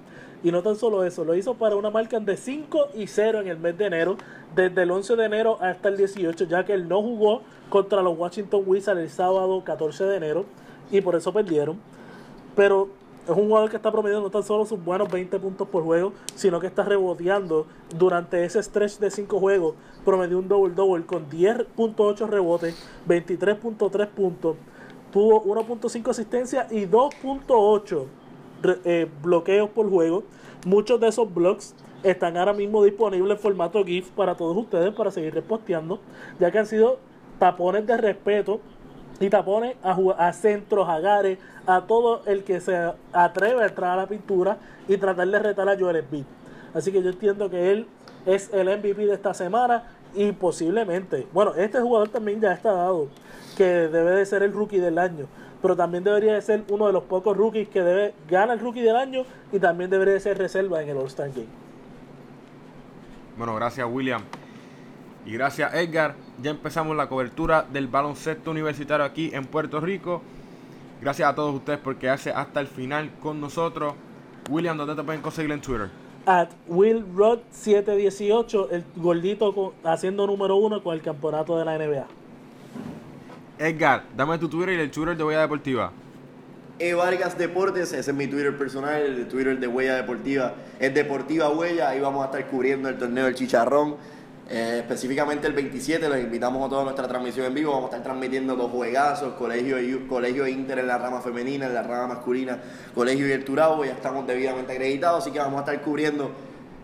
Y 0.44 0.52
no 0.52 0.62
tan 0.62 0.76
solo 0.76 1.02
eso, 1.02 1.24
lo 1.24 1.34
hizo 1.34 1.54
para 1.54 1.74
una 1.74 1.90
marca 1.90 2.20
de 2.20 2.36
5 2.36 2.90
y 2.94 3.08
0 3.08 3.40
en 3.40 3.48
el 3.48 3.58
mes 3.58 3.76
de 3.76 3.86
enero, 3.86 4.16
desde 4.54 4.82
el 4.84 4.90
11 4.92 5.16
de 5.16 5.24
enero 5.24 5.58
hasta 5.60 5.88
el 5.88 5.96
18, 5.96 6.44
ya 6.44 6.64
que 6.64 6.72
él 6.72 6.88
no 6.88 7.02
jugó 7.02 7.42
contra 7.68 8.00
los 8.00 8.16
Washington 8.16 8.62
Wizards 8.64 9.00
el 9.00 9.10
sábado 9.10 9.64
14 9.64 10.04
de 10.04 10.16
enero 10.16 10.44
y 10.92 11.00
por 11.00 11.16
eso 11.16 11.32
perdieron. 11.32 11.80
Pero 12.54 12.90
es 13.32 13.38
un 13.38 13.46
jugador 13.46 13.70
que 13.70 13.76
está 13.76 13.92
promediando 13.92 14.26
no 14.26 14.30
tan 14.30 14.42
solo 14.42 14.64
sus 14.66 14.82
buenos 14.82 15.10
20 15.10 15.38
puntos 15.38 15.68
por 15.68 15.84
juego, 15.84 16.12
sino 16.34 16.60
que 16.60 16.66
está 16.66 16.82
reboteando 16.82 17.66
durante 17.96 18.44
ese 18.44 18.62
stretch 18.62 18.98
de 18.98 19.10
5 19.10 19.38
juegos. 19.38 19.74
Promedió 20.04 20.38
un 20.38 20.48
double-double 20.48 21.06
con 21.06 21.28
10.8 21.28 22.28
rebotes, 22.28 22.76
23.3 23.08 24.08
puntos. 24.08 24.56
Tuvo 25.12 25.44
1.5 25.44 26.10
asistencia 26.10 26.66
y 26.70 26.86
2.8 26.86 28.04
eh, 28.84 29.08
bloqueos 29.22 29.70
por 29.70 29.88
juego. 29.88 30.24
Muchos 30.66 31.00
de 31.00 31.08
esos 31.08 31.32
blocks 31.32 31.74
están 32.02 32.36
ahora 32.36 32.52
mismo 32.52 32.82
disponibles 32.84 33.36
en 33.36 33.42
formato 33.42 33.84
GIF 33.84 34.10
para 34.10 34.36
todos 34.36 34.56
ustedes 34.56 34.92
para 34.94 35.10
seguir 35.10 35.34
reposteando, 35.34 36.00
ya 36.38 36.50
que 36.50 36.58
han 36.58 36.66
sido 36.66 36.98
tapones 37.38 37.86
de 37.86 37.96
respeto 37.96 38.60
y 39.20 39.28
tapones 39.28 39.76
a, 39.82 39.96
a 40.18 40.32
centros, 40.32 40.88
a 40.88 40.98
gares, 40.98 41.38
a 41.66 41.82
todo 41.82 42.22
el 42.26 42.42
que 42.42 42.60
se 42.60 42.92
atreve 43.12 43.62
a 43.62 43.66
entrar 43.66 43.90
a 43.92 43.96
la 43.96 44.06
pintura 44.06 44.56
y 44.88 44.96
tratar 44.96 45.28
de 45.28 45.38
retar 45.38 45.68
a 45.68 45.78
Joel 45.78 45.96
Embiid. 45.96 46.24
Así 46.74 46.90
que 46.90 47.02
yo 47.02 47.10
entiendo 47.10 47.50
que 47.50 47.70
él 47.70 47.86
es 48.26 48.52
el 48.52 48.68
MVP 48.68 49.06
de 49.06 49.14
esta 49.14 49.34
semana 49.34 49.84
y 50.14 50.32
posiblemente, 50.32 51.26
bueno, 51.32 51.54
este 51.54 51.80
jugador 51.80 52.08
también 52.08 52.40
ya 52.40 52.52
está 52.52 52.72
dado 52.72 53.08
que 53.56 53.64
debe 53.64 54.12
de 54.12 54.26
ser 54.26 54.42
el 54.42 54.52
rookie 54.52 54.78
del 54.78 54.98
año, 54.98 55.26
pero 55.60 55.76
también 55.76 56.02
debería 56.02 56.34
de 56.34 56.42
ser 56.42 56.64
uno 56.70 56.86
de 56.86 56.92
los 56.92 57.04
pocos 57.04 57.36
rookies 57.36 57.68
que 57.68 57.82
debe 57.82 58.14
ganar 58.28 58.56
el 58.56 58.64
rookie 58.64 58.80
del 58.80 58.96
año 58.96 59.24
y 59.52 59.58
también 59.58 59.90
debería 59.90 60.14
de 60.14 60.20
ser 60.20 60.38
reserva 60.38 60.82
en 60.82 60.88
el 60.88 60.96
All-Star 60.96 61.28
Game. 61.28 61.46
Bueno, 63.36 63.54
gracias 63.54 63.86
William. 63.90 64.22
Y 65.26 65.32
gracias 65.32 65.74
Edgar, 65.74 66.14
ya 66.42 66.50
empezamos 66.50 66.96
la 66.96 67.08
cobertura 67.08 67.66
del 67.70 67.88
baloncesto 67.88 68.50
universitario 68.50 69.04
aquí 69.04 69.30
en 69.32 69.44
Puerto 69.44 69.80
Rico. 69.80 70.22
Gracias 71.00 71.28
a 71.28 71.34
todos 71.34 71.54
ustedes 71.54 71.78
por 71.78 71.96
quedarse 71.96 72.30
hasta 72.30 72.60
el 72.60 72.66
final 72.66 73.10
con 73.22 73.40
nosotros. 73.40 73.94
William, 74.48 74.76
¿dónde 74.76 74.94
te 74.94 75.02
pueden 75.02 75.22
conseguir 75.22 75.50
en 75.52 75.60
Twitter? 75.60 75.88
At 76.26 76.48
WillRod718, 76.68 78.68
el 78.70 78.84
gordito 78.96 79.74
haciendo 79.84 80.26
número 80.26 80.56
uno 80.56 80.82
con 80.82 80.94
el 80.94 81.02
campeonato 81.02 81.58
de 81.58 81.64
la 81.64 81.78
NBA. 81.78 82.06
Edgar, 83.58 84.04
dame 84.16 84.38
tu 84.38 84.48
Twitter 84.48 84.78
y 84.78 84.80
el 84.80 84.90
Twitter 84.90 85.16
de 85.16 85.24
Huella 85.24 85.42
Deportiva. 85.42 85.92
E 86.78 86.94
Vargas 86.94 87.36
Deportes, 87.36 87.92
ese 87.92 88.10
es 88.10 88.16
mi 88.16 88.26
Twitter 88.26 88.56
personal, 88.56 89.02
el 89.02 89.28
Twitter 89.28 89.60
de 89.60 89.66
Huella 89.66 89.96
Deportiva 89.96 90.54
es 90.78 90.94
Deportiva 90.94 91.50
Huella, 91.50 91.90
ahí 91.90 92.00
vamos 92.00 92.22
a 92.22 92.26
estar 92.26 92.46
cubriendo 92.46 92.88
el 92.88 92.96
torneo 92.96 93.26
del 93.26 93.34
Chicharrón. 93.34 93.96
Eh, 94.52 94.78
específicamente 94.80 95.46
el 95.46 95.52
27 95.52 96.08
los 96.08 96.18
invitamos 96.18 96.66
a 96.66 96.68
toda 96.68 96.82
nuestra 96.82 97.06
transmisión 97.06 97.46
en 97.46 97.54
vivo. 97.54 97.70
Vamos 97.70 97.92
a 97.92 97.96
estar 97.96 98.02
transmitiendo 98.02 98.56
dos 98.56 98.72
juegazos, 98.72 99.34
Colegio, 99.34 99.76
Colegio 100.08 100.44
Inter 100.48 100.80
en 100.80 100.88
la 100.88 100.98
rama 100.98 101.20
femenina, 101.20 101.66
en 101.66 101.74
la 101.74 101.84
rama 101.84 102.14
masculina, 102.14 102.58
Colegio 102.92 103.28
y 103.28 103.30
el 103.30 103.44
Turabo. 103.44 103.84
Ya 103.84 103.92
estamos 103.92 104.26
debidamente 104.26 104.72
acreditados, 104.72 105.22
así 105.22 105.30
que 105.30 105.38
vamos 105.38 105.58
a 105.58 105.60
estar 105.60 105.80
cubriendo 105.82 106.32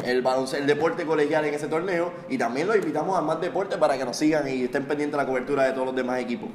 el, 0.04 0.24
el 0.56 0.66
deporte 0.68 1.04
colegial 1.04 1.44
en 1.44 1.54
ese 1.54 1.66
torneo. 1.66 2.12
Y 2.28 2.38
también 2.38 2.68
los 2.68 2.76
invitamos 2.76 3.18
a 3.18 3.20
más 3.20 3.40
deporte 3.40 3.76
para 3.78 3.98
que 3.98 4.04
nos 4.04 4.16
sigan 4.16 4.46
y 4.46 4.62
estén 4.62 4.84
pendientes 4.84 5.18
de 5.18 5.24
la 5.24 5.28
cobertura 5.28 5.64
de 5.64 5.72
todos 5.72 5.86
los 5.86 5.96
demás 5.96 6.20
equipos. 6.20 6.48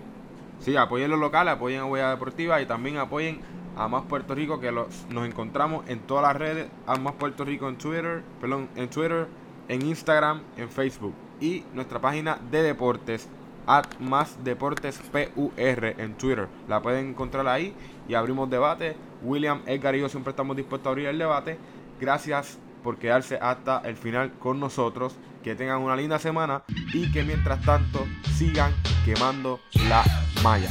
Sí, 0.62 0.78
apoyen 0.78 1.12
los 1.12 1.20
locales, 1.20 1.56
apoyen 1.56 1.82
a 1.82 1.86
Huella 1.88 2.12
Deportiva 2.12 2.62
y 2.62 2.66
también 2.66 2.96
apoyen 2.98 3.42
a 3.76 3.90
Más 3.90 4.04
Puerto 4.04 4.34
Rico, 4.34 4.62
que 4.62 4.72
nos 4.72 5.28
encontramos 5.28 5.84
en 5.90 6.00
todas 6.00 6.24
las 6.24 6.38
redes, 6.38 6.68
a 6.88 6.96
Más 6.96 7.16
Puerto 7.16 7.44
Rico 7.44 7.68
en 7.68 7.78
Twitter, 7.78 8.22
perdón, 8.40 8.70
en 8.76 8.90
Twitter, 8.90 9.28
en 9.72 9.86
Instagram, 9.86 10.42
en 10.58 10.70
Facebook 10.70 11.16
y 11.40 11.64
nuestra 11.74 12.00
página 12.00 12.38
de 12.52 12.62
deportes 12.62 13.30
at 13.68 13.86
más 14.00 14.44
deportes 14.44 15.02
PUR 15.12 15.86
en 15.98 16.14
Twitter. 16.16 16.48
La 16.68 16.82
pueden 16.82 17.10
encontrar 17.10 17.48
ahí 17.48 17.74
y 18.08 18.14
abrimos 18.16 18.50
debate. 18.50 18.98
William, 19.24 19.62
Edgar 19.66 19.96
y 19.96 20.02
yo 20.02 20.10
siempre 20.10 20.32
estamos 20.32 20.58
dispuestos 20.58 20.88
a 20.88 20.90
abrir 20.90 21.08
el 21.08 21.18
debate. 21.18 21.58
Gracias 22.02 22.58
por 22.84 22.98
quedarse 22.98 23.38
hasta 23.42 23.80
el 23.86 23.96
final 23.96 24.34
con 24.40 24.60
nosotros. 24.60 25.16
Que 25.42 25.56
tengan 25.56 25.82
una 25.82 25.96
linda 25.96 26.20
semana 26.20 26.64
y 26.94 27.12
que 27.12 27.24
mientras 27.24 27.62
tanto 27.62 28.06
sigan 28.38 28.74
quemando 29.06 29.60
la 29.88 30.04
malla. 30.44 30.70